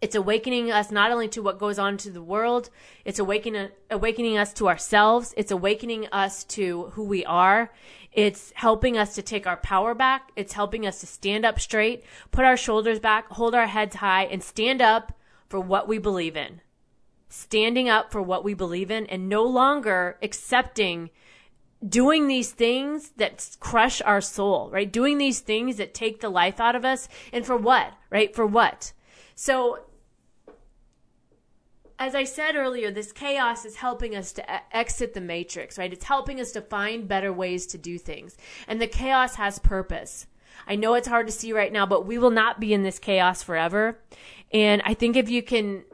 it's 0.00 0.14
awakening 0.14 0.70
us 0.70 0.90
not 0.90 1.10
only 1.10 1.28
to 1.28 1.42
what 1.42 1.58
goes 1.58 1.78
on 1.78 1.96
to 1.98 2.10
the 2.10 2.22
world, 2.22 2.70
it's 3.04 3.18
awakening, 3.18 3.68
awakening 3.90 4.36
us 4.36 4.52
to 4.54 4.68
ourselves. 4.68 5.32
It's 5.36 5.50
awakening 5.50 6.08
us 6.08 6.44
to 6.44 6.86
who 6.92 7.04
we 7.04 7.24
are. 7.24 7.72
It's 8.12 8.52
helping 8.54 8.98
us 8.98 9.14
to 9.14 9.22
take 9.22 9.46
our 9.46 9.56
power 9.56 9.94
back. 9.94 10.30
It's 10.36 10.52
helping 10.52 10.86
us 10.86 11.00
to 11.00 11.06
stand 11.06 11.44
up 11.44 11.58
straight, 11.58 12.04
put 12.30 12.44
our 12.44 12.56
shoulders 12.56 13.00
back, 13.00 13.28
hold 13.28 13.54
our 13.54 13.66
heads 13.66 13.96
high, 13.96 14.24
and 14.24 14.42
stand 14.42 14.82
up 14.82 15.12
for 15.48 15.58
what 15.58 15.88
we 15.88 15.98
believe 15.98 16.36
in. 16.36 16.60
Standing 17.28 17.88
up 17.88 18.12
for 18.12 18.22
what 18.22 18.44
we 18.44 18.54
believe 18.54 18.90
in 18.90 19.06
and 19.06 19.28
no 19.28 19.42
longer 19.42 20.18
accepting 20.22 21.10
doing 21.86 22.28
these 22.28 22.52
things 22.52 23.10
that 23.16 23.56
crush 23.60 24.00
our 24.02 24.20
soul, 24.20 24.70
right? 24.70 24.90
Doing 24.90 25.18
these 25.18 25.40
things 25.40 25.76
that 25.76 25.94
take 25.94 26.20
the 26.20 26.28
life 26.28 26.60
out 26.60 26.76
of 26.76 26.84
us. 26.84 27.08
And 27.32 27.44
for 27.44 27.56
what, 27.56 27.92
right? 28.10 28.34
For 28.34 28.46
what? 28.46 28.92
So 29.34 29.80
as 31.98 32.14
I 32.14 32.24
said 32.24 32.56
earlier, 32.56 32.90
this 32.90 33.12
chaos 33.12 33.64
is 33.64 33.76
helping 33.76 34.16
us 34.16 34.32
to 34.32 34.76
exit 34.76 35.14
the 35.14 35.20
matrix, 35.20 35.78
right? 35.78 35.92
It's 35.92 36.04
helping 36.04 36.40
us 36.40 36.52
to 36.52 36.60
find 36.60 37.06
better 37.06 37.32
ways 37.32 37.66
to 37.66 37.78
do 37.78 37.98
things. 37.98 38.36
And 38.66 38.80
the 38.80 38.86
chaos 38.86 39.36
has 39.36 39.58
purpose. 39.58 40.26
I 40.66 40.76
know 40.76 40.94
it's 40.94 41.08
hard 41.08 41.26
to 41.26 41.32
see 41.32 41.52
right 41.52 41.72
now, 41.72 41.86
but 41.86 42.06
we 42.06 42.18
will 42.18 42.30
not 42.30 42.60
be 42.60 42.72
in 42.72 42.82
this 42.82 42.98
chaos 42.98 43.42
forever. 43.42 44.00
And 44.52 44.82
I 44.84 44.94
think 44.94 45.16
if 45.16 45.28
you 45.28 45.42
can 45.42 45.84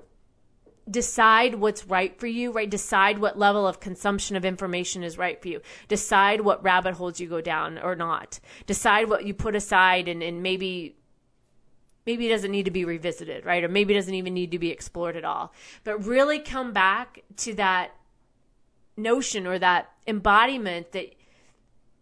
decide 0.90 1.54
what's 1.56 1.86
right 1.86 2.18
for 2.18 2.26
you, 2.26 2.50
right? 2.50 2.68
Decide 2.68 3.18
what 3.18 3.38
level 3.38 3.66
of 3.66 3.80
consumption 3.80 4.36
of 4.36 4.44
information 4.44 5.02
is 5.02 5.18
right 5.18 5.40
for 5.40 5.48
you. 5.48 5.60
Decide 5.88 6.40
what 6.40 6.62
rabbit 6.64 6.94
holes 6.94 7.20
you 7.20 7.28
go 7.28 7.40
down 7.40 7.78
or 7.78 7.94
not. 7.94 8.40
Decide 8.66 9.08
what 9.08 9.24
you 9.24 9.34
put 9.34 9.54
aside 9.54 10.08
and, 10.08 10.22
and 10.22 10.42
maybe 10.42 10.96
maybe 12.06 12.26
it 12.26 12.30
doesn't 12.30 12.50
need 12.50 12.64
to 12.64 12.70
be 12.70 12.84
revisited, 12.84 13.44
right? 13.44 13.62
Or 13.62 13.68
maybe 13.68 13.94
it 13.94 13.98
doesn't 13.98 14.14
even 14.14 14.34
need 14.34 14.50
to 14.52 14.58
be 14.58 14.70
explored 14.70 15.16
at 15.16 15.24
all. 15.24 15.52
But 15.84 16.04
really 16.04 16.38
come 16.38 16.72
back 16.72 17.22
to 17.38 17.54
that 17.54 17.92
notion 18.96 19.46
or 19.46 19.58
that 19.58 19.90
embodiment 20.06 20.92
that 20.92 21.14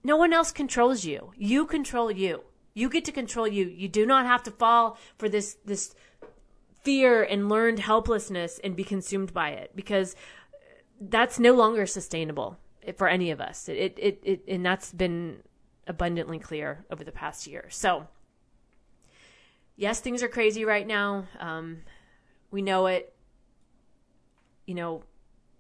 no 0.02 0.16
one 0.16 0.32
else 0.32 0.52
controls 0.52 1.04
you. 1.04 1.32
You 1.36 1.66
control 1.66 2.10
you. 2.10 2.42
You 2.74 2.88
get 2.88 3.04
to 3.06 3.12
control 3.12 3.48
you. 3.48 3.66
You 3.66 3.88
do 3.88 4.06
not 4.06 4.26
have 4.26 4.42
to 4.44 4.50
fall 4.50 4.98
for 5.16 5.28
this 5.28 5.56
this 5.64 5.94
fear 6.84 7.22
and 7.22 7.48
learned 7.48 7.80
helplessness 7.80 8.60
and 8.62 8.76
be 8.76 8.84
consumed 8.84 9.34
by 9.34 9.50
it 9.50 9.72
because 9.74 10.14
that's 11.00 11.38
no 11.38 11.52
longer 11.52 11.86
sustainable 11.86 12.58
for 12.96 13.08
any 13.08 13.30
of 13.30 13.40
us. 13.40 13.68
It 13.68 13.94
it, 13.98 14.20
it 14.22 14.44
and 14.46 14.64
that's 14.64 14.92
been 14.92 15.42
abundantly 15.86 16.38
clear 16.38 16.84
over 16.90 17.02
the 17.02 17.12
past 17.12 17.46
year. 17.46 17.66
So 17.70 18.06
yes, 19.78 20.00
things 20.00 20.22
are 20.22 20.28
crazy 20.28 20.66
right 20.66 20.86
now. 20.86 21.24
Um, 21.40 21.78
we 22.50 22.60
know 22.60 22.86
it. 22.86 23.14
You 24.66 24.74
know, 24.74 25.04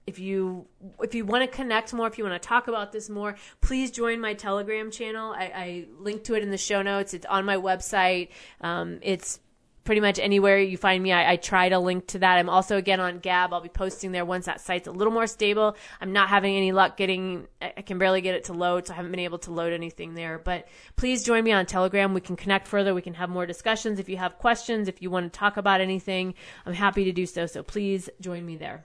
if 0.06 0.18
you 0.18 0.66
if 1.00 1.14
you 1.14 1.24
want 1.24 1.50
to 1.50 1.56
connect 1.56 1.94
more, 1.94 2.06
if 2.06 2.18
you 2.18 2.24
want 2.24 2.40
to 2.40 2.46
talk 2.46 2.68
about 2.68 2.92
this 2.92 3.08
more, 3.08 3.36
please 3.62 3.90
join 3.90 4.20
my 4.20 4.34
Telegram 4.34 4.90
channel. 4.90 5.32
I, 5.32 5.44
I 5.54 5.84
link 5.98 6.24
to 6.24 6.34
it 6.34 6.42
in 6.42 6.50
the 6.50 6.58
show 6.58 6.82
notes. 6.82 7.14
It's 7.14 7.24
on 7.26 7.46
my 7.46 7.56
website. 7.56 8.28
Um, 8.60 8.98
it's 9.00 9.40
pretty 9.88 10.02
much 10.02 10.18
anywhere 10.18 10.58
you 10.58 10.76
find 10.76 11.02
me, 11.02 11.12
I, 11.12 11.32
I, 11.32 11.36
try 11.36 11.70
to 11.70 11.78
link 11.78 12.08
to 12.08 12.18
that. 12.18 12.36
I'm 12.36 12.50
also 12.50 12.76
again 12.76 13.00
on 13.00 13.20
Gab. 13.20 13.54
I'll 13.54 13.62
be 13.62 13.70
posting 13.70 14.12
there 14.12 14.26
once 14.26 14.44
that 14.44 14.60
site's 14.60 14.86
a 14.86 14.90
little 14.92 15.14
more 15.14 15.26
stable. 15.26 15.78
I'm 15.98 16.12
not 16.12 16.28
having 16.28 16.54
any 16.54 16.72
luck 16.72 16.98
getting, 16.98 17.48
I 17.62 17.80
can 17.80 17.96
barely 17.96 18.20
get 18.20 18.34
it 18.34 18.44
to 18.44 18.52
load, 18.52 18.86
so 18.86 18.92
I 18.92 18.96
haven't 18.96 19.12
been 19.12 19.20
able 19.20 19.38
to 19.38 19.50
load 19.50 19.72
anything 19.72 20.12
there. 20.12 20.38
But 20.38 20.68
please 20.96 21.24
join 21.24 21.42
me 21.42 21.52
on 21.52 21.64
Telegram. 21.64 22.12
We 22.12 22.20
can 22.20 22.36
connect 22.36 22.68
further. 22.68 22.92
We 22.94 23.00
can 23.00 23.14
have 23.14 23.30
more 23.30 23.46
discussions. 23.46 23.98
If 23.98 24.10
you 24.10 24.18
have 24.18 24.36
questions, 24.36 24.88
if 24.88 25.00
you 25.00 25.08
want 25.08 25.32
to 25.32 25.38
talk 25.38 25.56
about 25.56 25.80
anything, 25.80 26.34
I'm 26.66 26.74
happy 26.74 27.04
to 27.04 27.12
do 27.12 27.24
so. 27.24 27.46
So 27.46 27.62
please 27.62 28.10
join 28.20 28.44
me 28.44 28.56
there. 28.56 28.84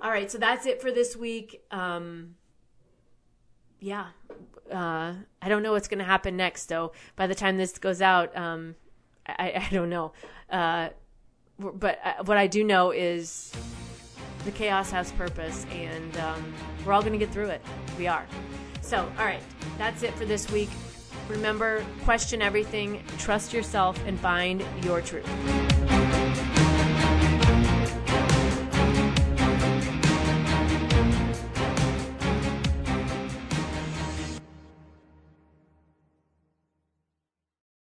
All 0.00 0.10
right, 0.10 0.30
so 0.30 0.38
that's 0.38 0.64
it 0.64 0.80
for 0.80 0.90
this 0.90 1.14
week. 1.14 1.62
Um, 1.70 2.36
yeah, 3.80 4.06
uh, 4.72 5.12
I 5.42 5.48
don't 5.50 5.62
know 5.62 5.72
what's 5.72 5.88
going 5.88 5.98
to 5.98 6.06
happen 6.06 6.38
next. 6.38 6.70
So 6.70 6.92
by 7.16 7.26
the 7.26 7.34
time 7.34 7.58
this 7.58 7.76
goes 7.76 8.00
out, 8.00 8.34
um, 8.34 8.74
I, 9.28 9.66
I 9.68 9.68
don't 9.72 9.90
know. 9.90 10.12
Uh, 10.50 10.88
but 11.58 11.98
uh, 12.04 12.24
what 12.24 12.36
I 12.36 12.46
do 12.46 12.64
know 12.64 12.92
is 12.92 13.52
the 14.44 14.52
chaos 14.52 14.90
has 14.90 15.12
purpose, 15.12 15.66
and 15.72 16.16
um, 16.18 16.54
we're 16.84 16.92
all 16.92 17.02
going 17.02 17.12
to 17.12 17.18
get 17.18 17.32
through 17.32 17.48
it. 17.48 17.60
We 17.98 18.06
are. 18.06 18.26
So, 18.80 18.98
all 19.18 19.24
right, 19.24 19.42
that's 19.76 20.02
it 20.02 20.14
for 20.14 20.24
this 20.24 20.50
week. 20.50 20.70
Remember, 21.28 21.84
question 22.04 22.40
everything, 22.40 23.04
trust 23.18 23.52
yourself, 23.52 24.00
and 24.06 24.18
find 24.18 24.64
your 24.82 25.02
truth. 25.02 25.28